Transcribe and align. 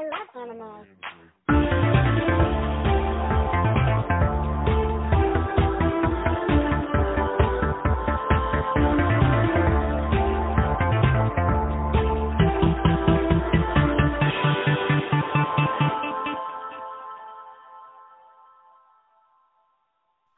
I 0.00 0.02
love 0.02 0.48
anime. 0.48 0.86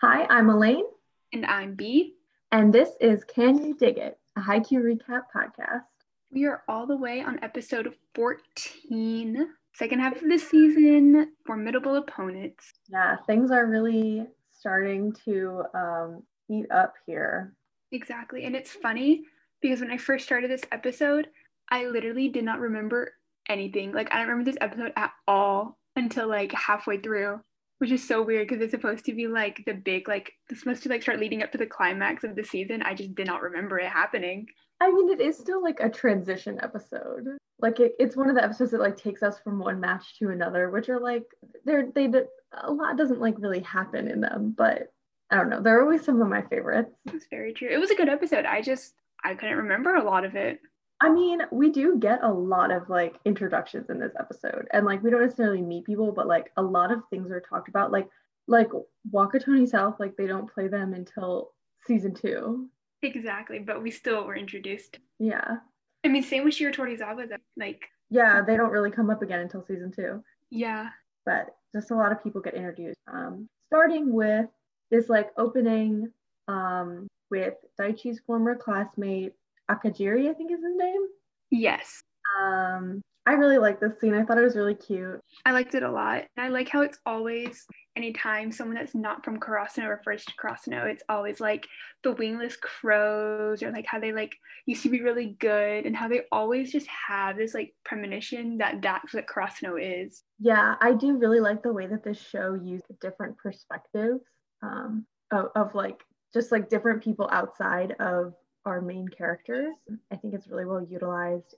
Hi, 0.00 0.26
I'm 0.29 0.50
Elaine, 0.50 0.84
And 1.32 1.46
I'm 1.46 1.74
B. 1.76 2.16
and 2.50 2.72
this 2.72 2.90
is 3.00 3.22
Can 3.24 3.64
You 3.64 3.74
Dig 3.74 3.98
It, 3.98 4.18
a 4.36 4.40
Haikyuu 4.40 4.82
recap 4.82 5.22
podcast. 5.34 5.84
We 6.33 6.46
are 6.46 6.62
all 6.67 6.87
the 6.87 6.96
way 6.96 7.21
on 7.21 7.39
episode 7.43 7.93
14, 8.14 9.49
second 9.75 10.01
half 10.01 10.17
of 10.17 10.31
the 10.31 10.39
season, 10.39 11.32
formidable 11.45 11.96
opponents. 11.96 12.73
Yeah, 12.89 13.17
things 13.27 13.50
are 13.50 13.67
really 13.67 14.27
starting 14.50 15.13
to 15.26 15.64
um, 15.75 16.23
heat 16.49 16.64
up 16.71 16.95
here. 17.04 17.53
Exactly. 17.93 18.45
And 18.45 18.57
it's 18.57 18.71
funny 18.71 19.25
because 19.61 19.81
when 19.81 19.90
I 19.90 19.99
first 19.99 20.25
started 20.25 20.50
this 20.50 20.64
episode, 20.73 21.29
I 21.71 21.85
literally 21.85 22.29
did 22.29 22.45
not 22.45 22.61
remember 22.61 23.12
anything. 23.51 23.93
Like, 23.93 24.11
I 24.11 24.17
don't 24.17 24.29
remember 24.29 24.51
this 24.51 24.59
episode 24.62 24.95
at 24.96 25.12
all 25.29 25.76
until 25.96 26.29
like 26.29 26.53
halfway 26.53 26.96
through, 26.96 27.40
which 27.76 27.90
is 27.90 28.09
so 28.09 28.23
weird 28.23 28.49
because 28.49 28.62
it's 28.62 28.71
supposed 28.71 29.04
to 29.04 29.12
be 29.12 29.26
like 29.26 29.62
the 29.67 29.75
big, 29.75 30.09
like, 30.09 30.32
it's 30.49 30.61
supposed 30.61 30.82
to 30.85 30.89
like 30.89 31.03
start 31.03 31.21
leading 31.21 31.43
up 31.43 31.53
to 31.53 31.59
the 31.59 31.67
climax 31.67 32.25
of 32.25 32.37
the 32.37 32.42
season. 32.42 32.81
I 32.81 32.95
just 32.95 33.14
did 33.14 33.27
not 33.27 33.42
remember 33.42 33.78
it 33.78 33.91
happening. 33.91 34.47
I 34.83 34.91
mean, 34.91 35.11
it 35.11 35.20
is 35.20 35.39
still 35.39 35.62
like 35.62 35.78
a 35.78 35.89
transition 35.89 36.59
episode. 36.61 37.28
Like 37.61 37.78
it, 37.78 37.95
it's 38.00 38.17
one 38.17 38.28
of 38.28 38.34
the 38.34 38.42
episodes 38.42 38.73
that 38.73 38.81
like 38.81 38.97
takes 38.97 39.23
us 39.23 39.39
from 39.39 39.61
one 39.61 39.78
match 39.78 40.19
to 40.19 40.31
another, 40.31 40.70
which 40.70 40.89
are 40.89 40.98
like 40.98 41.23
they're 41.64 41.86
they 41.95 42.11
a 42.53 42.73
lot 42.73 42.97
doesn't 42.97 43.20
like 43.20 43.37
really 43.39 43.61
happen 43.61 44.09
in 44.09 44.21
them, 44.21 44.53
but 44.59 44.93
I 45.31 45.37
don't 45.37 45.51
know. 45.51 45.62
They're 45.62 45.81
always 45.81 46.05
some 46.05 46.21
of 46.21 46.29
my 46.29 46.43
favorites. 46.43 46.93
That's 47.05 47.27
very 47.31 47.53
true. 47.53 47.69
It 47.71 47.79
was 47.79 47.93
a 47.93 47.95
good 47.95 48.09
episode. 48.09 48.45
I 48.45 48.61
just, 48.61 48.95
I 49.23 49.34
couldn't 49.34 49.56
remember 49.56 49.95
a 49.95 50.05
lot 50.05 50.25
of 50.25 50.34
it. 50.34 50.61
I 51.01 51.11
mean, 51.11 51.43
we 51.53 51.71
do 51.71 51.97
get 51.99 52.25
a 52.25 52.33
lot 52.33 52.73
of 52.73 52.89
like 52.91 53.21
introductions 53.25 53.89
in 53.89 54.01
this 54.01 54.12
episode, 54.19 54.67
and 54.73 54.84
like 54.84 55.03
we 55.03 55.11
don't 55.11 55.23
necessarily 55.23 55.62
meet 55.62 55.87
people, 55.87 56.11
but 56.11 56.27
like 56.27 56.51
a 56.56 56.62
lot 56.62 56.91
of 56.91 57.03
things 57.09 57.31
are 57.31 57.41
talked 57.41 57.69
about. 57.69 57.93
Like 57.93 58.09
like 58.49 58.69
Wakutani 59.12 59.69
South, 59.69 60.01
like 60.01 60.17
they 60.17 60.27
don't 60.27 60.53
play 60.53 60.67
them 60.67 60.93
until 60.93 61.53
season 61.87 62.15
two. 62.15 62.69
Exactly, 63.03 63.58
but 63.58 63.83
we 63.83 63.91
still 63.91 64.25
were 64.25 64.36
introduced. 64.36 64.98
Yeah, 65.19 65.56
I 66.05 66.08
mean, 66.08 66.22
same 66.22 66.45
with 66.45 66.55
Shiratorizawa. 66.55 67.28
That 67.28 67.41
like, 67.56 67.89
yeah, 68.11 68.42
they 68.47 68.56
don't 68.56 68.70
really 68.70 68.91
come 68.91 69.11
up 69.11 69.22
again 69.22 69.41
until 69.41 69.62
season 69.64 69.92
two. 69.92 70.22
yeah, 70.50 70.89
but 71.27 71.55
just 71.75 71.91
a 71.91 71.94
lot 71.97 72.12
of 72.12 72.22
people 72.22 72.41
get 72.41 72.55
introduced. 72.55 72.98
Um, 73.12 73.48
starting 73.67 74.12
with 74.12 74.47
this 74.91 75.09
like 75.09 75.31
opening 75.36 76.12
um, 76.48 77.09
with 77.31 77.55
Daichi's 77.81 78.20
former 78.27 78.55
classmate 78.55 79.33
Ikejiri, 79.70 80.28
I 80.28 80.34
think 80.34 80.53
is 80.53 80.61
his 80.62 80.77
name. 80.77 81.06
yes, 81.50 82.03
Um, 82.41 83.00
I 83.25 83.34
really 83.34 83.59
like 83.59 83.78
this 83.78 84.01
scene. 84.01 84.15
I 84.15 84.25
thought 84.25 84.39
it 84.39 84.42
was 84.42 84.56
really 84.56 84.75
cute. 84.75 85.20
I 85.47 85.53
liked 85.53 85.75
it 85.75 85.84
a 85.84 85.91
lot. 85.91 86.25
And 86.37 86.45
I 86.45 86.48
like 86.48 86.69
how 86.69 86.81
it's 86.83 86.98
always 87.06 87.65
anytime 87.97 88.51
someone 88.51 88.77
that's 88.77 88.95
not 88.95 89.25
from 89.25 89.39
Karasuno 89.39 89.89
refers 89.89 90.25
to 90.25 90.33
Karasuno, 90.34 90.91
it's 90.91 91.05
always 91.09 91.39
like 91.39 91.67
the 92.03 92.12
wingless 92.12 92.56
crows 92.56 93.62
or 93.62 93.70
like 93.70 93.87
how 93.87 94.00
they 94.00 94.12
like 94.12 94.34
used 94.67 94.83
to 94.83 94.89
be 94.89 95.03
really 95.03 95.37
good 95.39 95.87
and 95.87 95.95
how 95.95 96.09
they 96.09 96.23
always 96.33 96.73
just 96.73 96.89
have 96.89 97.37
this 97.37 97.55
like 97.55 97.75
premonition 97.84 98.59
that 98.59 98.83
that's 98.83 99.15
what 99.15 99.27
Karasuno 99.27 99.77
is. 99.81 100.25
Yeah, 100.41 100.75
I 100.81 100.93
do 100.93 101.17
really 101.17 101.41
like 101.41 101.62
the 101.62 101.73
way 101.73 101.87
that 101.87 102.03
this 102.03 102.20
show 102.20 102.55
used 102.55 102.87
different 103.00 103.39
perspectives 103.39 104.25
um, 104.62 105.06
of, 105.31 105.50
of 105.55 105.75
like 105.77 106.03
just 106.34 106.50
like 106.50 106.69
different 106.69 107.05
people 107.05 107.28
outside 107.31 107.94
of 108.00 108.34
our 108.65 108.81
main 108.81 109.06
characters. 109.09 109.75
I 110.10 110.16
think 110.16 110.34
it's 110.34 110.49
really 110.49 110.65
well 110.65 110.84
utilized 110.89 111.54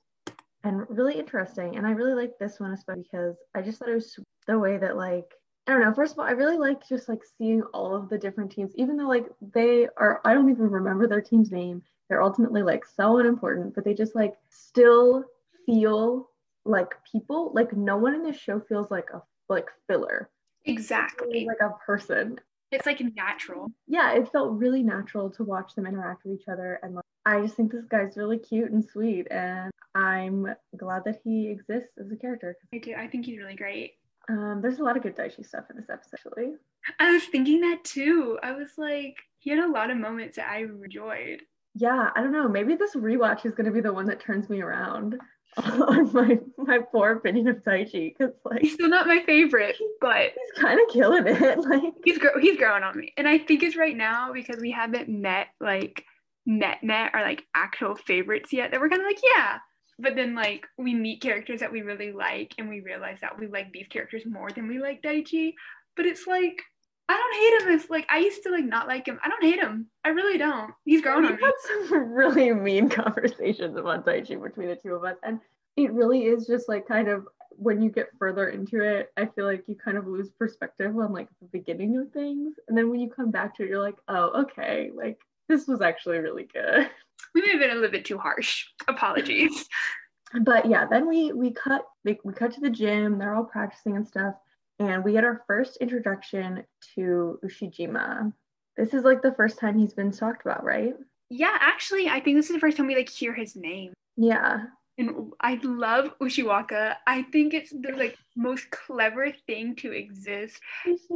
and 0.64 0.84
really 0.88 1.18
interesting. 1.18 1.76
And 1.76 1.86
I 1.86 1.90
really 1.90 2.14
like 2.14 2.32
this 2.38 2.58
one 2.58 2.72
especially 2.72 3.02
because 3.02 3.36
I 3.54 3.62
just 3.62 3.78
thought 3.78 3.88
it 3.88 3.94
was 3.94 4.18
the 4.46 4.58
way 4.58 4.78
that 4.78 4.96
like 4.96 5.32
I 5.66 5.72
don't 5.72 5.80
know. 5.80 5.94
First 5.94 6.12
of 6.12 6.18
all, 6.18 6.26
I 6.26 6.32
really 6.32 6.58
like 6.58 6.86
just 6.86 7.08
like 7.08 7.22
seeing 7.38 7.62
all 7.72 7.96
of 7.96 8.10
the 8.10 8.18
different 8.18 8.52
teams, 8.52 8.72
even 8.76 8.96
though 8.96 9.08
like 9.08 9.26
they 9.40 9.88
are. 9.96 10.20
I 10.24 10.34
don't 10.34 10.50
even 10.50 10.68
remember 10.70 11.06
their 11.06 11.22
team's 11.22 11.50
name. 11.50 11.82
They're 12.08 12.22
ultimately 12.22 12.62
like 12.62 12.84
so 12.84 13.18
unimportant, 13.18 13.74
but 13.74 13.84
they 13.84 13.94
just 13.94 14.14
like 14.14 14.34
still 14.50 15.24
feel 15.64 16.28
like 16.66 16.92
people. 17.10 17.50
Like 17.54 17.74
no 17.74 17.96
one 17.96 18.14
in 18.14 18.22
this 18.22 18.36
show 18.36 18.60
feels 18.60 18.90
like 18.90 19.08
a 19.14 19.22
like 19.48 19.68
filler. 19.86 20.28
Exactly. 20.66 21.46
Like 21.46 21.60
a 21.60 21.74
person. 21.84 22.38
It's 22.70 22.86
like 22.86 23.00
natural. 23.14 23.70
Yeah, 23.86 24.12
it 24.12 24.30
felt 24.32 24.58
really 24.58 24.82
natural 24.82 25.30
to 25.30 25.44
watch 25.44 25.74
them 25.74 25.86
interact 25.86 26.24
with 26.24 26.40
each 26.40 26.48
other, 26.48 26.80
and 26.82 26.94
like, 26.94 27.04
I 27.24 27.40
just 27.40 27.54
think 27.54 27.72
this 27.72 27.84
guy's 27.86 28.16
really 28.16 28.38
cute 28.38 28.70
and 28.70 28.84
sweet, 28.84 29.28
and 29.30 29.70
I'm 29.94 30.46
glad 30.76 31.02
that 31.04 31.20
he 31.24 31.48
exists 31.48 31.92
as 31.98 32.10
a 32.10 32.16
character. 32.16 32.56
I 32.72 32.78
do. 32.78 32.94
I 32.96 33.06
think 33.06 33.26
he's 33.26 33.38
really 33.38 33.54
great. 33.56 33.92
Um, 34.28 34.60
there's 34.62 34.78
a 34.78 34.82
lot 34.82 34.96
of 34.96 35.02
good 35.02 35.16
Daichi 35.16 35.46
stuff 35.46 35.64
in 35.70 35.76
this 35.76 35.90
episode. 35.90 36.18
Actually. 36.26 36.54
I 36.98 37.12
was 37.12 37.24
thinking 37.24 37.60
that 37.60 37.84
too. 37.84 38.38
I 38.42 38.52
was 38.52 38.70
like, 38.78 39.16
he 39.38 39.50
had 39.50 39.58
a 39.58 39.68
lot 39.70 39.90
of 39.90 39.98
moments 39.98 40.36
that 40.36 40.48
I 40.48 40.60
enjoyed. 40.64 41.42
yeah, 41.74 42.10
I 42.14 42.22
don't 42.22 42.32
know. 42.32 42.48
Maybe 42.48 42.74
this 42.74 42.94
rewatch 42.96 43.44
is 43.44 43.54
going 43.54 43.66
to 43.66 43.72
be 43.72 43.80
the 43.80 43.92
one 43.92 44.06
that 44.06 44.20
turns 44.20 44.48
me 44.48 44.60
around 44.62 45.18
on 45.56 46.12
my 46.12 46.38
my 46.56 46.78
poor 46.90 47.12
opinion 47.12 47.46
of 47.48 47.56
Daichi 47.58 48.12
because 48.16 48.34
like 48.44 48.60
He's 48.62 48.74
still 48.74 48.88
not 48.88 49.06
my 49.06 49.22
favorite, 49.24 49.76
but 50.00 50.32
he's 50.34 50.60
kind 50.62 50.80
of 50.80 50.92
killing 50.92 51.26
it. 51.26 51.58
Like 51.68 51.92
he's 52.04 52.18
gr- 52.18 52.40
he's 52.40 52.56
growing 52.56 52.82
on 52.82 52.96
me, 52.98 53.12
and 53.16 53.28
I 53.28 53.38
think 53.38 53.62
it's 53.62 53.76
right 53.76 53.96
now 53.96 54.32
because 54.32 54.58
we 54.60 54.70
haven't 54.72 55.08
met 55.08 55.48
like 55.60 56.04
net 56.46 56.78
net 56.82 57.12
or 57.14 57.20
like 57.20 57.44
actual 57.54 57.94
favorites 57.94 58.52
yet 58.52 58.70
that 58.72 58.80
we're 58.80 58.88
kind 58.88 59.02
of 59.02 59.06
like 59.06 59.20
yeah. 59.22 59.58
But 59.98 60.16
then 60.16 60.34
like 60.34 60.66
we 60.78 60.94
meet 60.94 61.20
characters 61.20 61.60
that 61.60 61.72
we 61.72 61.82
really 61.82 62.12
like, 62.12 62.54
and 62.58 62.68
we 62.68 62.80
realize 62.80 63.18
that 63.20 63.38
we 63.38 63.46
like 63.46 63.72
these 63.72 63.88
characters 63.88 64.24
more 64.26 64.50
than 64.50 64.68
we 64.68 64.78
like 64.78 65.02
Daichi. 65.02 65.54
But 65.96 66.06
it's 66.06 66.26
like 66.26 66.60
I 67.08 67.14
don't 67.14 67.34
hate 67.34 67.68
him. 67.72 67.78
It's 67.78 67.90
like 67.90 68.06
I 68.10 68.18
used 68.18 68.42
to 68.44 68.50
like 68.50 68.64
not 68.64 68.88
like 68.88 69.06
him. 69.06 69.20
I 69.22 69.28
don't 69.28 69.44
hate 69.44 69.60
him. 69.60 69.88
I 70.04 70.08
really 70.08 70.38
don't. 70.38 70.72
He's 70.84 71.02
grown 71.02 71.24
on 71.26 71.36
me. 71.36 71.42
had 71.42 71.52
some 71.66 71.92
really 72.12 72.52
mean 72.52 72.88
conversations 72.88 73.76
about 73.76 74.06
Daichi 74.06 74.42
between 74.42 74.68
the 74.68 74.76
two 74.76 74.94
of 74.94 75.04
us, 75.04 75.16
and 75.22 75.38
it 75.76 75.92
really 75.92 76.24
is 76.24 76.46
just 76.46 76.68
like 76.68 76.88
kind 76.88 77.08
of 77.08 77.26
when 77.56 77.80
you 77.80 77.90
get 77.90 78.08
further 78.18 78.48
into 78.48 78.82
it, 78.82 79.12
I 79.16 79.26
feel 79.26 79.44
like 79.44 79.64
you 79.66 79.76
kind 79.76 79.96
of 79.96 80.06
lose 80.06 80.30
perspective 80.30 80.96
on 80.96 81.12
like 81.12 81.28
the 81.40 81.46
beginning 81.48 81.96
of 81.98 82.10
things, 82.12 82.54
and 82.68 82.76
then 82.76 82.90
when 82.90 83.00
you 83.00 83.10
come 83.10 83.30
back 83.30 83.54
to 83.56 83.64
it, 83.64 83.68
you're 83.68 83.82
like, 83.82 83.98
oh, 84.08 84.42
okay, 84.42 84.90
like 84.94 85.18
this 85.48 85.66
was 85.66 85.80
actually 85.80 86.18
really 86.18 86.48
good. 86.52 86.88
We 87.34 87.42
may 87.42 87.50
have 87.50 87.60
been 87.60 87.70
a 87.70 87.74
little 87.74 87.90
bit 87.90 88.04
too 88.04 88.18
harsh. 88.18 88.66
Apologies. 88.88 89.66
but 90.40 90.66
yeah 90.66 90.84
then 90.84 91.06
we 91.06 91.30
we 91.30 91.52
cut 91.52 91.84
we, 92.04 92.18
we 92.24 92.32
cut 92.32 92.52
to 92.52 92.60
the 92.60 92.68
gym 92.68 93.18
they're 93.18 93.36
all 93.36 93.44
practicing 93.44 93.94
and 93.94 94.04
stuff 94.04 94.34
and 94.80 95.04
we 95.04 95.12
get 95.12 95.22
our 95.22 95.44
first 95.46 95.76
introduction 95.76 96.64
to 96.92 97.38
ushijima 97.44 98.32
this 98.76 98.94
is 98.94 99.04
like 99.04 99.22
the 99.22 99.34
first 99.34 99.60
time 99.60 99.78
he's 99.78 99.94
been 99.94 100.10
talked 100.10 100.44
about 100.44 100.64
right 100.64 100.94
yeah, 101.30 101.56
actually, 101.60 102.08
I 102.08 102.20
think 102.20 102.36
this 102.36 102.46
is 102.46 102.54
the 102.54 102.60
first 102.60 102.76
time 102.76 102.86
we 102.86 102.96
like 102.96 103.08
hear 103.08 103.34
his 103.34 103.56
name. 103.56 103.92
yeah 104.16 104.66
And 104.98 105.32
I 105.40 105.58
love 105.62 106.16
Ushiwaka. 106.20 106.96
I 107.06 107.22
think 107.22 107.54
it's 107.54 107.70
the 107.70 107.92
like 107.96 108.16
most 108.36 108.70
clever 108.70 109.32
thing 109.46 109.74
to 109.76 109.92
exist 109.92 110.60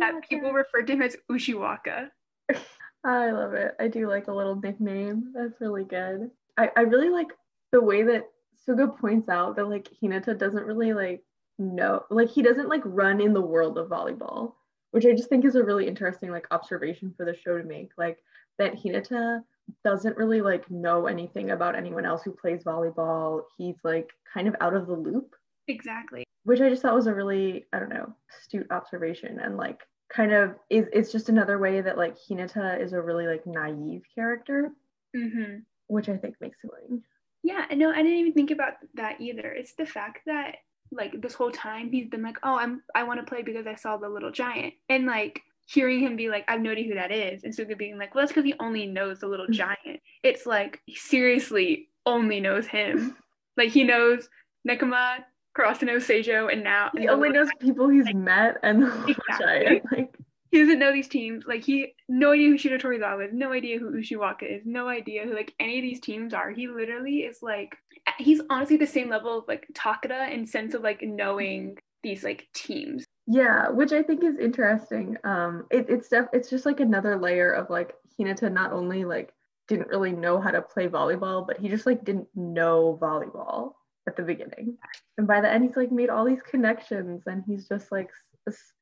that 0.00 0.28
people 0.28 0.52
refer 0.52 0.82
to 0.82 0.92
him 0.92 1.02
as 1.02 1.16
Ushiwaka. 1.30 2.08
i 3.04 3.30
love 3.30 3.54
it. 3.54 3.74
I 3.78 3.88
do 3.88 4.08
like 4.08 4.28
a 4.28 4.32
little 4.32 4.56
nickname. 4.56 5.32
That's 5.34 5.60
really 5.60 5.84
good. 5.84 6.30
I, 6.56 6.70
I 6.76 6.80
really 6.80 7.10
like 7.10 7.28
the 7.72 7.80
way 7.80 8.02
that 8.02 8.24
suga 8.66 8.98
points 8.98 9.28
out 9.28 9.56
that 9.56 9.68
like 9.68 9.88
hinata 10.02 10.36
doesn't 10.36 10.66
really 10.66 10.92
like 10.92 11.22
know 11.58 12.04
like 12.10 12.28
he 12.28 12.42
doesn't 12.42 12.68
like 12.68 12.82
run 12.84 13.20
in 13.20 13.32
the 13.32 13.40
world 13.40 13.78
of 13.78 13.88
volleyball 13.88 14.54
which 14.90 15.06
i 15.06 15.12
just 15.12 15.28
think 15.28 15.44
is 15.44 15.54
a 15.54 15.62
really 15.62 15.86
interesting 15.86 16.30
like 16.30 16.46
observation 16.50 17.12
for 17.16 17.24
the 17.24 17.36
show 17.36 17.58
to 17.58 17.64
make. 17.64 17.90
Like 17.98 18.18
that 18.58 18.74
hinata 18.74 19.42
doesn't 19.84 20.16
really 20.16 20.40
like 20.40 20.70
know 20.70 21.06
anything 21.06 21.50
about 21.50 21.76
anyone 21.76 22.06
else 22.06 22.22
who 22.22 22.32
plays 22.32 22.64
volleyball. 22.64 23.42
He's 23.56 23.76
like 23.84 24.10
kind 24.32 24.48
of 24.48 24.56
out 24.60 24.74
of 24.74 24.86
the 24.86 24.94
loop. 24.94 25.34
Exactly. 25.68 26.24
which 26.44 26.62
i 26.62 26.70
just 26.70 26.80
thought 26.80 26.94
was 26.94 27.06
a 27.06 27.14
really 27.14 27.66
i 27.74 27.78
don't 27.78 27.90
know 27.90 28.14
astute 28.40 28.66
observation 28.70 29.38
and 29.40 29.58
like 29.58 29.80
kind 30.08 30.32
of 30.32 30.54
is 30.70 30.86
it's 30.92 31.12
just 31.12 31.28
another 31.28 31.58
way 31.58 31.80
that 31.80 31.98
like 31.98 32.16
hinata 32.18 32.80
is 32.80 32.92
a 32.92 33.00
really 33.00 33.26
like 33.26 33.46
naive 33.46 34.02
character 34.14 34.70
hmm 35.14 35.56
which 35.88 36.08
i 36.08 36.16
think 36.16 36.34
makes 36.40 36.58
it 36.64 36.70
like 36.72 37.00
Yeah, 37.42 37.66
no, 37.72 37.90
I 37.90 38.02
didn't 38.02 38.18
even 38.18 38.32
think 38.34 38.50
about 38.50 38.74
that 38.94 39.20
either. 39.20 39.52
It's 39.52 39.74
the 39.74 39.86
fact 39.86 40.20
that 40.26 40.56
like 40.90 41.20
this 41.20 41.34
whole 41.34 41.50
time 41.52 41.90
he's 41.92 42.08
been 42.08 42.22
like, 42.22 42.36
oh, 42.42 42.58
I'm 42.58 42.82
I 42.94 43.04
want 43.04 43.20
to 43.20 43.26
play 43.26 43.42
because 43.42 43.66
I 43.66 43.74
saw 43.74 43.96
the 43.96 44.08
little 44.08 44.32
giant, 44.32 44.74
and 44.88 45.06
like 45.06 45.40
hearing 45.66 46.00
him 46.00 46.16
be 46.16 46.28
like, 46.28 46.44
I 46.48 46.52
have 46.52 46.60
no 46.62 46.72
idea 46.72 46.88
who 46.88 46.94
that 46.94 47.12
is, 47.12 47.44
and 47.44 47.54
Suga 47.54 47.76
being 47.78 47.96
like, 47.98 48.14
well, 48.14 48.22
that's 48.22 48.32
because 48.32 48.44
he 48.44 48.54
only 48.58 48.86
knows 48.86 49.20
the 49.20 49.28
little 49.28 49.46
giant. 49.48 50.00
It's 50.22 50.46
like 50.46 50.80
he 50.86 50.96
seriously 50.96 51.88
only 52.04 52.40
knows 52.40 52.66
him. 52.66 53.16
like 53.56 53.70
he 53.70 53.84
knows 53.84 54.28
Nekoma, 54.68 55.24
Karasuno, 55.58 55.96
Seijo, 55.96 56.52
and 56.52 56.62
now 56.62 56.90
He 56.96 57.08
only 57.08 57.30
knows 57.30 57.48
people 57.58 57.88
he's 57.88 58.12
met 58.14 58.58
and 58.62 58.84
Exactly. 59.08 59.82
Like 59.90 60.14
he 60.50 60.60
doesn't 60.60 60.78
know 60.78 60.92
these 60.92 61.08
teams. 61.08 61.44
Like 61.46 61.64
he 61.64 61.94
no 62.08 62.32
idea 62.32 62.48
who 62.48 62.56
Shiratorizawa 62.56 63.28
is, 63.28 63.32
no 63.34 63.52
idea 63.52 63.78
who 63.78 63.90
Ushiwaka 63.90 64.42
is, 64.42 64.62
no 64.64 64.88
idea 64.88 65.24
who 65.24 65.34
like 65.34 65.54
any 65.60 65.78
of 65.78 65.82
these 65.82 66.00
teams 66.00 66.32
are. 66.32 66.50
He 66.50 66.68
literally 66.68 67.20
is 67.20 67.38
like 67.42 67.76
he's 68.18 68.40
honestly 68.48 68.76
the 68.76 68.86
same 68.86 69.08
level 69.08 69.38
of 69.38 69.48
like 69.48 69.66
Takeda 69.74 70.32
in 70.32 70.46
sense 70.46 70.74
of 70.74 70.82
like 70.82 71.02
knowing 71.02 71.76
these 72.02 72.22
like 72.24 72.48
teams. 72.54 73.04
yeah, 73.26 73.68
which 73.68 73.92
I 73.92 74.02
think 74.02 74.22
is 74.24 74.38
interesting. 74.38 75.16
Um, 75.24 75.66
it, 75.70 75.86
it's 75.88 76.08
def- 76.08 76.28
it's 76.32 76.48
just 76.48 76.64
like 76.64 76.80
another 76.80 77.18
layer 77.18 77.50
of 77.50 77.68
like 77.68 77.94
Hinata 78.18 78.50
not 78.50 78.72
only 78.72 79.04
like 79.04 79.34
didn't 79.66 79.88
really 79.88 80.12
know 80.12 80.40
how 80.40 80.50
to 80.50 80.62
play 80.62 80.88
volleyball, 80.88 81.46
but 81.46 81.58
he 81.58 81.68
just 81.68 81.84
like 81.84 82.04
didn't 82.04 82.28
know 82.34 82.98
volleyball 83.02 83.72
at 84.08 84.16
the 84.16 84.22
beginning, 84.22 84.76
and 85.16 85.26
by 85.26 85.40
the 85.40 85.48
end 85.50 85.64
he's 85.64 85.76
like 85.76 85.92
made 85.92 86.10
all 86.10 86.24
these 86.24 86.42
connections, 86.42 87.22
and 87.26 87.44
he's 87.46 87.68
just 87.68 87.92
like 87.92 88.10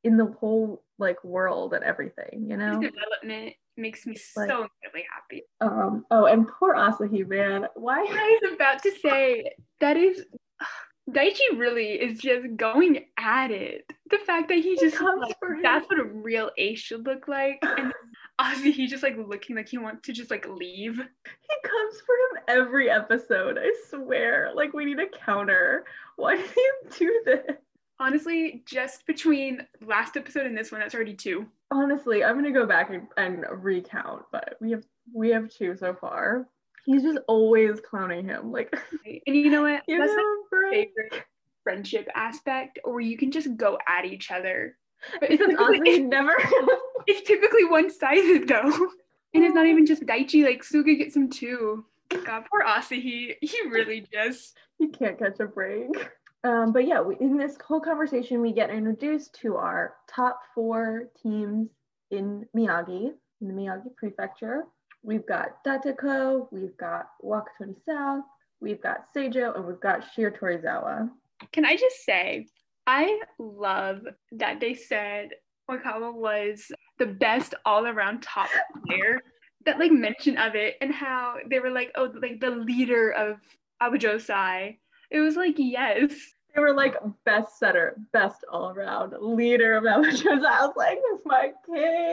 in 0.05 0.17
the 0.17 0.27
whole 0.41 0.83
like 0.99 1.23
world 1.25 1.75
and 1.75 1.85
everything, 1.85 2.47
you 2.49 2.57
know. 2.57 2.81
His 2.81 2.93
development 2.93 3.55
makes 3.77 4.07
me 4.07 4.17
so 4.17 4.43
incredibly 4.43 5.05
happy. 5.13 5.43
Um, 5.61 6.07
oh, 6.11 6.27
and 6.27 6.47
poor 6.49 6.75
Asahi, 6.75 7.29
man. 7.29 7.67
Why? 7.75 7.99
I 7.99 8.39
was 8.43 8.53
about 8.55 8.83
to 8.83 8.93
say 9.03 9.51
that 9.81 9.97
is 9.97 10.25
Daichi 11.11 11.57
really 11.57 11.93
is 11.93 12.19
just 12.19 12.57
going 12.57 13.05
at 13.19 13.51
it. 13.51 13.85
The 14.11 14.19
fact 14.19 14.49
that 14.49 14.59
he 14.59 14.77
just 14.77 14.97
comes 14.97 15.23
like, 15.23 15.39
for 15.39 15.55
him. 15.55 15.63
that's 15.63 15.89
what 15.89 16.01
a 16.01 16.05
real 16.05 16.51
ace 16.57 16.81
should 16.81 17.05
look 17.07 17.29
like. 17.29 17.59
And 17.63 17.93
Ozzy, 18.47 18.73
he 18.73 18.87
just 18.87 19.03
like 19.03 19.17
looking 19.17 19.57
like 19.57 19.69
he 19.69 19.79
wants 19.79 20.03
to 20.07 20.13
just 20.13 20.31
like 20.31 20.47
leave. 20.49 20.97
He 20.97 21.69
comes 21.69 22.01
for 22.01 22.15
him 22.15 22.45
every 22.49 22.91
episode. 22.91 23.59
I 23.59 23.73
swear. 23.89 24.53
Like 24.55 24.73
we 24.73 24.85
need 24.85 24.99
a 24.99 25.09
counter. 25.09 25.85
Why 26.17 26.37
did 26.37 26.57
you 26.57 26.75
do 26.99 27.23
this? 27.25 27.57
Honestly, 27.99 28.63
just 28.67 29.07
between 29.07 29.67
last 29.81 30.17
episode 30.17 30.47
and 30.47 30.57
this 30.57 30.71
one, 30.71 30.81
that's 30.81 30.95
already 30.95 31.15
two. 31.15 31.47
Honestly, 31.71 32.23
I'm 32.23 32.37
gonna 32.37 32.53
go 32.53 32.67
back 32.67 32.91
and, 32.91 33.09
and 33.17 33.45
recount, 33.51 34.23
but 34.31 34.57
we 34.61 34.71
have 34.73 34.85
we 35.15 35.31
have 35.31 35.51
two 35.51 35.77
so 35.77 35.95
far. 35.95 36.49
He's 36.85 37.03
just 37.03 37.19
always 37.27 37.81
clowning 37.81 38.27
him. 38.27 38.53
Like 38.53 38.73
And 39.05 39.37
you 39.37 39.51
know 39.51 39.63
what? 39.63 39.83
That's 39.89 40.13
my 40.13 40.43
favorite 40.71 41.25
friendship 41.65 42.09
aspect, 42.15 42.79
where 42.85 43.01
you 43.01 43.17
can 43.17 43.33
just 43.33 43.57
go 43.57 43.79
at 43.89 44.05
each 44.05 44.31
other. 44.31 44.77
But 45.21 45.31
it's 45.31 45.43
Asahi 45.43 46.07
never 46.07 46.35
it's 47.07 47.27
typically 47.27 47.65
one-sided 47.65 48.49
though. 48.49 48.91
And 49.35 49.45
it's 49.45 49.55
not 49.55 49.67
even 49.67 49.87
just 49.87 50.03
Daichi, 50.03 50.45
like 50.45 50.63
Suga 50.63 50.97
gets 50.97 51.15
him 51.15 51.29
too. 51.29 51.85
God, 52.09 52.45
poor 52.51 52.63
Asahi. 52.63 53.35
He 53.41 53.61
really 53.69 54.07
just 54.13 54.57
he 54.79 54.89
can't 54.89 55.19
catch 55.19 55.41
a 55.41 55.47
break. 55.47 55.91
Um, 56.45 56.73
but 56.73 56.87
yeah, 56.87 57.01
we, 57.01 57.17
in 57.21 57.37
this 57.37 57.57
whole 57.67 57.81
conversation, 57.81 58.41
we 58.41 58.53
get 58.53 58.71
introduced 58.71 59.35
to 59.43 59.57
our 59.57 59.95
top 60.09 60.41
four 60.55 61.09
teams 61.21 61.71
in 62.11 62.47
Miyagi, 62.57 63.13
in 63.41 63.49
the 63.49 63.53
Miyagi 63.53 63.95
Prefecture. 63.97 64.65
We've 65.03 65.27
got 65.27 65.65
Dateko, 65.65 66.47
we've 66.53 66.77
got 66.77 67.11
Wakutani 67.25 67.77
South, 67.85 68.25
we've 68.61 68.81
got 68.81 69.13
Seijo, 69.15 69.57
and 69.57 69.67
we've 69.67 69.81
got 69.81 70.05
Shiratorizawa. 70.15 71.11
Can 71.53 71.65
I 71.65 71.77
just 71.77 72.05
say, 72.05 72.47
I 72.87 73.21
love 73.39 74.03
that 74.33 74.61
they 74.61 74.75
said 74.75 75.31
Oikawa 75.71 76.15
was 76.15 76.71
the 76.99 77.07
best 77.07 77.55
all 77.65 77.87
around 77.87 78.23
top 78.23 78.49
player. 78.87 79.21
That 79.65 79.81
like 79.81 79.91
mention 79.91 80.39
of 80.39 80.55
it 80.55 80.77
and 80.81 80.93
how 80.93 81.39
they 81.51 81.59
were 81.59 81.71
like, 81.71 81.91
oh, 81.97 82.13
like 82.23 82.39
the 82.41 82.51
leader 82.51 83.11
of 83.11 83.39
Aoba 83.83 84.01
Johsai. 84.01 84.79
It 85.11 85.21
was 85.21 85.35
like, 85.35 85.55
yes. 85.59 86.13
They 86.55 86.61
were 86.63 86.73
like 86.73 86.95
best 87.25 87.59
setter, 87.59 87.97
best 88.13 88.45
all 88.51 88.71
around 88.71 89.15
leader 89.21 89.77
of 89.77 89.85
amateurs. 89.85 90.25
I 90.25 90.65
was 90.65 90.73
like, 90.77 90.99
this 91.03 91.21
is 91.21 91.27
my 91.27 91.53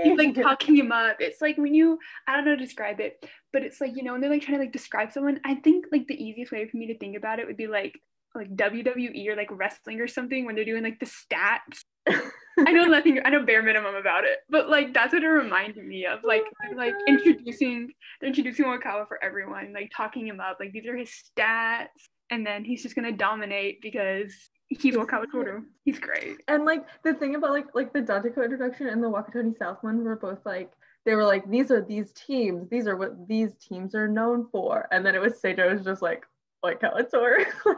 He's 0.03 0.17
king. 0.19 0.33
like 0.33 0.35
talking 0.43 0.75
him 0.75 0.91
up. 0.91 1.17
It's 1.19 1.41
like 1.41 1.57
when 1.57 1.73
you, 1.73 1.99
I 2.27 2.35
don't 2.35 2.45
know 2.45 2.51
how 2.51 2.57
to 2.57 2.65
describe 2.65 2.99
it, 2.99 3.23
but 3.53 3.61
it's 3.61 3.79
like, 3.79 3.95
you 3.95 4.03
know, 4.03 4.13
when 4.13 4.21
they're 4.21 4.29
like 4.31 4.41
trying 4.41 4.57
to 4.57 4.63
like 4.63 4.73
describe 4.73 5.13
someone, 5.13 5.39
I 5.45 5.55
think 5.55 5.85
like 5.91 6.07
the 6.07 6.21
easiest 6.21 6.51
way 6.51 6.67
for 6.67 6.75
me 6.77 6.87
to 6.87 6.97
think 6.97 7.15
about 7.15 7.39
it 7.39 7.45
would 7.47 7.55
be 7.55 7.67
like, 7.67 8.01
like 8.35 8.56
WWE 8.56 9.27
or 9.27 9.35
like 9.35 9.50
wrestling 9.51 10.00
or 10.00 10.07
something 10.07 10.45
when 10.45 10.56
they're 10.56 10.65
doing 10.65 10.83
like 10.83 11.00
the 11.00 11.06
stats 11.06 11.83
I 12.59 12.71
know 12.71 12.85
nothing. 12.85 13.19
I 13.25 13.30
know 13.30 13.44
bare 13.45 13.63
minimum 13.63 13.95
about 13.95 14.25
it, 14.25 14.39
but 14.50 14.69
like 14.69 14.94
that's 14.94 15.13
what 15.13 15.24
it 15.24 15.27
reminded 15.27 15.85
me 15.85 16.06
of. 16.06 16.19
Like, 16.24 16.44
Oh 16.71 16.75
like 16.75 16.94
God. 16.94 17.01
introducing, 17.07 17.89
they're 18.19 18.27
introducing 18.27 18.65
Oikawa 18.65 19.07
for 19.07 19.24
everyone, 19.24 19.74
like 19.74 19.91
talking 19.95 20.27
him 20.27 20.39
up. 20.39 20.57
Like 20.59 20.71
these 20.71 20.85
are 20.85 20.95
his 20.95 21.09
stats, 21.09 21.88
and 22.30 22.45
then 22.45 22.63
he's 22.63 22.83
just 22.83 22.95
gonna 22.95 23.12
dominate 23.12 23.81
because 23.81 24.33
he's 24.68 24.95
Oikawa 24.95 25.25
Toru. 25.31 25.63
He's 25.86 26.00
great. 26.00 26.38
and 26.47 26.65
like 26.65 26.86
the 27.03 27.13
thing 27.15 27.36
about 27.36 27.51
like 27.51 27.68
like 27.74 27.91
the 27.94 28.01
Dateko 28.01 28.44
introduction 28.44 28.88
and 28.88 29.03
the 29.03 29.09
Wakutani 29.09 29.57
South 29.57 29.77
one 29.81 30.03
were 30.03 30.15
both 30.15 30.45
like 30.45 30.71
they 31.06 31.15
were 31.15 31.25
like 31.25 31.50
these 31.50 31.71
are 31.71 31.81
these 31.81 32.12
teams 32.13 32.69
these 32.69 32.88
are 32.88 32.95
what 32.95 33.27
these 33.27 33.56
teams 33.56 33.95
are 33.95 34.07
known 34.07 34.47
for 34.51 34.88
and 34.91 35.06
then 35.06 35.15
it 35.15 35.21
was 35.21 35.41
Seijo 35.41 35.71
was 35.74 35.83
just 35.83 36.01
like 36.01 36.24
like 36.63 36.79
Kalator 36.81 37.45
like 37.65 37.77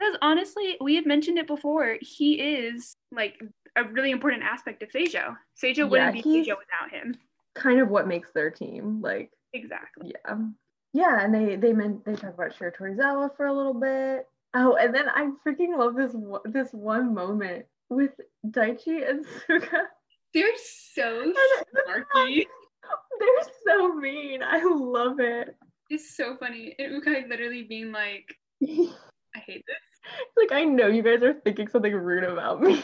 Because 0.00 0.16
honestly, 0.22 0.76
we 0.80 0.96
had 0.96 1.06
mentioned 1.06 1.38
it 1.38 1.46
before. 1.46 1.96
He 2.00 2.34
is 2.40 2.94
like 3.12 3.38
a 3.76 3.84
really 3.84 4.10
important 4.10 4.42
aspect 4.42 4.82
of 4.82 4.88
Seijo. 4.90 5.36
Seijo 5.62 5.88
wouldn't 5.88 6.14
be 6.14 6.22
Seijo 6.22 6.56
without 6.58 6.90
him. 6.90 7.14
kind 7.54 7.80
of 7.80 7.88
what 7.90 8.08
makes 8.08 8.32
their 8.32 8.50
team 8.50 9.00
like 9.02 9.30
Exactly. 9.52 10.12
yeah 10.26 10.36
yeah 10.92 11.22
and 11.24 11.34
they 11.34 11.56
they 11.56 11.72
meant 11.72 12.04
they 12.04 12.14
talk 12.14 12.34
about 12.34 12.52
Shiratorizawa 12.56 13.36
for 13.36 13.46
a 13.46 13.52
little 13.52 13.74
bit 13.74 14.26
oh 14.54 14.76
and 14.76 14.94
then 14.94 15.08
I 15.08 15.30
freaking 15.46 15.76
love 15.76 15.94
this 15.96 16.14
this 16.46 16.72
one 16.72 17.12
moment 17.14 17.66
with 17.90 18.12
Daichi 18.46 19.08
and 19.08 19.24
Suga 19.48 19.82
They're 20.32 20.56
so 20.94 21.32
snarky. 21.88 22.46
they're 23.20 23.52
so 23.66 23.94
mean 23.94 24.42
I 24.42 24.62
love 24.64 25.18
it 25.20 25.56
It's 25.90 26.16
so 26.16 26.36
funny. 26.38 26.74
And 26.78 27.02
Ukai 27.02 27.28
literally 27.28 27.64
being 27.64 27.90
like, 27.92 28.26
I 28.62 29.38
hate 29.46 29.64
this. 29.66 29.89
like 30.36 30.52
I 30.52 30.64
know 30.64 30.86
you 30.88 31.02
guys 31.02 31.22
are 31.22 31.34
thinking 31.34 31.68
something 31.68 31.92
rude 31.94 32.24
about 32.24 32.60
me 32.60 32.82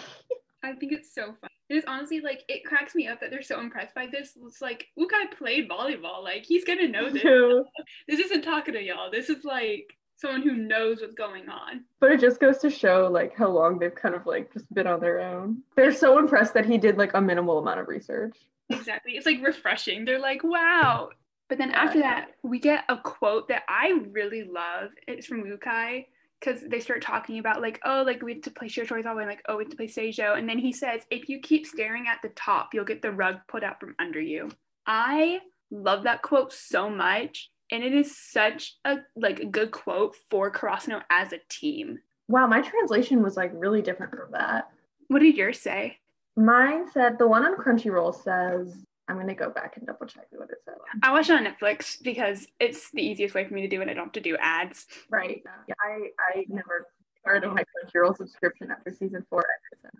I 0.62 0.72
think 0.72 0.90
it's 0.92 1.14
so 1.14 1.26
fun. 1.40 1.50
It 1.68 1.76
is 1.76 1.84
honestly 1.86 2.20
like 2.20 2.42
it 2.48 2.64
cracks 2.64 2.94
me 2.96 3.06
up 3.06 3.20
that 3.20 3.30
they're 3.30 3.42
so 3.42 3.60
impressed 3.60 3.94
by 3.94 4.08
this. 4.10 4.32
It's 4.44 4.60
like 4.60 4.88
Ukai 4.98 5.30
played 5.36 5.68
volleyball. 5.68 6.24
Like 6.24 6.44
he's 6.44 6.64
gonna 6.64 6.88
know 6.88 7.08
this. 7.08 7.22
too. 7.22 7.64
This 8.08 8.18
isn't 8.20 8.42
talking 8.42 8.74
to 8.74 8.82
y'all. 8.82 9.08
This 9.10 9.30
is 9.30 9.44
like 9.44 9.96
someone 10.16 10.42
who 10.42 10.54
knows 10.56 11.00
what's 11.02 11.14
going 11.14 11.48
on. 11.48 11.84
But 12.00 12.10
it 12.10 12.20
just 12.20 12.40
goes 12.40 12.58
to 12.58 12.70
show 12.70 13.08
like 13.12 13.36
how 13.36 13.48
long 13.48 13.78
they've 13.78 13.94
kind 13.94 14.14
of 14.16 14.26
like 14.26 14.52
just 14.52 14.72
been 14.74 14.88
on 14.88 14.98
their 14.98 15.20
own. 15.20 15.62
They're 15.76 15.92
so 15.92 16.18
impressed 16.18 16.54
that 16.54 16.66
he 16.66 16.78
did 16.78 16.96
like 16.98 17.14
a 17.14 17.20
minimal 17.20 17.58
amount 17.58 17.78
of 17.78 17.86
research. 17.86 18.36
Exactly. 18.70 19.12
It's 19.12 19.26
like 19.26 19.40
refreshing. 19.42 20.04
They're 20.04 20.18
like, 20.18 20.42
wow. 20.42 21.10
But 21.48 21.58
then 21.58 21.70
Yeah. 21.70 21.82
after 21.84 22.00
that, 22.00 22.30
we 22.42 22.58
get 22.58 22.84
a 22.88 22.96
quote 22.96 23.46
that 23.48 23.62
I 23.68 24.00
really 24.10 24.42
love. 24.42 24.90
It's 25.06 25.26
from 25.28 25.44
Ukai 25.44 26.06
because 26.40 26.62
they 26.68 26.80
start 26.80 27.02
talking 27.02 27.38
about 27.38 27.62
like, 27.62 27.80
oh, 27.84 28.02
like 28.06 28.22
we 28.22 28.34
have 28.34 28.42
to 28.42 28.50
play 28.50 28.68
Shiratorizawa 28.68 29.18
and 29.18 29.28
like, 29.28 29.42
oh, 29.48 29.56
we 29.56 29.64
have 29.64 29.70
to 29.70 29.76
play 29.76 29.88
Seijo. 29.88 30.36
And 30.38 30.48
then 30.48 30.58
he 30.58 30.72
says, 30.72 31.02
if 31.10 31.28
you 31.28 31.40
keep 31.40 31.66
staring 31.66 32.06
at 32.08 32.20
the 32.22 32.28
top, 32.30 32.70
you'll 32.72 32.84
get 32.84 33.02
the 33.02 33.10
rug 33.10 33.36
pulled 33.48 33.64
out 33.64 33.80
from 33.80 33.94
under 33.98 34.20
you. 34.20 34.50
I 34.86 35.40
love 35.70 36.04
that 36.04 36.22
quote 36.22 36.52
so 36.52 36.88
much. 36.90 37.50
And 37.72 37.82
it 37.82 37.92
is 37.92 38.16
such 38.16 38.76
a 38.84 38.98
like 39.16 39.40
a 39.40 39.46
good 39.46 39.72
quote 39.72 40.14
for 40.30 40.52
Karasuno 40.52 41.02
as 41.10 41.32
a 41.32 41.40
team. 41.48 41.98
Wow, 42.28 42.46
my 42.46 42.60
translation 42.60 43.22
was 43.22 43.36
like 43.36 43.50
really 43.54 43.82
different 43.82 44.12
from 44.12 44.30
that. 44.32 44.68
What 45.08 45.20
did 45.20 45.36
yours 45.36 45.60
say? 45.60 45.98
Mine 46.36 46.86
said 46.92 47.18
the 47.18 47.26
one 47.26 47.44
on 47.44 47.56
Crunchyroll 47.56 48.14
says 48.22 48.85
I'm 49.08 49.16
gonna 49.18 49.34
go 49.34 49.50
back 49.50 49.76
and 49.76 49.86
double 49.86 50.06
check 50.06 50.26
what 50.32 50.50
it 50.50 50.58
said. 50.64 50.74
I 51.02 51.12
watch 51.12 51.30
it 51.30 51.34
on 51.34 51.44
Netflix 51.44 52.02
because 52.02 52.46
it's 52.58 52.90
the 52.90 53.02
easiest 53.02 53.34
way 53.34 53.46
for 53.46 53.54
me 53.54 53.62
to 53.62 53.68
do 53.68 53.80
it. 53.80 53.88
I 53.88 53.94
don't 53.94 54.04
have 54.06 54.12
to 54.12 54.20
do 54.20 54.36
ads. 54.40 54.86
Right. 55.10 55.42
Yeah, 55.68 55.74
I 55.80 56.08
I 56.34 56.44
never 56.48 56.88
started 57.20 57.50
my 57.52 57.62
Crunchyroll 57.64 58.16
subscription 58.16 58.70
after 58.70 58.90
season 58.90 59.24
four. 59.30 59.44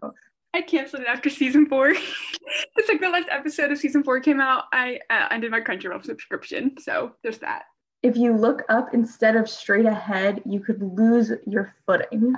So 0.01 0.13
I 0.55 0.63
canceled 0.63 1.03
it 1.03 1.09
after 1.09 1.29
season 1.31 1.67
four. 1.67 1.91
It's 1.91 2.01
like 2.43 2.69
the 2.77 2.83
second 2.87 3.13
last 3.13 3.29
episode 3.31 3.71
of 3.73 3.79
season 3.79 4.03
four 4.03 4.21
came 4.21 4.41
out. 4.41 4.65
I 4.73 5.01
uh, 5.11 5.29
ended 5.31 5.51
my 5.51 5.61
Crunchyroll 5.61 6.05
subscription, 6.05 6.77
so 6.81 7.13
there's 7.23 7.39
that. 7.39 7.65
if 8.03 8.17
you 8.17 8.33
look 8.37 8.63
up 8.69 8.95
instead 8.95 9.37
of 9.37 9.49
straight 9.49 9.87
ahead, 9.87 10.41
you 10.47 10.61
could 10.61 10.81
lose 10.83 11.33
your 11.47 11.75
footing, 11.87 12.35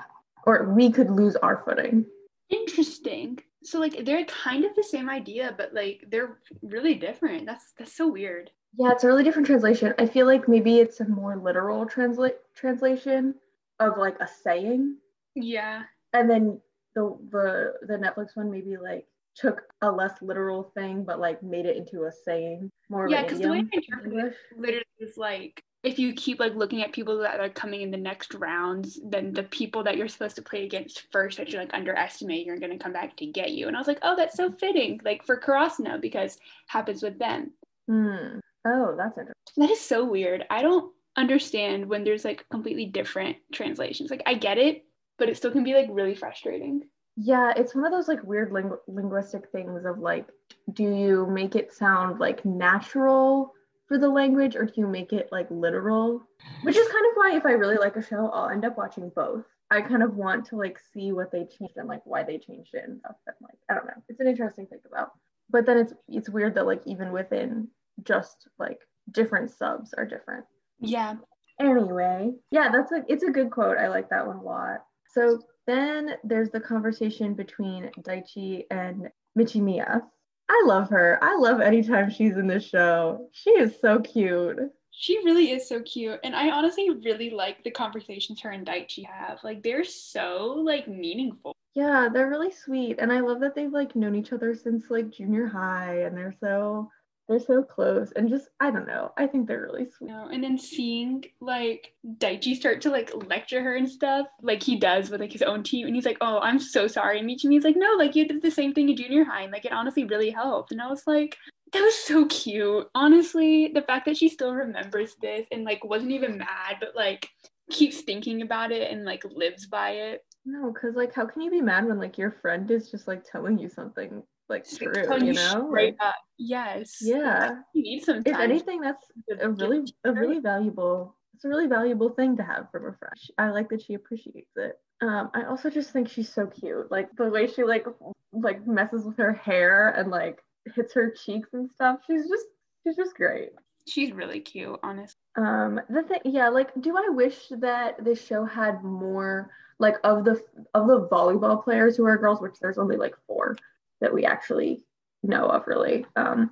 or 0.47 0.73
we 0.75 0.91
could 0.91 1.11
lose 1.11 1.37
our 1.37 1.63
footing. 1.65 2.05
Interesting. 2.51 3.39
So 3.65 3.81
like 3.81 4.05
they're 4.05 4.25
kind 4.27 4.65
of 4.65 4.75
the 4.77 4.83
same 4.85 5.09
idea, 5.11 5.55
but 5.57 5.75
like 5.75 6.05
they're 6.09 6.39
really 6.63 6.95
different. 6.95 7.47
That's 7.47 7.73
that's 7.79 7.97
so 7.97 8.09
weird. 8.09 8.51
Yeah, 8.79 8.93
it's 8.93 9.03
a 9.05 9.09
really 9.09 9.25
different 9.25 9.47
translation. 9.47 9.95
I 9.99 10.07
feel 10.07 10.27
like 10.27 10.47
maybe 10.49 10.79
it's 10.79 11.01
a 11.01 11.09
more 11.09 11.37
literal 11.37 11.87
translate 11.87 12.37
translation 12.55 13.35
of 13.81 13.97
like 13.97 14.17
a 14.21 14.29
saying, 14.29 14.97
Yeah. 15.35 15.85
and 16.13 16.29
then 16.31 16.61
the 16.95 17.17
the 17.31 17.75
the 17.87 17.95
Netflix 17.97 18.37
one 18.37 18.51
maybe 18.51 18.77
like 18.77 19.07
took 19.35 19.63
a 19.83 19.91
less 19.91 20.21
literal 20.21 20.65
thing 20.75 21.05
but 21.05 21.21
like 21.21 21.41
made 21.45 21.65
it 21.65 21.77
into 21.77 22.05
a 22.05 22.13
saying 22.13 22.69
more 22.89 23.05
of 23.07 23.11
Yeah, 23.13 23.23
because 23.23 23.39
the 23.39 23.49
way 23.49 23.59
I 23.59 23.61
in 23.61 23.71
interpret 23.73 24.13
it 24.13 24.17
English. 24.17 24.37
literally 24.57 24.85
is 24.99 25.17
like 25.17 25.63
if 25.83 25.99
you 25.99 26.13
keep 26.13 26.41
like 26.41 26.55
looking 26.55 26.83
at 26.83 26.93
people 26.93 27.19
that 27.19 27.39
are 27.39 27.49
coming 27.49 27.83
in 27.83 27.91
the 27.91 27.97
next 27.97 28.35
rounds, 28.35 28.99
then 29.05 29.33
the 29.33 29.45
people 29.45 29.85
that 29.85 29.97
you're 29.97 30.09
supposed 30.09 30.37
to 30.37 30.43
play 30.43 30.65
against 30.65 31.07
first 31.13 31.39
that 31.39 31.51
you 31.51 31.59
like 31.59 31.73
underestimate, 31.73 32.45
you're 32.45 32.59
gonna 32.59 32.79
come 32.79 32.93
back 32.93 33.17
to 33.17 33.27
get 33.27 33.53
you. 33.53 33.69
And 33.69 33.77
I 33.77 33.81
was 33.81 33.87
like, 33.87 34.01
oh, 34.03 34.17
that's 34.17 34.37
so 34.37 34.51
fitting, 34.51 35.01
like 35.05 35.25
for 35.25 35.39
Karasuno 35.39 36.01
because 36.01 36.39
happens 36.67 37.03
with 37.03 37.19
them. 37.19 37.53
Hmm. 37.87 38.41
Oh, 38.65 38.95
that's 38.97 39.17
interesting. 39.17 39.35
That 39.57 39.71
is 39.71 39.81
so 39.81 40.05
weird. 40.05 40.45
I 40.51 40.63
don't 40.63 40.93
understand 41.17 41.89
when 41.89 42.05
there's 42.05 42.25
like 42.25 42.45
completely 42.51 42.87
different 42.87 43.37
translations. 43.53 44.11
Like 44.11 44.23
I 44.27 44.35
get 44.35 44.59
it, 44.59 44.85
but 45.17 45.29
it 45.29 45.37
still 45.37 45.53
can 45.53 45.65
be 45.65 45.75
like 45.75 45.89
really 45.91 46.15
frustrating. 46.15 46.83
Yeah, 47.17 47.53
it's 47.57 47.75
one 47.75 47.85
of 47.85 47.93
those 47.93 48.09
like 48.09 48.23
weird 48.25 48.53
ling- 48.53 48.79
linguistic 48.87 49.51
things 49.51 49.85
of 49.85 49.99
like, 49.99 50.27
do 50.73 50.85
you 50.85 51.27
make 51.27 51.57
it 51.57 51.73
sound 51.73 52.21
like 52.21 52.45
natural 52.45 53.55
for 53.89 53.99
the 53.99 54.09
language 54.09 54.55
or 54.55 54.67
do 54.67 54.73
you 54.77 54.87
make 54.87 55.13
it 55.13 55.29
like 55.33 55.51
literal? 55.51 56.23
Which 56.63 56.77
is 56.77 56.87
kind 56.89 57.07
of 57.07 57.13
why 57.15 57.37
if 57.37 57.47
I 57.47 57.53
really 57.53 57.77
like 57.77 57.97
a 57.97 58.03
show, 58.03 58.31
I'll 58.31 58.51
end 58.51 58.65
up 58.65 58.77
watching 58.77 59.11
both. 59.15 59.45
I 59.71 59.81
kind 59.81 60.03
of 60.03 60.15
want 60.15 60.47
to 60.47 60.57
like 60.57 60.79
see 60.93 61.13
what 61.13 61.33
they 61.33 61.45
changed 61.45 61.77
and 61.77 61.89
like 61.89 62.03
why 62.05 62.23
they 62.23 62.39
changed 62.39 62.75
it 62.75 62.85
and 62.87 62.99
stuff. 63.01 63.17
And 63.27 63.37
like, 63.43 63.59
I 63.71 63.75
don't 63.75 63.87
know. 63.87 64.03
It's 64.09 64.21
an 64.21 64.29
interesting 64.29 64.67
thing 64.67 64.81
about. 64.87 65.13
But 65.51 65.67
then 65.67 65.79
it's 65.79 65.95
it's 66.09 66.31
weird 66.31 66.55
that 66.55 66.67
like 66.67 66.83
even 66.87 67.13
within 67.13 67.69
just 68.05 68.49
like 68.59 68.79
different 69.11 69.51
subs 69.51 69.95
are 69.95 70.07
different. 70.07 70.45
Yeah. 70.81 71.15
Anyway, 71.61 72.33
yeah, 72.51 72.71
that's 72.71 72.93
a 72.93 73.03
it's 73.09 73.25
a 73.25 73.31
good 73.31 73.51
quote. 73.51 73.79
I 73.79 73.89
like 73.89 74.11
that 74.11 74.27
one 74.27 74.37
a 74.37 74.43
lot. 74.43 74.85
So 75.11 75.41
then 75.67 76.13
there's 76.25 76.51
the 76.51 76.61
conversation 76.61 77.35
between 77.35 77.91
Daichi 78.01 78.65
and 78.71 79.09
Michimiya. 79.39 80.03
I 80.49 80.63
love 80.67 80.89
her. 80.91 81.19
I 81.23 81.37
love 81.37 81.61
anytime 81.61 82.11
she's 82.11 82.37
in 82.37 82.47
this 82.47 82.67
show. 82.67 83.29
She 83.33 83.51
is 83.51 83.79
so 83.81 84.01
cute. 84.01 84.59
She 84.91 85.19
really 85.19 85.53
is 85.53 85.69
so 85.69 85.81
cute. 85.83 86.19
And 86.25 86.35
I 86.35 86.51
honestly 86.51 86.91
really 86.91 87.31
like 87.31 87.63
the 87.63 87.71
conversations 87.71 88.41
her 88.41 88.51
and 88.51 88.67
Daichi 88.67 89.05
have. 89.07 89.39
Like 89.45 89.63
they're 89.63 89.85
so 89.85 90.61
like 90.65 90.89
meaningful. 90.89 91.55
Yeah, 91.75 92.09
they're 92.13 92.31
really 92.31 92.51
sweet. 92.51 92.97
And 92.99 93.13
I 93.13 93.21
love 93.21 93.41
that 93.41 93.55
they've 93.55 93.73
like 93.73 93.95
known 93.95 94.17
each 94.17 94.33
other 94.33 94.55
since 94.55 94.91
like 94.91 95.11
junior 95.11 95.47
high 95.47 96.03
and 96.03 96.17
they're 96.17 96.35
so 96.41 96.91
they're 97.29 97.39
so 97.41 97.63
close 97.63 98.11
and 98.17 98.29
just 98.29 98.49
I 98.59 98.71
don't 98.71 98.87
know. 98.87 99.13
I 99.19 99.27
think 99.27 99.47
they're 99.47 99.61
really 99.61 99.85
sweet. 99.85 100.09
You 100.09 100.15
know, 100.15 100.29
and 100.33 100.43
then 100.43 100.57
seeing 100.57 101.25
like 101.41 101.93
Daichi 102.19 102.57
start 102.57 102.81
to 102.83 102.91
like 102.91 103.11
lecture 103.27 103.63
her 103.63 103.77
and 103.77 103.89
stuff, 103.89 104.27
like 104.43 104.63
he 104.63 104.77
does 104.77 105.11
with 105.11 105.21
like 105.21 105.33
his 105.33 105.43
own 105.43 105.63
team, 105.63 105.87
and 105.87 105.95
he's 105.95 106.07
like, 106.07 106.19
"Oh, 106.21 106.39
I'm 106.41 106.59
so 106.59 106.87
sorry." 106.87 107.19
And 107.19 107.29
Michimiya's 107.29 107.65
like, 107.65 107.77
"No, 107.77 107.93
like 107.99 108.17
you 108.17 108.27
did 108.27 108.41
the 108.41 108.51
same 108.51 108.73
thing 108.73 108.89
in 108.89 108.97
junior 108.97 109.25
high, 109.25 109.43
and 109.43 109.53
like 109.53 109.67
it 109.67 109.73
honestly 109.73 110.05
really 110.05 110.31
helped." 110.31 110.73
And 110.73 110.81
I 110.81 110.89
was 110.89 111.07
like, 111.07 111.37
"That 111.73 111.83
was 111.83 111.95
so 111.95 112.27
cute." 112.27 112.89
Honestly, 112.95 113.69
the 113.75 113.83
fact 113.83 114.07
that 114.07 114.17
she 114.17 114.29
still 114.31 114.55
remembers 114.55 115.15
this 115.21 115.47
and 115.53 115.65
like 115.65 115.85
wasn't 115.85 116.13
even 116.13 116.39
mad, 116.39 116.77
but 116.81 116.97
like 116.97 117.29
keeps 117.71 118.01
thinking 118.01 118.41
about 118.41 118.73
it 118.73 118.91
and 118.91 119.05
like 119.05 119.23
lives 119.25 119.67
by 119.67 119.91
it. 119.91 120.25
No, 120.47 120.73
because 120.73 120.95
like 120.97 121.15
how 121.15 121.27
can 121.27 121.43
you 121.43 121.51
be 121.51 121.61
mad 121.61 121.87
when 121.87 121.99
like 121.99 122.17
your 122.17 122.31
friend 122.31 122.71
is 122.71 122.91
just 122.91 123.07
like 123.07 123.23
telling 123.31 123.59
you 123.59 123.69
something 123.69 124.23
like 124.49 124.69
true, 124.69 124.93
you 125.21 125.33
know? 125.35 125.69
Like, 125.73 125.97
up. 126.01 126.15
Yes. 126.39 126.99
yeah. 127.01 127.57
You 127.75 127.83
need 127.83 128.03
some 128.05 128.23
if 128.25 128.35
anything 128.37 128.81
that's 128.81 129.05
a 129.41 129.51
really 129.51 129.85
a 130.05 130.13
really 130.13 130.41
valuable 130.41 131.17
it's 131.35 131.45
a 131.45 131.49
really 131.49 131.69
valuable 131.69 132.09
thing 132.11 132.37
to 132.37 132.43
have 132.43 132.69
from 132.73 132.87
a 132.87 132.93
friend 132.95 133.15
i 133.39 133.49
like 133.51 133.69
that 133.69 133.81
she 133.81 133.95
appreciates 133.95 134.51
it 134.57 134.77
um 135.03 135.31
i 135.35 135.45
also 135.45 135.71
just 135.71 135.93
think 135.93 136.09
she's 136.09 136.29
so 136.33 136.47
cute 136.49 136.91
like 136.91 137.09
the 137.17 137.29
way 137.31 137.47
she 137.47 137.63
like 137.63 137.87
like 138.33 138.67
messes 138.67 139.05
with 139.05 139.17
her 139.17 139.33
hair 139.33 139.91
and 139.91 140.11
like 140.11 140.41
hits 140.75 140.93
her 140.95 141.11
cheeks 141.13 141.51
and 141.53 141.71
stuff 141.71 142.01
she's 142.09 142.29
just 142.29 142.47
she's 142.85 142.97
just 142.97 143.15
great 143.15 143.51
She's 143.87 144.13
really 144.13 144.41
cute, 144.41 144.79
honestly. 144.83 145.15
um 145.37 145.81
the 145.89 146.03
thing 146.03 146.21
yeah 146.25 146.49
like 146.49 146.71
do 146.81 146.97
i 146.97 147.09
wish 147.11 147.49
that 147.61 148.03
this 148.05 148.21
show 148.25 148.45
had 148.45 148.83
more 148.83 149.51
like 149.79 149.95
of 150.03 150.25
the 150.25 150.43
of 150.75 150.89
the 150.89 151.07
volleyball 151.09 151.63
players 151.63 151.97
who 151.97 152.05
are 152.05 152.17
girls 152.17 152.41
which 152.41 152.59
there's 152.61 152.79
only 152.79 152.97
like 152.97 153.15
four 153.29 153.57
that 154.01 154.13
we 154.15 154.25
actually 154.25 154.85
know 155.23 155.47
of 155.47 155.67
really. 155.67 156.07
Um 156.17 156.51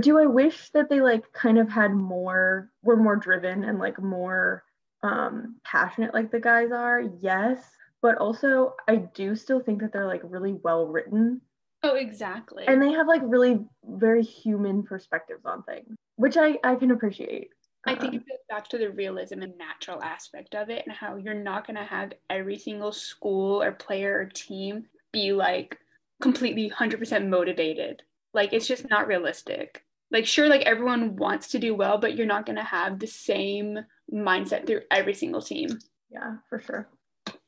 do 0.00 0.18
i 0.18 0.26
wish 0.26 0.70
that 0.70 0.88
they 0.88 1.00
like 1.00 1.30
kind 1.32 1.56
of 1.58 1.68
had 1.68 1.92
more 1.92 2.70
were 2.82 2.96
more 2.96 3.14
driven 3.16 3.62
and 3.64 3.78
like 3.78 4.00
more 4.02 4.64
um 5.04 5.56
passionate 5.64 6.12
like 6.14 6.30
the 6.32 6.40
guys 6.40 6.72
are? 6.72 7.02
Yes. 7.20 7.62
But 8.02 8.16
also 8.18 8.74
i 8.88 8.96
do 8.96 9.36
still 9.36 9.60
think 9.60 9.80
that 9.80 9.92
they're 9.92 10.06
like 10.06 10.22
really 10.24 10.54
well 10.64 10.86
written. 10.88 11.40
Oh, 11.82 11.96
exactly. 11.96 12.64
and 12.66 12.80
they 12.82 12.92
have 12.92 13.06
like 13.06 13.20
really 13.24 13.60
very 13.84 14.22
human 14.22 14.82
perspectives 14.82 15.44
on 15.44 15.62
things 15.64 15.94
which 16.16 16.36
i 16.36 16.58
i 16.64 16.74
can 16.74 16.90
appreciate. 16.90 17.50
I 17.86 17.94
think 17.94 18.14
Um, 18.14 18.20
it 18.20 18.26
goes 18.28 18.38
back 18.48 18.66
to 18.68 18.78
the 18.78 18.90
realism 18.90 19.42
and 19.42 19.56
natural 19.58 20.02
aspect 20.02 20.54
of 20.54 20.70
it 20.70 20.84
and 20.86 20.96
how 20.96 21.16
you're 21.16 21.34
not 21.34 21.66
going 21.66 21.76
to 21.76 21.84
have 21.84 22.14
every 22.30 22.56
single 22.58 22.92
school 22.92 23.62
or 23.62 23.72
player 23.72 24.20
or 24.20 24.24
team 24.24 24.86
be 25.12 25.32
like 25.34 25.78
completely 26.20 26.70
100% 26.70 27.28
motivated. 27.28 28.02
Like 28.32 28.52
it's 28.52 28.66
just 28.66 28.88
not 28.90 29.06
realistic. 29.06 29.84
Like 30.10 30.26
sure 30.26 30.48
like 30.48 30.62
everyone 30.62 31.16
wants 31.16 31.48
to 31.48 31.58
do 31.58 31.74
well, 31.74 31.98
but 31.98 32.16
you're 32.16 32.26
not 32.26 32.46
going 32.46 32.56
to 32.56 32.64
have 32.64 32.98
the 32.98 33.06
same 33.06 33.78
mindset 34.12 34.66
through 34.66 34.82
every 34.90 35.14
single 35.14 35.42
team. 35.42 35.78
Yeah, 36.10 36.36
for 36.48 36.60
sure. 36.60 36.88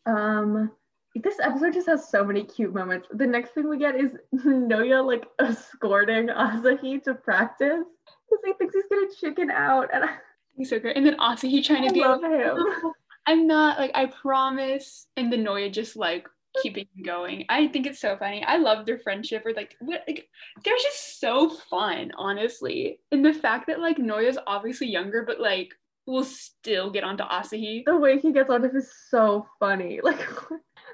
Um, 0.07 0.71
this 1.15 1.39
episode 1.41 1.73
just 1.73 1.89
has 1.89 2.09
so 2.09 2.25
many 2.25 2.45
cute 2.45 2.75
moments. 2.75 3.09
The 3.13 3.27
next 3.27 3.53
thing 3.55 3.69
we 3.69 3.79
get 3.79 3.97
is 3.97 4.11
Noya 4.35 5.05
like 5.05 5.25
escorting 5.41 6.29
Asahi 6.29 7.03
to 7.05 7.15
practice 7.15 7.85
because 8.29 8.45
he 8.45 8.53
thinks 8.55 8.75
he's 8.75 8.85
gonna 8.91 9.07
chicken 9.19 9.51
out, 9.51 9.89
and 9.93 10.05
I, 10.05 10.11
He's 10.57 10.71
so 10.71 10.79
great. 10.79 10.97
And 10.97 11.05
then 11.05 11.17
Asahi 11.19 11.63
trying 11.63 11.83
to 11.83 11.91
I 11.91 11.93
be 11.93 12.01
love 12.01 12.23
like, 12.23 12.33
him. 12.33 12.57
I'm 13.27 13.47
not 13.47 13.79
like 13.79 13.91
I 13.95 14.07
promise. 14.07 15.07
And 15.17 15.33
the 15.33 15.37
Noya 15.37 15.71
just 15.73 15.97
like 15.97 16.29
keeping 16.63 16.87
going. 17.05 17.45
I 17.49 17.69
think 17.69 17.87
it's 17.87 18.01
so 18.01 18.17
funny. 18.17 18.45
I 18.45 18.57
love 18.57 18.87
their 18.87 18.99
friendship 18.99 19.45
or 19.45 19.53
like 19.53 19.77
what 19.81 20.05
like 20.07 20.29
they're 20.65 20.75
just 20.83 21.21
so 21.21 21.51
fun, 21.71 22.13
honestly. 22.17 22.99
And 23.13 23.25
the 23.25 23.35
fact 23.35 23.67
that 23.69 23.81
like 23.81 23.99
Noya's 23.99 24.39
obviously 24.47 24.89
younger, 24.89 25.25
but 25.27 25.41
like 25.41 25.73
will 26.07 26.25
still 26.25 26.91
get 26.91 27.05
onto 27.05 27.25
Asahi. 27.25 27.85
The 27.85 27.97
way 27.97 28.19
he 28.19 28.33
gets 28.33 28.51
on 28.51 28.65
him 28.65 28.77
is 28.77 28.91
so 29.11 29.47
funny. 29.59 30.01
Like, 30.07 30.21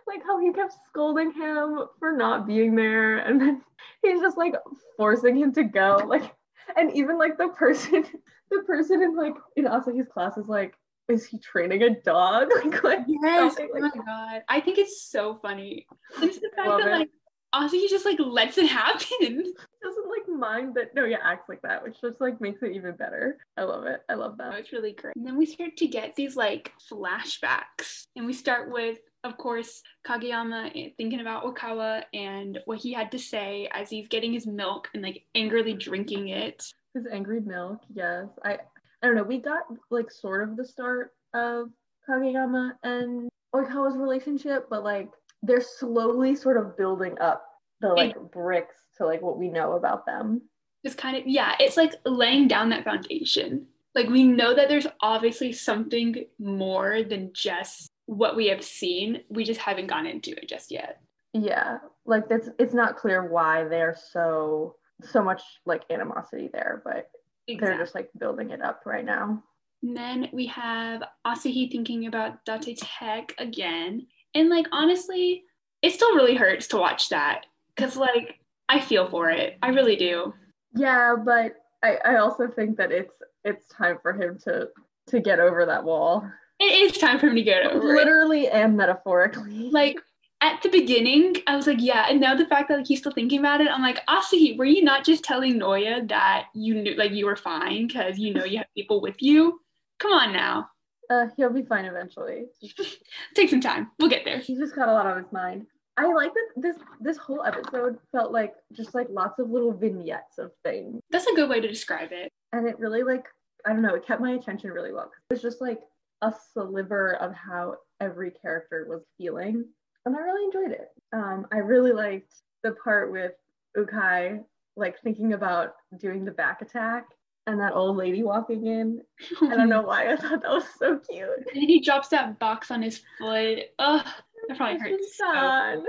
like 0.06 0.22
how 0.26 0.40
he 0.40 0.52
kept 0.52 0.74
scolding 0.88 1.32
him 1.32 1.80
for 1.98 2.16
not 2.16 2.46
being 2.46 2.74
there, 2.74 3.18
and 3.18 3.40
then 3.40 3.62
he's 4.02 4.20
just 4.20 4.36
like 4.36 4.54
forcing 4.96 5.36
him 5.36 5.52
to 5.52 5.64
go. 5.64 6.02
Like, 6.06 6.34
and 6.76 6.90
even 6.96 7.18
like 7.18 7.38
the 7.38 7.48
person, 7.48 8.04
the 8.50 8.62
person 8.66 9.02
in 9.02 9.14
like 9.14 9.34
in 9.56 9.64
Asahi's 9.64 10.08
class 10.08 10.36
is 10.36 10.48
like, 10.48 10.74
is 11.08 11.26
he 11.26 11.38
training 11.38 11.82
a 11.82 11.90
dog? 12.00 12.48
Like, 12.64 12.82
like 12.84 12.98
Yes, 13.08 13.56
oh 13.58 13.66
like 13.72 13.82
my 13.82 13.90
god. 14.04 14.42
I 14.48 14.60
think 14.60 14.78
it's 14.78 15.02
so 15.02 15.38
funny. 15.42 15.86
It's 16.20 16.38
the 16.38 16.50
fact 16.56 16.68
that 16.68 16.86
it. 16.86 16.90
like 16.90 17.10
Asahi 17.54 17.88
just 17.90 18.06
like 18.06 18.18
lets 18.18 18.56
it 18.56 18.66
happen. 18.66 19.44
doesn't 19.82 20.08
like 20.08 20.38
mind 20.38 20.74
that 20.74 20.94
Noya 20.96 21.18
acts 21.22 21.48
like 21.48 21.60
that 21.62 21.82
which 21.82 22.00
just 22.00 22.20
like 22.20 22.40
makes 22.40 22.62
it 22.62 22.72
even 22.72 22.92
better 22.96 23.36
i 23.58 23.62
love 23.62 23.84
it 23.84 24.00
i 24.08 24.14
love 24.14 24.36
Oh, 24.40 24.50
that 24.50 24.58
it's 24.60 24.72
really 24.72 24.92
great. 24.92 25.14
And 25.16 25.26
then 25.26 25.36
we 25.36 25.44
start 25.46 25.76
to 25.78 25.86
get 25.86 26.14
these 26.16 26.36
like 26.36 26.72
flashbacks. 26.90 28.04
And 28.16 28.26
we 28.26 28.32
start 28.32 28.70
with, 28.70 28.98
of 29.24 29.36
course, 29.36 29.82
Kageyama 30.06 30.70
eh, 30.74 30.90
thinking 30.96 31.20
about 31.20 31.44
Oikawa 31.44 32.04
and 32.14 32.58
what 32.64 32.78
he 32.78 32.92
had 32.92 33.10
to 33.12 33.18
say 33.18 33.68
as 33.72 33.90
he's 33.90 34.08
getting 34.08 34.32
his 34.32 34.46
milk 34.46 34.88
and 34.94 35.02
like 35.02 35.24
angrily 35.34 35.74
drinking 35.74 36.28
it. 36.28 36.64
his 36.94 37.06
angry 37.10 37.40
milk 37.40 37.80
yes 37.94 38.26
i 38.44 38.58
i 39.02 39.06
don't 39.06 39.16
know 39.16 39.22
we 39.22 39.38
got 39.38 39.62
like 39.90 40.10
sort 40.10 40.42
of 40.48 40.56
the 40.56 40.64
start 40.64 41.10
of 41.34 41.68
kageyama 42.08 42.72
and 42.82 43.28
oikawa's 43.54 43.96
relationship 43.96 44.66
but 44.70 44.82
like 44.84 45.10
they're 45.42 45.60
slowly 45.60 46.34
sort 46.34 46.56
of 46.56 46.76
building 46.76 47.16
up 47.20 47.44
the 47.80 47.88
like 47.88 48.16
bricks 48.32 48.76
to 48.96 49.04
like 49.04 49.20
what 49.22 49.38
we 49.38 49.48
know 49.48 49.72
about 49.72 50.06
them 50.06 50.40
Just 50.84 50.98
kind 50.98 51.16
of, 51.16 51.22
yeah, 51.26 51.54
it's 51.60 51.76
like 51.76 51.94
laying 52.04 52.48
down 52.48 52.70
that 52.70 52.84
foundation. 52.84 53.66
Like 53.94 54.08
we 54.08 54.24
know 54.24 54.54
that 54.54 54.68
there's 54.68 54.86
obviously 55.00 55.52
something 55.52 56.24
more 56.40 57.02
than 57.04 57.30
just 57.32 57.88
what 58.06 58.34
we 58.36 58.48
have 58.48 58.64
seen. 58.64 59.22
We 59.28 59.44
just 59.44 59.60
haven't 59.60 59.86
gone 59.86 60.06
into 60.06 60.30
it 60.30 60.48
just 60.48 60.70
yet. 60.72 61.00
yeah 61.34 61.78
like 62.04 62.28
that's 62.28 62.48
it's 62.58 62.74
not 62.74 62.96
clear 62.96 63.30
why 63.30 63.64
they're 63.64 63.96
so 64.12 64.76
so 65.02 65.22
much 65.22 65.42
like 65.66 65.82
animosity 65.90 66.50
there 66.52 66.82
but 66.84 67.10
they're 67.48 67.78
just 67.78 67.94
like 67.94 68.08
building 68.18 68.50
it 68.50 68.62
up 68.62 68.82
right 68.86 69.04
now 69.04 69.42
And 69.82 69.96
then 69.96 70.28
we 70.32 70.46
have 70.46 71.02
Asahi 71.26 71.70
thinking 71.70 72.06
about 72.06 72.44
Date 72.44 72.78
Tech 72.78 73.34
again. 73.38 74.06
And 74.34 74.48
like 74.48 74.66
honestly, 74.72 75.42
it 75.82 75.92
still 75.92 76.14
really 76.14 76.36
hurts 76.36 76.68
to 76.68 76.76
watch 76.76 77.08
that. 77.08 77.46
Cause 77.76 77.96
like 77.96 78.38
I 78.68 78.80
feel 78.80 79.08
for 79.10 79.30
it. 79.30 79.58
I 79.62 79.68
really 79.68 79.96
do. 79.96 80.32
Yeah, 80.74 81.16
but 81.22 81.54
I, 81.82 81.98
I 82.04 82.16
also 82.16 82.48
think 82.48 82.76
that 82.76 82.92
it's 82.92 83.14
it's 83.44 83.66
time 83.68 83.98
for 84.00 84.12
him 84.12 84.38
to 84.44 84.68
to 85.08 85.20
get 85.20 85.40
over 85.40 85.66
that 85.66 85.84
wall. 85.84 86.30
It 86.60 86.64
is 86.64 86.98
time 86.98 87.18
for 87.18 87.26
him 87.26 87.34
to 87.34 87.42
get 87.42 87.66
over 87.66 87.92
it. 87.92 87.96
Literally 87.96 88.48
and 88.48 88.76
metaphorically. 88.76 89.70
Like 89.70 89.96
at 90.42 90.60
the 90.60 90.68
beginning, 90.68 91.36
I 91.46 91.56
was 91.56 91.66
like, 91.66 91.78
yeah. 91.80 92.06
And 92.08 92.20
now 92.20 92.34
the 92.34 92.46
fact 92.46 92.68
that 92.68 92.78
like 92.78 92.86
he's 92.86 92.98
still 92.98 93.12
thinking 93.12 93.38
about 93.38 93.60
it, 93.60 93.68
I'm 93.70 93.80
like, 93.80 94.04
Asahi, 94.06 94.58
were 94.58 94.64
you 94.64 94.82
not 94.82 95.04
just 95.04 95.22
telling 95.22 95.58
Noya 95.58 96.06
that 96.08 96.46
you 96.54 96.74
knew 96.74 96.94
like 96.96 97.12
you 97.12 97.26
were 97.26 97.36
fine 97.36 97.86
because 97.86 98.18
you 98.18 98.34
know 98.34 98.44
you 98.44 98.58
have 98.58 98.66
people 98.76 99.00
with 99.00 99.22
you? 99.22 99.60
Come 100.00 100.12
on 100.12 100.32
now. 100.32 100.68
Uh, 101.08 101.26
he'll 101.36 101.52
be 101.52 101.62
fine 101.62 101.84
eventually. 101.84 102.46
Take 103.34 103.50
some 103.50 103.60
time. 103.60 103.90
We'll 103.98 104.08
get 104.08 104.24
there. 104.24 104.38
He's 104.38 104.58
just 104.58 104.74
got 104.74 104.88
a 104.88 104.92
lot 104.92 105.06
on 105.06 105.22
his 105.22 105.32
mind. 105.32 105.66
I 105.96 106.10
like 106.12 106.32
that 106.32 106.48
this 106.56 106.76
this 107.00 107.16
whole 107.18 107.44
episode 107.44 107.98
felt 108.12 108.32
like 108.32 108.54
just 108.72 108.94
like 108.94 109.08
lots 109.10 109.38
of 109.38 109.50
little 109.50 109.72
vignettes 109.72 110.38
of 110.38 110.50
things, 110.64 111.00
That's 111.10 111.26
a 111.26 111.34
good 111.34 111.50
way 111.50 111.60
to 111.60 111.68
describe 111.68 112.12
it. 112.12 112.30
and 112.52 112.66
it 112.66 112.78
really 112.78 113.02
like 113.02 113.26
I 113.66 113.72
don't 113.72 113.82
know, 113.82 113.94
it 113.94 114.06
kept 114.06 114.20
my 114.20 114.32
attention 114.32 114.70
really 114.70 114.92
well. 114.92 115.10
It 115.30 115.34
was 115.34 115.42
just 115.42 115.60
like 115.60 115.80
a 116.22 116.32
sliver 116.52 117.14
of 117.16 117.34
how 117.34 117.76
every 118.00 118.30
character 118.30 118.86
was 118.88 119.02
feeling, 119.18 119.66
and 120.06 120.16
I 120.16 120.20
really 120.20 120.44
enjoyed 120.44 120.72
it. 120.72 120.88
Um, 121.12 121.46
I 121.52 121.58
really 121.58 121.92
liked 121.92 122.34
the 122.62 122.72
part 122.72 123.12
with 123.12 123.32
Ukai 123.76 124.42
like 124.76 125.00
thinking 125.02 125.34
about 125.34 125.74
doing 125.98 126.24
the 126.24 126.30
back 126.30 126.62
attack 126.62 127.06
and 127.46 127.60
that 127.60 127.74
old 127.74 127.96
lady 127.96 128.22
walking 128.22 128.66
in. 128.66 129.00
I 129.42 129.56
don't 129.56 129.68
know 129.68 129.82
why 129.82 130.12
I 130.12 130.16
thought 130.16 130.42
that 130.42 130.50
was 130.50 130.64
so 130.78 130.98
cute. 130.98 131.28
And 131.36 131.46
then 131.46 131.68
he 131.68 131.80
drops 131.80 132.08
that 132.08 132.38
box 132.38 132.70
on 132.70 132.82
his 132.82 133.02
foot. 133.18 133.58
Ugh, 133.78 134.06
that 134.48 134.56
probably 134.56 134.78
hurts. 134.78 135.16
so. 135.16 135.84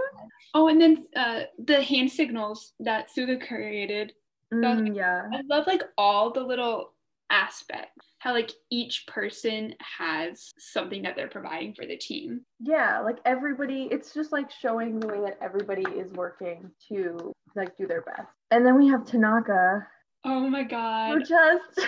Oh, 0.56 0.68
and 0.68 0.82
then 0.82 1.06
uh, 1.16 1.42
the 1.64 1.82
hand 1.82 2.12
signals 2.12 2.74
that 2.80 3.10
Suga 3.16 3.46
created. 3.46 4.14
Mm, 4.54 4.96
yeah. 4.96 5.24
I 5.34 5.42
love 5.50 5.66
like 5.68 5.84
all 5.98 6.32
the 6.32 6.44
little 6.44 6.94
aspects. 7.30 8.08
How 8.20 8.34
like 8.34 8.52
each 8.72 9.06
person 9.08 9.74
has 10.00 10.52
something 10.58 11.02
that 11.04 11.16
they're 11.16 11.28
providing 11.28 11.74
for 11.74 11.86
the 11.86 11.98
team. 11.98 12.42
Yeah, 12.60 13.00
like 13.02 13.18
everybody, 13.26 13.88
it's 13.92 14.14
just 14.14 14.32
like 14.32 14.50
showing 14.52 15.00
the 15.00 15.08
way 15.08 15.20
that 15.22 15.38
everybody 15.42 15.84
is 15.98 16.12
working 16.14 16.72
to 16.90 17.34
like 17.56 17.76
do 17.78 17.86
their 17.88 18.02
best. 18.02 18.28
And 18.52 18.66
then 18.66 18.78
we 18.78 18.88
have 18.88 19.06
Tanaka, 19.06 19.86
Oh 20.24 20.50
my 20.50 20.64
who 20.64 20.70
god. 20.70 21.24
just 21.28 21.88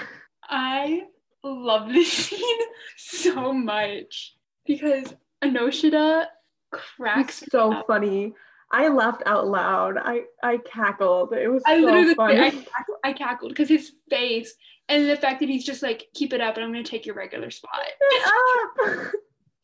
I 0.49 1.03
love 1.43 1.89
this 1.89 2.11
scene 2.27 2.57
so 2.97 3.53
much 3.53 4.35
because 4.65 5.13
Ennoshita 5.43 6.25
cracks 6.71 7.41
it's 7.43 7.51
so 7.51 7.71
up. 7.73 7.87
funny. 7.87 8.33
I 8.71 8.87
laughed 8.89 9.23
out 9.25 9.47
loud. 9.47 9.97
I 9.97 10.23
I 10.43 10.57
cackled. 10.57 11.33
It 11.33 11.47
was 11.47 11.63
I 11.65 11.79
so 11.79 11.85
literally 11.85 12.15
funny. 12.15 12.39
I, 12.39 12.49
cackled- 12.51 12.97
I 13.03 13.13
cackled 13.13 13.51
because 13.51 13.69
his 13.69 13.91
face 14.09 14.53
and 14.89 15.09
the 15.09 15.15
fact 15.15 15.39
that 15.39 15.49
he's 15.49 15.65
just 15.65 15.81
like 15.83 16.07
keep 16.13 16.33
it 16.33 16.41
up 16.41 16.55
and 16.55 16.63
I'm 16.65 16.71
gonna 16.71 16.83
take 16.83 17.05
your 17.05 17.15
regular 17.15 17.51
spot. 17.51 17.79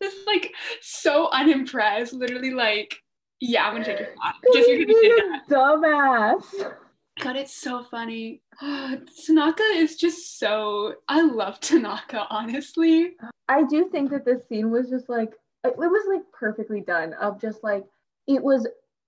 Just 0.02 0.18
like 0.26 0.52
so 0.82 1.30
unimpressed. 1.32 2.14
Literally 2.14 2.52
like 2.52 2.96
yeah 3.40 3.66
I'm 3.68 3.74
gonna 3.74 3.86
take 3.86 4.00
your 4.00 4.14
spot 4.16 4.36
just 4.54 4.68
He's 4.70 4.78
because 4.80 4.90
you 4.96 5.02
did 5.02 5.16
being 5.18 5.32
that. 5.32 5.42
a 5.48 5.54
dumbass. 5.54 6.74
God, 7.20 7.36
it's 7.36 7.56
so 7.56 7.84
funny. 7.84 8.42
Tanaka 8.62 9.64
is 9.76 9.96
just 9.98 10.40
so. 10.40 10.96
I 11.08 11.22
love 11.22 11.60
Tanaka, 11.60 12.26
honestly. 12.32 13.12
I 13.48 13.64
do 13.64 13.90
think 13.90 14.10
that 14.12 14.26
this 14.26 14.48
scene 14.48 14.72
was 14.72 14.90
just 14.90 15.08
like 15.10 15.34
it 15.64 15.78
was 15.78 16.06
like 16.08 16.24
perfectly 16.34 16.82
done 16.82 17.14
of 17.14 17.40
just 17.40 17.64
like 17.64 17.84
it 18.28 18.42
was 18.42 18.68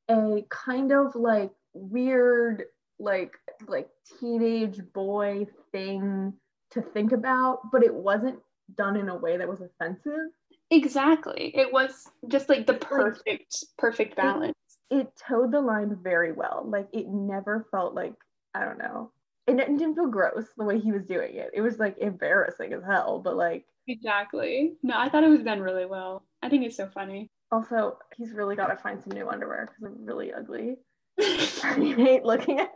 a 0.10 0.46
kind 0.50 0.92
of 0.92 1.16
like 1.16 1.52
weird 1.74 2.64
like 3.00 3.34
like 3.68 3.90
teenage 4.20 4.80
boy 4.94 5.46
thing 5.72 6.34
to 6.72 6.82
think 6.82 7.12
about 7.12 7.60
but 7.72 7.84
it 7.84 7.94
wasn't 7.94 8.38
done 8.76 8.96
in 8.96 9.10
a 9.10 9.16
way 9.16 9.38
that 9.38 9.48
was 9.48 9.62
offensive 9.62 10.30
Exactly. 10.72 11.52
It 11.56 11.72
was 11.72 12.08
just 12.28 12.50
like 12.50 12.66
the 12.66 12.74
perfect, 12.74 13.64
perfect 13.78 14.16
balance. 14.16 14.56
it 14.90 15.08
towed 15.16 15.52
the 15.52 15.62
line 15.62 15.96
very 16.02 16.32
well 16.32 16.64
like 16.68 16.88
it 16.94 17.08
never 17.08 17.68
felt 17.70 17.94
like 17.94 18.14
i 18.56 18.66
don't 18.66 18.80
know 18.80 19.12
it, 19.46 19.60
it 19.60 19.68
didn't 19.78 19.94
feel 19.96 20.08
gross 20.08 20.46
the 20.58 20.64
way 20.64 20.80
he 20.80 20.92
was 20.92 21.06
doing 21.06 21.36
it 21.36 21.52
it 21.54 21.62
was 21.62 21.78
like 21.78 21.98
embarrassing 22.00 22.74
as 22.74 22.82
hell 22.84 23.20
but 23.24 23.36
like 23.36 23.66
Exactly. 23.88 24.76
No, 24.82 24.98
I 24.98 25.10
thought 25.10 25.24
it 25.24 25.30
was 25.30 25.44
done 25.44 25.60
really 25.60 25.86
well. 25.86 26.26
I 26.42 26.50
think 26.50 26.66
it's 26.66 26.78
so 26.78 26.88
funny. 26.88 27.30
Also 27.54 27.98
he's 28.18 28.32
really 28.34 28.56
got 28.56 28.68
to 28.68 28.76
find 28.76 29.00
some 29.02 29.14
new 29.14 29.30
underwear 29.30 29.68
because 29.68 29.82
they're 29.82 30.06
really 30.06 30.34
ugly 30.34 30.78
I 31.20 31.94
hate 31.96 32.24
looking 32.24 32.60
at. 32.60 32.72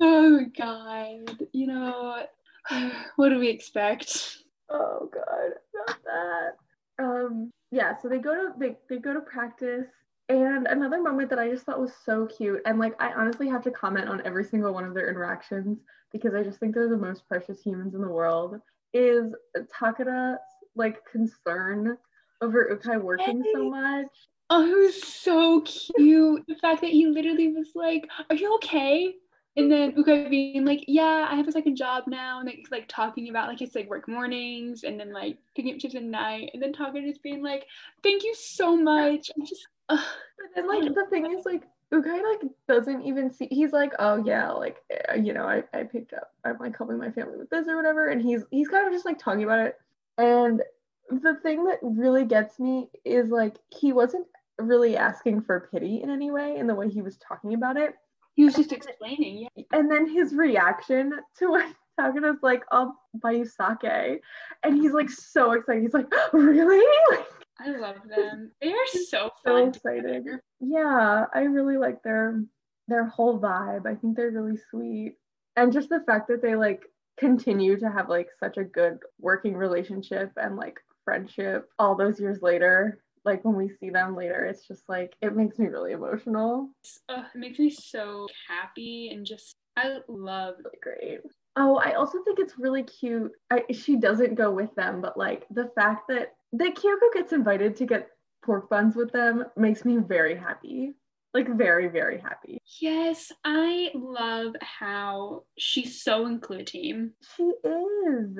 oh 0.00 0.40
God. 0.56 1.46
You 1.52 1.66
know, 1.66 2.22
what 3.16 3.30
do 3.30 3.38
we 3.38 3.48
expect? 3.48 4.38
Oh 4.70 5.10
God, 5.12 5.50
not 5.74 5.96
that. 6.04 7.04
Um, 7.04 7.50
yeah. 7.72 7.94
So 8.00 8.08
they 8.08 8.18
go 8.18 8.34
to 8.34 8.52
they 8.58 8.76
they 8.88 8.98
go 8.98 9.12
to 9.12 9.20
practice, 9.20 9.88
and 10.28 10.68
another 10.68 11.02
moment 11.02 11.30
that 11.30 11.38
I 11.40 11.50
just 11.50 11.64
thought 11.64 11.80
was 11.80 11.92
so 12.04 12.26
cute, 12.26 12.60
and 12.66 12.78
like 12.78 12.94
I 13.00 13.12
honestly 13.12 13.48
have 13.48 13.62
to 13.64 13.70
comment 13.72 14.08
on 14.08 14.22
every 14.24 14.44
single 14.44 14.72
one 14.72 14.84
of 14.84 14.94
their 14.94 15.08
interactions 15.08 15.78
because 16.12 16.34
I 16.34 16.44
just 16.44 16.60
think 16.60 16.74
they're 16.74 16.88
the 16.88 16.96
most 16.96 17.26
precious 17.28 17.60
humans 17.62 17.94
in 17.94 18.00
the 18.00 18.08
world. 18.08 18.60
Is 18.94 19.34
Takeda's 19.74 20.38
like 20.76 20.98
concern 21.10 21.98
over 22.40 22.68
Ukai 22.72 23.00
working 23.00 23.42
so 23.54 23.70
much? 23.70 24.06
Oh, 24.48 24.64
it 24.64 24.76
was 24.76 25.02
so 25.02 25.62
cute. 25.62 26.44
The 26.46 26.54
fact 26.56 26.80
that 26.82 26.90
he 26.90 27.06
literally 27.06 27.48
was 27.48 27.72
like, 27.74 28.08
Are 28.30 28.36
you 28.36 28.54
okay? 28.56 29.14
And 29.56 29.72
then 29.72 29.94
Uka 29.96 30.28
being 30.28 30.64
like, 30.64 30.84
Yeah, 30.86 31.26
I 31.28 31.34
have 31.34 31.48
a 31.48 31.52
second 31.52 31.76
job 31.76 32.04
now. 32.06 32.38
And 32.38 32.46
like, 32.46 32.66
like 32.70 32.88
talking 32.88 33.28
about 33.28 33.48
like 33.48 33.58
his 33.58 33.74
like 33.74 33.90
work 33.90 34.08
mornings 34.08 34.84
and 34.84 35.00
then 35.00 35.12
like 35.12 35.38
picking 35.56 35.74
up 35.74 35.80
shifts 35.80 35.96
at 35.96 36.02
night. 36.02 36.50
And 36.54 36.62
then 36.62 36.72
Taka 36.72 37.00
just 37.00 37.22
being 37.22 37.42
like, 37.42 37.66
Thank 38.02 38.22
you 38.22 38.34
so 38.36 38.76
much. 38.76 39.30
I'm 39.36 39.44
just, 39.46 39.66
ugh. 39.88 39.98
But 39.98 40.46
then 40.54 40.68
like 40.68 40.94
the 40.94 41.06
thing 41.10 41.26
is 41.36 41.44
like 41.44 41.64
Ukai 41.92 42.22
like 42.22 42.50
doesn't 42.68 43.02
even 43.02 43.30
see 43.30 43.46
he's 43.50 43.72
like 43.72 43.92
oh 44.00 44.22
yeah 44.26 44.50
like 44.50 44.78
eh, 44.90 45.14
you 45.14 45.32
know 45.32 45.44
I, 45.44 45.62
I 45.72 45.84
picked 45.84 46.12
up 46.14 46.32
I'm 46.44 46.58
like 46.58 46.76
helping 46.76 46.98
my 46.98 47.12
family 47.12 47.38
with 47.38 47.48
this 47.48 47.68
or 47.68 47.76
whatever 47.76 48.08
and 48.08 48.20
he's 48.20 48.42
he's 48.50 48.66
kind 48.66 48.88
of 48.88 48.92
just 48.92 49.06
like 49.06 49.20
talking 49.20 49.44
about 49.44 49.60
it 49.60 49.76
and 50.18 50.62
the 51.10 51.36
thing 51.42 51.64
that 51.64 51.78
really 51.82 52.24
gets 52.24 52.58
me 52.58 52.88
is 53.04 53.30
like 53.30 53.56
he 53.70 53.92
wasn't 53.92 54.26
really 54.58 54.96
asking 54.96 55.42
for 55.42 55.68
pity 55.72 56.02
in 56.02 56.10
any 56.10 56.30
way 56.30 56.56
in 56.56 56.66
the 56.66 56.74
way 56.74 56.88
he 56.88 57.02
was 57.02 57.16
talking 57.18 57.54
about 57.54 57.76
it 57.76 57.94
he 58.34 58.44
was 58.44 58.54
just 58.54 58.72
explaining. 58.72 59.48
Yeah. 59.56 59.64
and 59.72 59.90
then 59.90 60.08
his 60.08 60.34
reaction 60.34 61.12
to 61.38 61.52
when 61.52 61.74
Takeda's 61.98 62.42
like 62.42 62.62
I'll 62.70 62.94
buy 63.14 63.32
you 63.32 63.46
sake 63.46 64.20
and 64.62 64.74
he's 64.74 64.92
like 64.92 65.10
so 65.10 65.52
excited 65.52 65.82
he's 65.82 65.94
like 65.94 66.12
really 66.32 66.84
like 67.10 67.26
I 67.58 67.70
love 67.70 67.96
them. 68.08 68.52
They 68.60 68.72
are 68.72 68.86
so 69.08 69.30
so 69.44 69.56
excited. 69.56 70.24
together. 70.24 70.42
Yeah, 70.60 71.26
I 71.32 71.40
really 71.40 71.78
like 71.78 72.02
their 72.02 72.42
their 72.88 73.06
whole 73.06 73.40
vibe. 73.40 73.86
I 73.86 73.94
think 73.94 74.16
they're 74.16 74.30
really 74.30 74.58
sweet. 74.70 75.14
And 75.56 75.72
just 75.72 75.88
the 75.88 76.00
fact 76.06 76.28
that 76.28 76.42
they 76.42 76.54
like 76.54 76.82
continue 77.18 77.78
to 77.78 77.90
have 77.90 78.08
like 78.08 78.28
such 78.38 78.58
a 78.58 78.64
good 78.64 78.98
working 79.18 79.56
relationship 79.56 80.32
and 80.36 80.56
like 80.56 80.78
friendship 81.06 81.70
all 81.78 81.94
those 81.96 82.20
years 82.20 82.42
later. 82.42 83.00
Like 83.24 83.44
when 83.44 83.56
we 83.56 83.70
see 83.80 83.88
them 83.90 84.14
later, 84.14 84.44
it's 84.44 84.68
just 84.68 84.82
like 84.88 85.16
it 85.22 85.34
makes 85.34 85.58
me 85.58 85.68
really 85.68 85.92
emotional. 85.92 86.68
Ugh, 87.08 87.24
it 87.34 87.38
makes 87.38 87.58
me 87.58 87.70
so 87.70 88.28
happy 88.46 89.08
and 89.12 89.24
just, 89.24 89.56
I 89.76 89.98
love 90.08 90.56
Really 90.58 90.78
great. 90.82 91.20
Oh, 91.56 91.76
I 91.76 91.94
also 91.94 92.22
think 92.22 92.38
it's 92.38 92.58
really 92.58 92.82
cute. 92.82 93.32
I, 93.50 93.64
she 93.72 93.96
doesn't 93.96 94.34
go 94.34 94.50
with 94.50 94.74
them, 94.74 95.00
but 95.00 95.16
like 95.16 95.46
the 95.50 95.70
fact 95.74 96.08
that 96.08 96.34
that 96.52 96.74
Kyoko 96.76 97.14
gets 97.14 97.32
invited 97.32 97.74
to 97.76 97.86
get 97.86 98.08
pork 98.44 98.68
buns 98.68 98.94
with 98.94 99.10
them 99.10 99.44
makes 99.56 99.84
me 99.84 99.96
very 99.96 100.36
happy. 100.36 100.94
Like 101.34 101.48
very, 101.56 101.88
very 101.88 102.18
happy. 102.18 102.58
Yes, 102.80 103.32
I 103.44 103.90
love 103.94 104.54
how 104.62 105.44
she's 105.58 106.02
so 106.02 106.26
into 106.26 106.56
the 106.56 106.64
team. 106.64 107.12
She 107.36 107.42
is. 107.42 108.38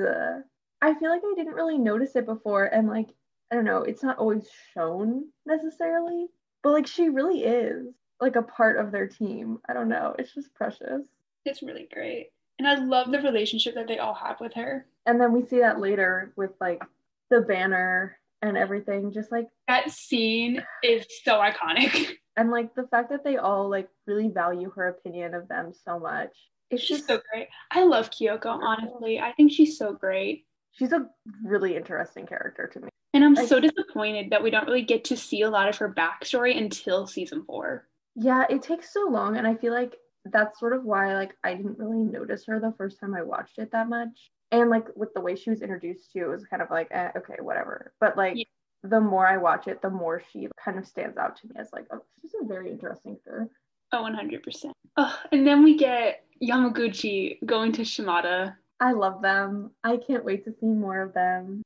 I 0.87 0.95
feel 0.95 1.11
like 1.11 1.23
I 1.25 1.35
didn't 1.35 1.55
really 1.55 1.79
notice 1.79 2.15
it 2.15 2.27
before, 2.27 2.67
and 2.67 2.87
like 2.87 3.09
I 3.51 3.57
don't 3.57 3.65
know, 3.65 3.83
it's 3.83 4.05
not 4.05 4.19
always 4.19 4.49
shown 4.73 5.25
necessarily, 5.45 6.29
but 6.63 6.73
like 6.73 6.87
she 6.87 7.09
really 7.09 7.43
is 7.43 7.89
like 8.21 8.37
a 8.37 8.43
part 8.43 8.79
of 8.79 8.93
their 8.93 9.09
team. 9.09 9.59
I 9.69 9.73
don't 9.73 9.89
know, 9.89 10.15
it's 10.17 10.33
just 10.33 10.55
precious. 10.55 11.03
It's 11.45 11.63
really 11.63 11.89
great. 11.93 12.29
And 12.61 12.69
I 12.69 12.77
love 12.77 13.11
the 13.11 13.21
relationship 13.21 13.75
that 13.75 13.89
they 13.89 13.99
all 13.99 14.15
have 14.15 14.41
with 14.41 14.55
her. 14.55 14.87
And 15.07 15.21
then 15.21 15.33
we 15.33 15.45
see 15.45 15.59
that 15.59 15.81
later 15.81 16.33
with 16.37 16.53
like 16.61 16.83
the 17.31 17.41
banner 17.41 18.19
and 18.41 18.57
everything, 18.57 19.13
just 19.13 19.33
like 19.33 19.49
That 19.67 19.91
scene 19.91 20.65
is 20.85 21.05
so 21.25 21.35
iconic. 21.35 22.13
and 22.37 22.53
like 22.53 22.77
the 22.77 22.87
fact 22.87 23.11
that 23.11 23.25
they 23.25 23.39
all 23.39 23.69
like 23.69 23.89
really 24.07 24.29
value 24.29 24.71
her 24.71 24.87
opinion 24.89 25.35
of 25.35 25.49
them 25.49 25.73
so 25.85 25.99
much. 25.99 26.31
It's 26.71 26.83
She's 26.83 26.99
just 26.99 27.09
so 27.09 27.21
great. 27.33 27.49
I 27.73 27.85
love 27.85 28.11
Kyoko, 28.11 28.47
honestly. 28.47 29.19
I 29.19 29.33
think 29.33 29.53
she's 29.53 29.77
so 29.77 29.93
great. 29.93 30.47
She's 30.77 30.93
a 30.93 31.07
really 31.43 31.77
interesting 31.77 32.27
character 32.27 32.67
to 32.73 32.81
me. 32.81 32.89
And 33.15 33.25
I'm 33.25 33.37
I- 33.39 33.47
so 33.47 33.59
disappointed 33.61 34.31
that 34.31 34.43
we 34.43 34.51
don't 34.51 34.67
really 34.67 34.83
get 34.83 35.05
to 35.05 35.17
see 35.17 35.43
a 35.43 35.51
lot 35.51 35.69
of 35.69 35.77
her 35.79 35.93
backstory 35.93 36.57
until 36.57 37.07
season 37.07 37.45
four. 37.45 37.89
Yeah, 38.15 38.45
it 38.49 38.63
takes 38.63 38.93
so 38.93 39.07
long, 39.09 39.37
and 39.37 39.47
I 39.47 39.55
feel 39.55 39.73
like 39.73 39.95
that's 40.27 40.59
sort 40.59 40.73
of 40.73 40.85
why 40.85 41.15
like 41.15 41.37
I 41.45 41.55
didn't 41.55 41.79
really 41.79 42.03
notice 42.03 42.45
her 42.47 42.59
the 42.61 42.75
first 42.77 42.99
time 43.01 43.15
I 43.15 43.23
watched 43.23 43.59
it 43.59 43.71
that 43.73 43.89
much. 43.89 44.31
And 44.53 44.71
like 44.71 44.87
with 44.97 45.13
the 45.15 45.21
way 45.21 45.35
she 45.37 45.51
was 45.51 45.63
introduced 45.63 46.13
to, 46.13 46.21
it 46.21 46.29
was 46.29 46.45
kind 46.47 46.63
of 46.63 46.71
like, 46.71 46.89
eh, 46.91 47.11
okay, 47.17 47.37
whatever. 47.41 47.93
But 48.01 48.17
like 48.17 48.37
Yeah. 48.37 48.45
the 48.83 49.01
more 49.01 49.27
I 49.27 49.37
watch 49.37 49.67
it, 49.69 49.83
the 49.83 49.91
more 49.91 50.21
she 50.33 50.49
kind 50.63 50.79
of 50.79 50.87
stands 50.87 51.17
out 51.17 51.37
to 51.39 51.47
me 51.49 51.55
as 51.59 51.69
like, 51.73 51.87
oh, 51.93 52.01
she's 52.21 52.33
a 52.41 52.45
very 52.47 52.71
interesting 52.71 53.17
character. 53.25 53.51
Oh, 53.93 54.03
100%. 54.03 54.73
Oh, 54.97 55.19
and 55.33 55.47
then 55.47 55.63
we 55.63 55.77
get 55.77 56.25
Yamaguchi 56.43 57.45
going 57.47 57.73
to 57.73 57.83
Shimada 57.83 58.57
I 58.81 58.93
love 58.93 59.23
them. 59.23 59.71
I 59.83 59.97
can't 59.97 60.25
wait 60.25 60.45
to 60.45 60.53
see 60.61 60.67
more 60.67 61.01
of 61.03 61.15
them. 61.15 61.63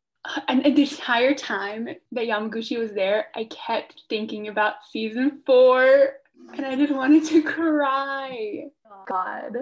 And, 0.49 0.65
the 0.65 0.83
entire 0.83 1.35
time 1.35 1.87
that 1.87 2.27
Yamaguchi 2.27 2.79
was 2.79 2.93
there, 2.93 3.29
I 3.35 3.45
kept 3.45 4.03
thinking 4.09 4.49
about 4.49 4.75
season 4.91 5.41
four, 5.47 6.13
and 6.55 6.67
I 6.67 6.77
just 6.77 6.93
wanted 6.93 7.25
to 7.27 7.43
cry. 7.43 8.65
Oh, 8.87 9.05
God, 9.09 9.57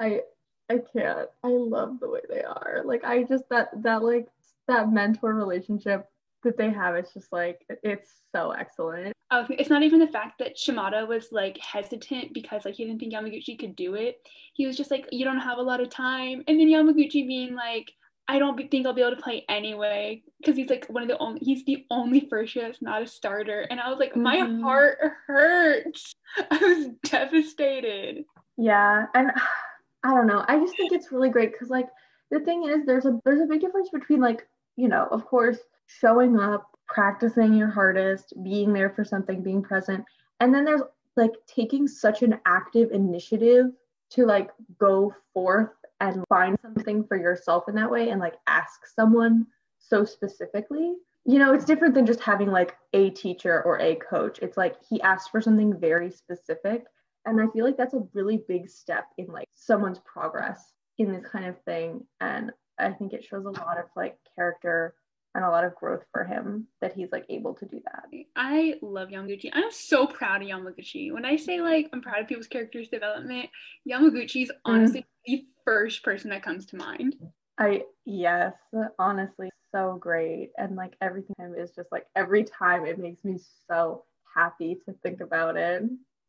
I 0.00 0.22
I 0.70 0.78
can't. 0.92 1.28
I 1.42 1.48
love 1.48 2.00
the 2.00 2.08
way 2.08 2.20
they 2.28 2.42
are. 2.42 2.82
Like 2.84 3.04
I 3.04 3.22
just 3.24 3.44
that 3.50 3.68
that 3.82 4.02
like 4.02 4.28
that 4.66 4.90
mentor 4.90 5.34
relationship 5.34 6.08
that 6.42 6.56
they 6.56 6.70
have. 6.70 6.94
It's 6.94 7.12
just 7.12 7.32
like 7.32 7.64
it's 7.82 8.10
so 8.34 8.52
excellent. 8.52 9.14
Oh, 9.30 9.46
it's 9.50 9.68
not 9.68 9.82
even 9.82 9.98
the 10.00 10.06
fact 10.06 10.38
that 10.38 10.56
Shimada 10.56 11.04
was 11.06 11.28
like 11.32 11.58
hesitant 11.58 12.32
because 12.32 12.64
like 12.64 12.74
he 12.74 12.84
didn't 12.84 12.98
think 12.98 13.12
Yamaguchi 13.12 13.58
could 13.58 13.76
do 13.76 13.94
it. 13.94 14.26
He 14.54 14.66
was 14.66 14.76
just 14.76 14.90
like, 14.90 15.06
you 15.12 15.24
don't 15.24 15.38
have 15.40 15.58
a 15.58 15.62
lot 15.62 15.80
of 15.80 15.90
time, 15.90 16.42
and 16.48 16.58
then 16.58 16.68
Yamaguchi 16.68 17.26
being 17.26 17.54
like, 17.54 17.92
I 18.26 18.38
don't 18.38 18.56
think 18.70 18.86
I'll 18.86 18.92
be 18.92 19.02
able 19.02 19.16
to 19.16 19.22
play 19.22 19.44
anyway 19.48 20.22
because 20.38 20.56
he's 20.56 20.68
like 20.70 20.86
one 20.88 21.02
of 21.02 21.08
the 21.08 21.18
only 21.18 21.40
he's 21.42 21.64
the 21.64 21.84
only 21.90 22.26
first 22.28 22.54
year 22.56 22.66
that's 22.66 22.80
not 22.82 23.02
a 23.02 23.06
starter, 23.06 23.66
and 23.70 23.80
I 23.80 23.90
was 23.90 23.98
like, 23.98 24.16
my 24.16 24.36
Mhm. 24.38 24.62
heart 24.62 24.98
hurts. 25.26 26.14
I 26.50 26.58
was 26.58 26.88
devastated. 27.04 28.24
Yeah, 28.56 29.06
and 29.14 29.30
I 30.04 30.14
don't 30.14 30.26
know. 30.26 30.44
I 30.48 30.58
just 30.58 30.76
think 30.76 30.92
it's 30.92 31.12
really 31.12 31.30
great 31.30 31.52
because 31.52 31.68
like 31.70 31.88
the 32.30 32.40
thing 32.40 32.64
is, 32.68 32.86
there's 32.86 33.04
a 33.06 33.18
there's 33.24 33.40
a 33.40 33.46
big 33.46 33.60
difference 33.60 33.90
between 33.90 34.20
like 34.20 34.46
you 34.76 34.88
know, 34.88 35.08
of 35.10 35.26
course, 35.26 35.58
showing 35.86 36.38
up, 36.38 36.77
practicing 36.88 37.54
your 37.54 37.68
hardest, 37.68 38.32
being 38.42 38.72
there 38.72 38.90
for 38.90 39.04
something, 39.04 39.42
being 39.42 39.62
present, 39.62 40.04
and 40.40 40.54
then 40.54 40.64
there's 40.64 40.82
like 41.16 41.32
taking 41.46 41.86
such 41.88 42.22
an 42.22 42.38
active 42.46 42.90
initiative 42.92 43.66
to 44.10 44.24
like 44.24 44.50
go 44.78 45.14
forth 45.34 45.70
and 46.00 46.24
find 46.28 46.56
something 46.62 47.04
for 47.04 47.16
yourself 47.16 47.64
in 47.68 47.74
that 47.74 47.90
way 47.90 48.10
and 48.10 48.20
like 48.20 48.36
ask 48.46 48.86
someone 48.86 49.46
so 49.78 50.04
specifically. 50.04 50.94
You 51.24 51.38
know, 51.38 51.52
it's 51.52 51.64
different 51.64 51.94
than 51.94 52.06
just 52.06 52.20
having 52.20 52.50
like 52.50 52.76
a 52.94 53.10
teacher 53.10 53.62
or 53.64 53.80
a 53.80 53.96
coach. 53.96 54.38
It's 54.38 54.56
like 54.56 54.76
he 54.88 55.02
asked 55.02 55.30
for 55.30 55.42
something 55.42 55.78
very 55.78 56.10
specific 56.10 56.84
and 57.28 57.40
i 57.40 57.46
feel 57.52 57.64
like 57.64 57.76
that's 57.76 57.94
a 57.94 58.08
really 58.14 58.42
big 58.48 58.68
step 58.68 59.04
in 59.18 59.26
like 59.26 59.48
someone's 59.54 60.00
progress 60.00 60.72
in 60.98 61.12
this 61.12 61.24
kind 61.30 61.44
of 61.44 61.60
thing 61.62 62.04
and 62.20 62.50
i 62.78 62.90
think 62.90 63.12
it 63.12 63.24
shows 63.24 63.44
a 63.44 63.50
lot 63.50 63.78
of 63.78 63.84
like 63.96 64.16
character 64.34 64.94
and 65.34 65.44
a 65.44 65.50
lot 65.50 65.64
of 65.64 65.74
growth 65.74 66.04
for 66.12 66.24
him 66.24 66.66
that 66.80 66.92
he's 66.92 67.12
like 67.12 67.26
able 67.28 67.54
to 67.54 67.66
do 67.66 67.80
that 67.84 68.04
I 68.36 68.74
love 68.82 69.08
Yamaguchi. 69.08 69.50
I'm 69.52 69.70
so 69.70 70.06
proud 70.06 70.42
of 70.42 70.48
Yamaguchi. 70.48 71.12
When 71.12 71.24
I 71.24 71.36
say 71.36 71.60
like 71.60 71.88
I'm 71.92 72.00
proud 72.00 72.22
of 72.22 72.28
people's 72.28 72.46
characters 72.46 72.88
development, 72.88 73.50
Yamaguchi 73.88 74.42
is 74.42 74.48
mm-hmm. 74.50 74.72
honestly 74.72 75.06
the 75.26 75.44
first 75.64 76.02
person 76.02 76.30
that 76.30 76.42
comes 76.42 76.66
to 76.66 76.76
mind. 76.76 77.16
i 77.58 77.82
yes 78.06 78.54
honestly 78.98 79.50
so 79.74 79.98
great 80.00 80.50
and 80.56 80.76
like 80.76 80.94
everything 81.02 81.34
is 81.58 81.72
just 81.72 81.92
like 81.92 82.06
every 82.16 82.44
time 82.44 82.86
it 82.86 82.98
makes 82.98 83.22
me 83.24 83.38
so 83.70 84.04
happy 84.34 84.78
to 84.86 84.94
think 85.02 85.20
about 85.20 85.56
it 85.56 85.82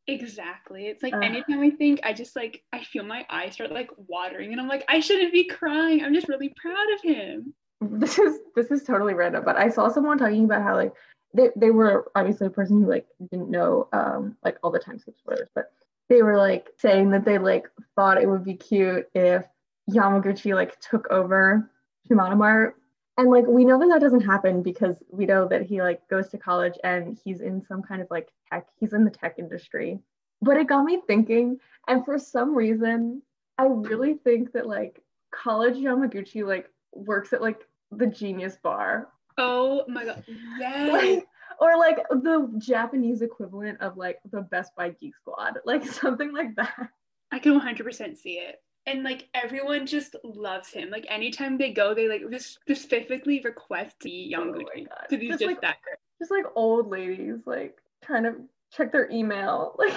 Exactly. 0.07 0.87
It's 0.87 1.03
like 1.03 1.13
Ugh. 1.13 1.23
anytime 1.23 1.61
I 1.61 1.69
think, 1.69 1.99
I 2.03 2.13
just 2.13 2.35
like 2.35 2.63
I 2.73 2.83
feel 2.83 3.03
my 3.03 3.25
eyes 3.29 3.53
start 3.53 3.71
like 3.71 3.91
watering, 4.07 4.51
and 4.51 4.59
I'm 4.59 4.67
like, 4.67 4.83
I 4.87 4.99
shouldn't 4.99 5.31
be 5.31 5.43
crying. 5.43 6.03
I'm 6.03 6.13
just 6.15 6.27
really 6.27 6.51
proud 6.59 6.87
of 6.95 7.01
him. 7.03 7.53
This 7.81 8.19
is 8.19 8.39
this 8.55 8.71
is 8.71 8.83
totally 8.83 9.13
random 9.13 9.43
but 9.45 9.55
i 9.55 9.69
saw 9.69 9.87
someone 9.87 10.17
talking 10.17 10.43
about 10.43 10.63
how 10.63 10.75
like 10.75 10.93
they, 11.33 11.49
they 11.55 11.71
were 11.71 12.11
obviously 12.15 12.47
a 12.47 12.49
person 12.49 12.81
who 12.81 12.89
like 12.89 13.07
didn't 13.31 13.49
know 13.49 13.87
um 13.93 14.35
like 14.43 14.57
all 14.61 14.71
the 14.71 14.79
time 14.79 14.99
skip 14.99 15.17
spoilers 15.17 15.47
but 15.55 15.71
they 16.09 16.21
were 16.21 16.37
like 16.37 16.69
saying 16.77 17.11
that 17.11 17.23
they 17.23 17.37
like 17.37 17.69
thought 17.95 18.21
it 18.21 18.27
would 18.27 18.43
be 18.43 18.55
cute 18.55 19.07
if 19.13 19.45
yamaguchi 19.89 20.53
like 20.53 20.79
took 20.81 21.07
over 21.09 21.69
Shimada 22.07 22.35
Mart, 22.35 22.75
and 23.17 23.29
like 23.29 23.45
we 23.45 23.65
know 23.65 23.79
that 23.79 23.87
that 23.89 24.01
doesn't 24.01 24.21
happen 24.21 24.63
because 24.63 24.95
we 25.11 25.25
know 25.25 25.47
that 25.47 25.63
he 25.63 25.81
like 25.81 26.07
goes 26.09 26.29
to 26.29 26.37
college 26.37 26.77
and 26.83 27.17
he's 27.23 27.41
in 27.41 27.63
some 27.65 27.81
kind 27.81 28.01
of 28.01 28.07
like 28.09 28.29
tech 28.51 28.67
he's 28.79 28.93
in 28.93 29.05
the 29.05 29.11
tech 29.11 29.35
industry. 29.37 29.99
But 30.41 30.57
it 30.57 30.67
got 30.67 30.83
me 30.83 31.01
thinking 31.05 31.59
and 31.87 32.05
for 32.05 32.17
some 32.17 32.55
reason 32.55 33.21
i 33.57 33.65
really 33.65 34.13
think 34.13 34.53
that 34.53 34.65
like 34.65 35.01
college 35.31 35.75
yamaguchi 35.75 36.45
like 36.47 36.69
works 36.93 37.33
at 37.33 37.41
like 37.41 37.67
the 37.91 38.07
genius 38.07 38.57
bar 38.61 39.09
Oh 39.37 39.83
my 39.87 40.03
god. 40.05 40.23
Yes. 40.59 40.91
like, 40.91 41.25
or 41.61 41.77
like 41.77 41.97
the 42.09 42.51
japanese 42.57 43.21
equivalent 43.21 43.79
of 43.81 43.95
like 43.97 44.19
the 44.31 44.41
best 44.41 44.75
buy 44.75 44.89
geek 44.89 45.15
squad 45.15 45.59
like 45.65 45.85
something 46.01 46.33
like 46.33 46.55
that 46.55 46.89
I 47.31 47.37
can 47.39 47.59
100% 47.59 48.17
see 48.17 48.33
it. 48.39 48.55
And 48.87 49.03
like 49.03 49.29
everyone 49.35 49.85
just 49.85 50.15
loves 50.23 50.69
him. 50.69 50.89
Like 50.89 51.05
anytime 51.07 51.59
they 51.59 51.71
go, 51.71 51.93
they 51.93 52.07
like 52.09 52.23
just 52.31 52.53
specifically 52.55 53.39
request 53.45 53.99
to 53.99 54.09
see 54.09 54.33
Oh 54.35 54.45
my 54.45 54.57
Yamaguchi 54.57 54.87
God. 54.89 55.05
because 55.07 55.21
he's 55.21 55.29
Just, 55.29 55.39
just 55.41 55.47
like, 55.47 55.61
that 55.61 55.77
great. 55.83 55.97
just 56.19 56.31
like 56.31 56.45
old 56.55 56.89
ladies 56.89 57.41
like 57.45 57.77
trying 58.03 58.23
to 58.23 58.33
check 58.75 58.91
their 58.91 59.07
email 59.11 59.75
like 59.79 59.93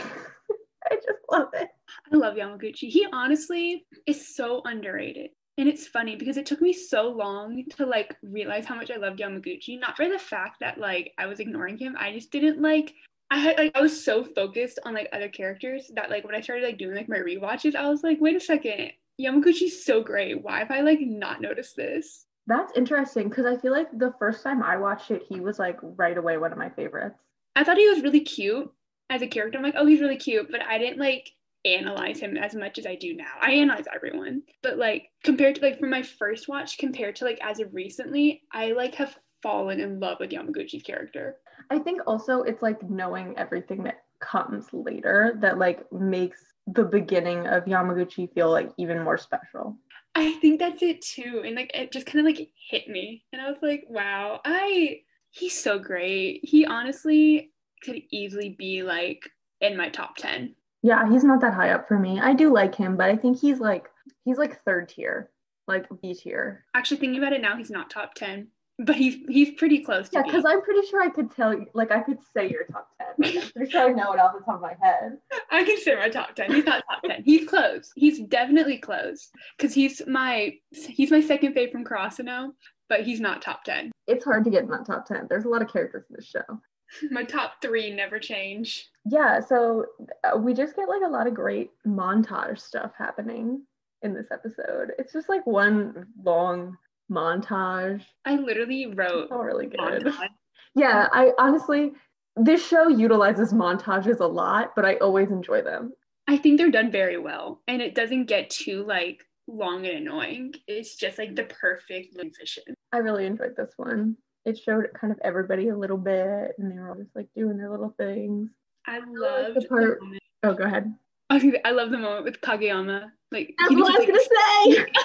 i 0.90 0.94
just 0.96 1.18
love 1.30 1.48
it 1.54 1.68
I 2.12 2.16
love 2.16 2.34
Yamaguchi. 2.36 2.88
He 2.88 3.06
honestly 3.12 3.86
is 4.06 4.34
so 4.34 4.60
underrated. 4.64 5.30
And 5.58 5.68
it's 5.68 5.86
funny 5.86 6.16
because 6.16 6.36
it 6.36 6.46
took 6.46 6.60
me 6.60 6.72
so 6.72 7.10
long 7.10 7.64
to 7.76 7.86
like 7.86 8.16
realize 8.22 8.64
how 8.64 8.74
much 8.74 8.90
I 8.90 8.96
loved 8.96 9.18
Yamaguchi. 9.18 9.78
Not 9.78 9.96
for 9.96 10.08
the 10.08 10.18
fact 10.18 10.60
that 10.60 10.78
like 10.78 11.12
I 11.18 11.26
was 11.26 11.40
ignoring 11.40 11.76
him. 11.78 11.94
I 11.98 12.12
just 12.12 12.30
didn't 12.30 12.60
like 12.60 12.94
I 13.30 13.38
had 13.38 13.58
like 13.58 13.72
I 13.74 13.80
was 13.80 14.04
so 14.04 14.24
focused 14.24 14.78
on 14.84 14.94
like 14.94 15.08
other 15.12 15.28
characters 15.28 15.90
that 15.94 16.10
like 16.10 16.24
when 16.24 16.34
I 16.34 16.40
started 16.40 16.64
like 16.64 16.78
doing 16.78 16.96
like 16.96 17.08
my 17.08 17.18
rewatches, 17.18 17.74
I 17.74 17.88
was 17.88 18.02
like, 18.02 18.18
wait 18.20 18.36
a 18.36 18.40
second, 18.40 18.92
Yamaguchi's 19.20 19.84
so 19.84 20.02
great. 20.02 20.42
Why 20.42 20.60
have 20.60 20.70
I 20.70 20.80
like 20.80 21.00
not 21.00 21.40
noticed 21.40 21.76
this? 21.76 22.26
that's 22.48 22.76
interesting 22.76 23.28
because 23.28 23.46
i 23.46 23.56
feel 23.56 23.70
like 23.70 23.86
the 24.00 24.12
first 24.18 24.42
time 24.42 24.64
i 24.64 24.76
watched 24.76 25.12
it 25.12 25.22
he 25.28 25.38
was 25.38 25.60
like 25.60 25.78
right 25.80 26.18
away 26.18 26.36
one 26.36 26.50
of 26.50 26.58
my 26.58 26.68
favorites 26.70 27.14
I 27.54 27.64
thought 27.64 27.76
he 27.76 27.88
was 27.88 28.02
really 28.02 28.20
cute 28.20 28.70
as 29.10 29.22
a 29.22 29.26
character. 29.26 29.58
I'm 29.58 29.64
like, 29.64 29.74
oh, 29.76 29.86
he's 29.86 30.00
really 30.00 30.16
cute, 30.16 30.50
but 30.50 30.62
I 30.62 30.78
didn't 30.78 30.98
like 30.98 31.30
analyze 31.64 32.20
him 32.20 32.36
as 32.36 32.54
much 32.54 32.78
as 32.78 32.86
I 32.86 32.96
do 32.96 33.14
now. 33.14 33.32
I 33.40 33.52
analyze 33.52 33.84
everyone, 33.94 34.42
but 34.62 34.78
like 34.78 35.10
compared 35.22 35.56
to 35.56 35.62
like 35.62 35.78
from 35.78 35.90
my 35.90 36.02
first 36.02 36.48
watch 36.48 36.78
compared 36.78 37.16
to 37.16 37.24
like 37.24 37.38
as 37.42 37.60
of 37.60 37.72
recently, 37.72 38.42
I 38.52 38.72
like 38.72 38.94
have 38.96 39.16
fallen 39.42 39.80
in 39.80 40.00
love 40.00 40.18
with 40.20 40.30
Yamaguchi's 40.30 40.82
character. 40.82 41.36
I 41.70 41.78
think 41.78 42.00
also 42.06 42.42
it's 42.42 42.62
like 42.62 42.82
knowing 42.88 43.34
everything 43.36 43.82
that 43.84 44.02
comes 44.20 44.66
later 44.72 45.36
that 45.40 45.58
like 45.58 45.90
makes 45.92 46.40
the 46.66 46.84
beginning 46.84 47.46
of 47.46 47.64
Yamaguchi 47.64 48.32
feel 48.32 48.50
like 48.50 48.70
even 48.78 49.02
more 49.02 49.18
special. 49.18 49.76
I 50.14 50.32
think 50.34 50.58
that's 50.60 50.82
it 50.82 51.02
too. 51.02 51.42
And 51.44 51.56
like 51.56 51.70
it 51.74 51.92
just 51.92 52.06
kind 52.06 52.20
of 52.20 52.26
like 52.26 52.48
hit 52.70 52.88
me. 52.88 53.24
And 53.32 53.40
I 53.40 53.50
was 53.50 53.58
like, 53.62 53.84
wow, 53.88 54.40
I 54.44 55.00
he's 55.30 55.58
so 55.58 55.78
great. 55.78 56.40
He 56.42 56.66
honestly 56.66 57.52
could 57.82 58.00
easily 58.10 58.50
be 58.50 58.82
like 58.82 59.28
in 59.60 59.76
my 59.76 59.88
top 59.88 60.16
10. 60.16 60.54
Yeah, 60.82 61.08
he's 61.08 61.24
not 61.24 61.40
that 61.40 61.54
high 61.54 61.70
up 61.70 61.86
for 61.86 61.98
me. 61.98 62.20
I 62.20 62.34
do 62.34 62.52
like 62.52 62.74
him, 62.74 62.96
but 62.96 63.08
I 63.08 63.16
think 63.16 63.40
he's 63.40 63.60
like 63.60 63.88
he's 64.24 64.38
like 64.38 64.62
third 64.64 64.88
tier, 64.88 65.30
like 65.68 65.86
B 66.02 66.14
tier. 66.14 66.64
Actually 66.74 66.98
thinking 66.98 67.18
about 67.18 67.32
it 67.32 67.40
now, 67.40 67.56
he's 67.56 67.70
not 67.70 67.88
top 67.88 68.14
10, 68.14 68.48
but 68.78 68.96
he's 68.96 69.16
he's 69.28 69.52
pretty 69.52 69.78
close 69.84 70.08
Yeah, 70.12 70.22
because 70.22 70.44
I'm 70.44 70.60
pretty 70.62 70.86
sure 70.88 71.00
I 71.02 71.08
could 71.08 71.30
tell 71.34 71.52
you, 71.54 71.66
like 71.72 71.92
I 71.92 72.00
could 72.00 72.18
say 72.36 72.50
your 72.50 72.64
top 72.64 72.88
ten. 72.98 73.42
I'm 73.42 73.50
pretty 73.52 73.70
sure 73.70 73.90
I 73.90 73.92
know 73.92 74.12
it 74.12 74.18
off 74.18 74.34
the 74.36 74.44
top 74.44 74.56
of 74.56 74.60
my 74.62 74.74
head. 74.82 75.18
I 75.50 75.62
consider 75.64 75.98
my 75.98 76.08
top 76.08 76.34
10. 76.34 76.52
He's 76.52 76.64
not 76.64 76.82
top 76.90 77.02
10. 77.04 77.22
He's 77.24 77.48
close. 77.48 77.92
He's 77.94 78.20
definitely 78.20 78.78
close 78.78 79.30
because 79.56 79.74
he's 79.74 80.02
my 80.06 80.54
he's 80.72 81.10
my 81.10 81.20
second 81.20 81.54
fave 81.54 81.70
from 81.70 81.84
Karasuno, 81.84 82.50
but 82.88 83.02
he's 83.02 83.20
not 83.20 83.40
top 83.40 83.62
10. 83.64 83.92
It's 84.08 84.24
hard 84.24 84.44
to 84.44 84.50
get 84.50 84.64
in 84.64 84.70
that 84.70 84.86
top 84.86 85.06
ten. 85.06 85.26
There's 85.28 85.44
a 85.44 85.48
lot 85.48 85.62
of 85.62 85.72
characters 85.72 86.04
in 86.10 86.16
this 86.16 86.26
show. 86.26 86.60
My 87.10 87.24
top 87.24 87.62
three 87.62 87.90
never 87.90 88.18
change. 88.18 88.88
Yeah, 89.04 89.40
so 89.40 89.86
uh, 90.24 90.36
we 90.36 90.54
just 90.54 90.76
get 90.76 90.88
like 90.88 91.02
a 91.04 91.08
lot 91.10 91.26
of 91.26 91.34
great 91.34 91.70
montage 91.86 92.60
stuff 92.60 92.92
happening 92.96 93.62
in 94.02 94.14
this 94.14 94.26
episode. 94.30 94.92
It's 94.98 95.12
just 95.12 95.28
like 95.28 95.46
one 95.46 96.06
long 96.22 96.76
montage. 97.10 98.02
I 98.24 98.36
literally 98.36 98.86
wrote 98.86 99.28
Oh, 99.30 99.38
really 99.42 99.66
good. 99.66 99.80
montage. 99.80 100.14
Yeah, 100.74 101.06
I 101.12 101.32
honestly, 101.38 101.92
this 102.34 102.66
show 102.66 102.88
utilizes 102.88 103.52
montages 103.52 104.20
a 104.20 104.26
lot, 104.26 104.72
but 104.74 104.86
I 104.86 104.94
always 104.96 105.30
enjoy 105.30 105.60
them. 105.60 105.92
I 106.26 106.38
think 106.38 106.56
they're 106.56 106.70
done 106.70 106.90
very 106.90 107.18
well, 107.18 107.60
and 107.68 107.82
it 107.82 107.94
doesn't 107.94 108.24
get 108.24 108.48
too 108.48 108.82
like 108.86 109.22
long 109.46 109.84
and 109.86 109.98
annoying. 109.98 110.54
It's 110.66 110.96
just 110.96 111.18
like 111.18 111.36
the 111.36 111.44
perfect 111.44 112.14
transition. 112.14 112.62
I 112.90 112.98
really 112.98 113.26
enjoyed 113.26 113.54
this 113.54 113.74
one. 113.76 114.16
It 114.46 114.56
showed 114.56 114.86
kind 114.98 115.12
of 115.12 115.18
everybody 115.22 115.68
a 115.68 115.76
little 115.76 115.98
bit, 115.98 116.52
and 116.58 116.70
they 116.72 116.78
were 116.78 116.88
all 116.88 116.96
just 116.96 117.14
like 117.14 117.28
doing 117.36 117.58
their 117.58 117.70
little 117.70 117.94
things. 117.98 118.50
I 118.86 118.98
love 118.98 119.54
the 119.54 119.60
the 119.60 119.68
part- 119.68 120.02
moment. 120.02 120.22
Oh, 120.42 120.54
go 120.54 120.64
ahead. 120.64 120.92
I 121.30 121.60
I 121.64 121.70
love 121.70 121.90
the 121.90 121.98
moment 121.98 122.24
with 122.24 122.40
Kageyama. 122.40 123.10
Like 123.30 123.54
That's 123.58 123.74
what 123.74 123.94
I 123.94 123.98
was 123.98 124.06
just, 124.06 124.30
gonna 124.30 124.74
say. 124.74 124.78
like, 124.86 124.96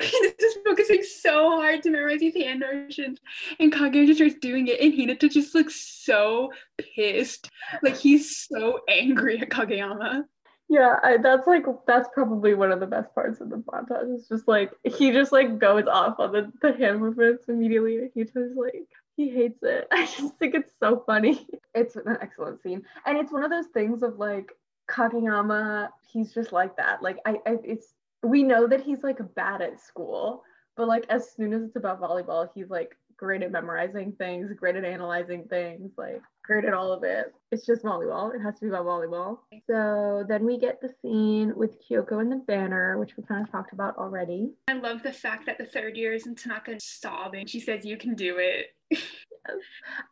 He's 0.00 0.32
just 0.40 0.58
focusing 0.66 1.02
so 1.02 1.50
hard 1.60 1.82
to 1.82 1.90
memorize 1.90 2.20
these 2.20 2.34
hand 2.34 2.60
motions, 2.60 3.20
and 3.60 3.72
Kageyama 3.72 4.06
just 4.06 4.18
starts 4.18 4.36
doing 4.40 4.68
it, 4.68 4.80
and 4.80 4.92
Hinata 4.92 5.30
just 5.30 5.54
looks 5.54 5.74
so 6.04 6.50
pissed. 6.78 7.50
Like 7.82 7.96
he's 7.96 8.36
so 8.36 8.80
angry 8.88 9.38
at 9.38 9.50
Kageyama. 9.50 10.24
Yeah, 10.68 10.96
I, 11.02 11.18
that's 11.18 11.46
like 11.46 11.64
that's 11.86 12.08
probably 12.12 12.54
one 12.54 12.72
of 12.72 12.80
the 12.80 12.86
best 12.86 13.14
parts 13.14 13.40
of 13.40 13.50
the 13.50 13.56
montage. 13.56 14.14
It's 14.14 14.28
just 14.28 14.48
like 14.48 14.72
he 14.84 15.12
just 15.12 15.30
like 15.30 15.58
goes 15.58 15.86
off 15.86 16.18
on 16.18 16.32
the, 16.32 16.52
the 16.60 16.72
hand 16.72 17.00
movements 17.00 17.44
immediately. 17.48 18.10
He 18.14 18.24
just 18.24 18.56
like 18.56 18.88
he 19.16 19.30
hates 19.30 19.62
it. 19.62 19.88
I 19.92 20.06
just 20.06 20.36
think 20.38 20.54
it's 20.54 20.72
so 20.78 21.02
funny. 21.06 21.46
It's 21.74 21.96
an 21.96 22.16
excellent 22.20 22.62
scene, 22.62 22.82
and 23.04 23.18
it's 23.18 23.32
one 23.32 23.44
of 23.44 23.50
those 23.50 23.66
things 23.74 24.02
of 24.02 24.18
like 24.18 24.52
Kageyama. 24.88 25.90
He's 26.06 26.32
just 26.32 26.52
like 26.52 26.76
that. 26.76 27.02
Like 27.02 27.18
I, 27.26 27.38
I 27.46 27.56
it's 27.64 27.94
we 28.22 28.42
know 28.42 28.66
that 28.66 28.82
he's 28.82 29.02
like 29.02 29.18
bad 29.34 29.62
at 29.62 29.80
school, 29.80 30.42
but 30.76 30.88
like 30.88 31.06
as 31.08 31.30
soon 31.30 31.52
as 31.52 31.62
it's 31.62 31.76
about 31.76 32.00
volleyball, 32.00 32.48
he's 32.54 32.70
like 32.70 32.96
great 33.16 33.42
at 33.42 33.52
memorizing 33.52 34.12
things, 34.12 34.50
great 34.58 34.76
at 34.76 34.84
analyzing 34.84 35.44
things, 35.48 35.92
like 35.96 36.22
great 36.44 36.64
at 36.64 36.74
all 36.74 36.92
of 36.92 37.02
it. 37.04 37.34
It's 37.50 37.66
just 37.66 37.84
volleyball. 37.84 38.34
It 38.34 38.40
has 38.40 38.54
to 38.56 38.60
be 38.62 38.68
about 38.68 38.86
volleyball. 38.86 39.38
So 39.68 40.24
then 40.28 40.44
we 40.44 40.58
get 40.58 40.80
the 40.80 40.90
scene 41.02 41.52
with 41.56 41.76
Kyoko 41.82 42.20
and 42.20 42.30
the 42.30 42.42
banner, 42.46 42.98
which 42.98 43.16
we 43.16 43.24
kind 43.24 43.44
of 43.44 43.50
talked 43.50 43.72
about 43.72 43.96
already. 43.96 44.52
I 44.68 44.74
love 44.74 45.02
the 45.02 45.12
fact 45.12 45.46
that 45.46 45.58
the 45.58 45.66
third 45.66 45.96
years 45.96 46.26
and 46.26 46.36
Tanaka 46.36 46.78
sobbing. 46.80 47.46
She 47.46 47.60
says, 47.60 47.84
You 47.84 47.96
can 47.96 48.14
do 48.14 48.38
it. 48.38 48.66
yes. 48.90 49.00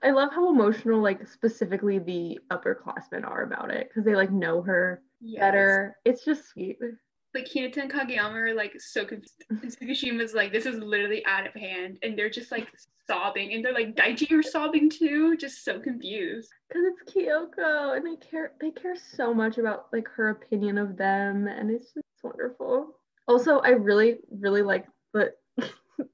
I 0.03 0.11
love 0.11 0.31
how 0.33 0.51
emotional, 0.51 1.03
like 1.03 1.27
specifically 1.29 1.99
the 1.99 2.38
upperclassmen 2.51 3.27
are 3.27 3.43
about 3.43 3.71
it 3.71 3.88
because 3.88 4.05
they 4.05 4.14
like 4.14 4.31
know 4.31 4.62
her 4.62 5.03
yes. 5.21 5.40
better. 5.40 5.97
It's 6.05 6.25
just 6.25 6.49
sweet 6.49 6.79
like 7.35 7.49
Hinata 7.49 7.79
and 7.79 7.92
Kageyama 7.92 8.35
are 8.35 8.55
like 8.55 8.81
so 8.81 9.05
confused. 9.05 9.44
And 9.51 9.62
Tsukishima's 9.62 10.35
like, 10.35 10.53
this 10.53 10.66
is 10.66 10.79
literally 10.79 11.25
out 11.27 11.47
of 11.47 11.55
hand. 11.55 11.99
And 12.03 12.16
they're 12.16 12.31
just 12.31 12.51
like 12.51 12.68
sobbing. 13.07 13.53
And 13.53 13.64
they're 13.64 13.75
like, 13.75 13.94
Daichi, 13.94 14.31
you're 14.31 14.42
sobbing 14.42 14.90
too. 14.90 15.37
Just 15.37 15.64
so 15.64 15.81
confused. 15.81 16.51
Cause 16.73 16.83
it's 16.85 17.12
Kyoko 17.12 17.97
and 17.97 18.07
they 18.07 18.16
care 18.16 18.53
they 18.61 18.70
care 18.70 18.97
so 18.97 19.35
much 19.35 19.59
about 19.59 19.87
like 19.92 20.09
her 20.09 20.31
opinion 20.31 20.79
of 20.79 20.97
them. 20.97 21.47
And 21.47 21.70
it's 21.70 21.92
just 21.92 22.07
wonderful. 22.23 22.97
Also, 23.27 23.59
I 23.59 23.70
really, 23.70 24.18
really 24.31 24.62
like 24.62 24.87
the 25.12 25.33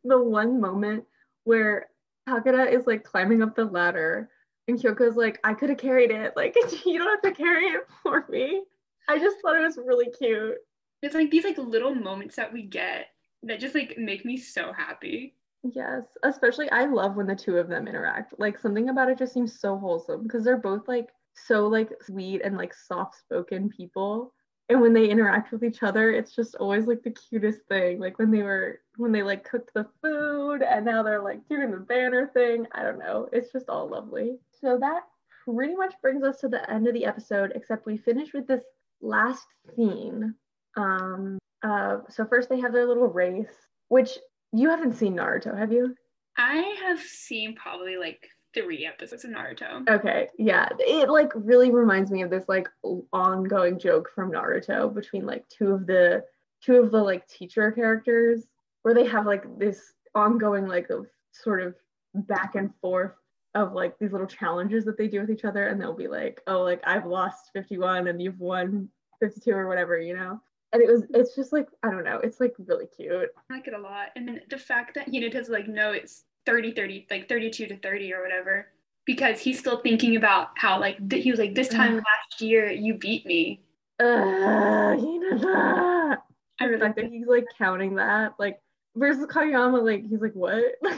the 0.05 0.23
one 0.23 0.61
moment 0.61 1.05
where 1.45 1.87
Takeda 2.29 2.73
is 2.73 2.87
like 2.87 3.05
climbing 3.05 3.43
up 3.43 3.57
the 3.57 3.65
ladder 3.65 4.31
and 4.69 4.79
Kyoko's 4.79 5.17
like, 5.17 5.39
I 5.43 5.55
could 5.55 5.71
have 5.71 5.79
carried 5.79 6.11
it. 6.11 6.35
Like, 6.37 6.55
you 6.87 6.99
don't 6.99 7.09
have 7.09 7.23
to 7.23 7.33
carry 7.33 7.67
it 7.67 7.83
for 8.03 8.25
me. 8.29 8.63
I 9.09 9.19
just 9.19 9.39
thought 9.43 9.57
it 9.57 9.63
was 9.63 9.77
really 9.77 10.11
cute. 10.17 10.57
It's 11.03 11.15
like 11.15 11.31
these 11.31 11.45
like 11.45 11.59
little 11.59 11.95
moments 11.95 12.37
that 12.37 12.53
we 12.53 12.63
get 12.63 13.07
that 13.43 13.61
just 13.61 13.75
like 13.75 13.97
make 13.97 14.25
me 14.25 14.37
so 14.37 14.73
happy. 14.73 15.35
Yes, 15.63 16.05
especially 16.23 16.71
I 16.71 16.87
love 16.87 17.17
when 17.17 17.27
the 17.27 17.35
two 17.35 17.59
of 17.59 17.69
them 17.69 17.89
interact. 17.89 18.35
Like 18.39 18.59
something 18.59 18.89
about 18.89 19.11
it 19.11 19.19
just 19.19 19.35
seems 19.35 19.59
so 19.59 19.79
wholesome 19.79 20.23
because 20.23 20.45
they're 20.45 20.57
both 20.57 20.89
like 20.89 21.09
so 21.35 21.67
like 21.67 21.91
sweet 22.03 22.43
and 22.43 22.57
like 22.57 22.75
soft-spoken 22.75 23.71
people. 23.71 24.33
And 24.69 24.81
when 24.81 24.93
they 24.93 25.09
interact 25.09 25.51
with 25.51 25.65
each 25.65 25.83
other, 25.83 26.13
it's 26.13 26.35
just 26.35 26.55
always 26.55 26.87
like 26.87 27.03
the 27.03 27.11
cutest 27.11 27.63
thing. 27.69 27.99
Like 27.99 28.19
when 28.19 28.31
they 28.31 28.43
were 28.43 28.81
when 28.97 29.13
they 29.13 29.23
like 29.23 29.49
cooked 29.49 29.73
the 29.75 29.87
food 30.01 30.63
and 30.63 30.85
now 30.85 31.03
they're 31.03 31.23
like 31.23 31.47
doing 31.49 31.71
the 31.71 31.79
banner 31.79 32.31
thing. 32.33 32.67
I 32.73 32.83
don't 32.83 32.99
know. 32.99 33.29
It's 33.33 33.53
just 33.53 33.69
all 33.69 33.89
lovely. 33.89 34.39
So 34.61 34.79
that 34.79 35.03
pretty 35.45 35.75
much 35.75 35.95
brings 36.03 36.23
us 36.23 36.41
to 36.41 36.49
the 36.49 36.71
end 36.71 36.87
of 36.87 36.95
the 36.95 37.05
episode, 37.05 37.53
except 37.55 37.87
we 37.87 37.97
finish 37.97 38.33
with 38.33 38.47
this 38.47 38.63
last 39.01 39.47
scene 39.75 40.35
um, 40.77 41.39
uh, 41.63 41.99
so 42.09 42.25
first 42.27 42.49
they 42.49 42.61
have 42.61 42.73
their 42.73 42.87
little 42.87 43.07
race, 43.07 43.69
which 43.89 44.19
you 44.53 44.71
haven't 44.71 44.95
seen 44.95 45.17
Naruto, 45.17 45.57
have 45.57 45.73
you? 45.73 45.95
I 46.37 46.77
have 46.83 47.01
seen 47.01 47.55
probably 47.55 47.97
like 47.97 48.27
three 48.55 48.87
episodes 48.87 49.25
of 49.25 49.31
Naruto. 49.31 49.89
Okay, 49.89 50.29
yeah, 50.39 50.69
it 50.79 51.09
like 51.09 51.33
really 51.35 51.71
reminds 51.71 52.11
me 52.11 52.23
of 52.23 52.31
this 52.31 52.45
like 52.49 52.69
ongoing 53.13 53.79
joke 53.79 54.11
from 54.15 54.33
Naruto 54.33 54.93
between 54.93 55.27
like 55.27 55.49
two 55.49 55.73
of 55.73 55.87
the 55.87 56.25
two 56.63 56.77
of 56.77 56.91
the 56.91 57.03
like 57.03 57.27
teacher 57.29 57.71
characters, 57.73 58.45
where 58.83 58.95
they 58.95 59.07
have 59.07 59.27
like 59.27 59.45
this 59.59 59.93
ongoing 60.15 60.67
like 60.67 60.91
of 60.91 61.07
sort 61.33 61.63
of 61.63 61.75
back 62.15 62.55
and 62.55 62.75
forth 62.81 63.13
of 63.55 63.73
like 63.73 63.99
these 63.99 64.13
little 64.13 64.27
challenges 64.27 64.85
that 64.85 64.97
they 64.97 65.09
do 65.09 65.21
with 65.21 65.31
each 65.31 65.45
other, 65.45 65.69
and 65.69 65.81
they'll 65.81 65.93
be 65.93 66.09
like, 66.09 66.41
oh, 66.47 66.63
like 66.63 66.81
I've 66.85 67.07
lost 67.07 67.51
51 67.53 68.09
and 68.09 68.23
you've 68.23 68.41
won 68.41 68.89
52 69.21 69.51
or 69.51 69.69
whatever, 69.69 69.99
you 69.99 70.17
know 70.17 70.41
and 70.73 70.83
it 70.83 70.89
was 70.89 71.03
it's 71.11 71.35
just 71.35 71.53
like 71.53 71.69
i 71.83 71.91
don't 71.91 72.05
know 72.05 72.19
it's 72.19 72.41
like 72.41 72.55
really 72.59 72.87
cute. 72.97 73.29
I 73.51 73.55
like 73.55 73.67
it 73.67 73.75
a 73.75 73.79
lot. 73.79 74.09
And 74.17 74.27
then 74.27 74.41
the 74.51 74.59
fact 74.59 74.95
that 74.95 75.09
hinata's 75.09 75.49
like 75.49 75.69
no 75.69 75.93
it's 75.93 76.25
30 76.47 76.73
30 76.73 77.07
like 77.11 77.29
32 77.29 77.67
to 77.67 77.77
30 77.77 78.15
or 78.15 78.23
whatever 78.23 78.69
because 79.07 79.41
he's 79.41 79.59
still 79.59 79.81
thinking 79.81 80.17
about 80.17 80.51
how 80.57 80.79
like 80.79 80.97
th- 81.09 81.23
he 81.23 81.31
was 81.31 81.41
like 81.41 81.55
this 81.55 81.69
time 81.69 81.97
last 81.97 82.41
year 82.41 82.71
you 82.71 82.95
beat 82.95 83.27
me. 83.27 83.61
Uh 83.99 84.97
hinata 84.97 86.19
i 86.61 86.65
really 86.65 86.81
like 86.81 86.97
that 86.97 87.07
he's 87.07 87.27
like 87.27 87.45
counting 87.59 87.95
that 87.97 88.35
like 88.39 88.61
versus 88.97 89.27
Kageyama 89.27 89.83
like 89.85 90.09
he's 90.09 90.21
like 90.21 90.35
what? 90.35 90.65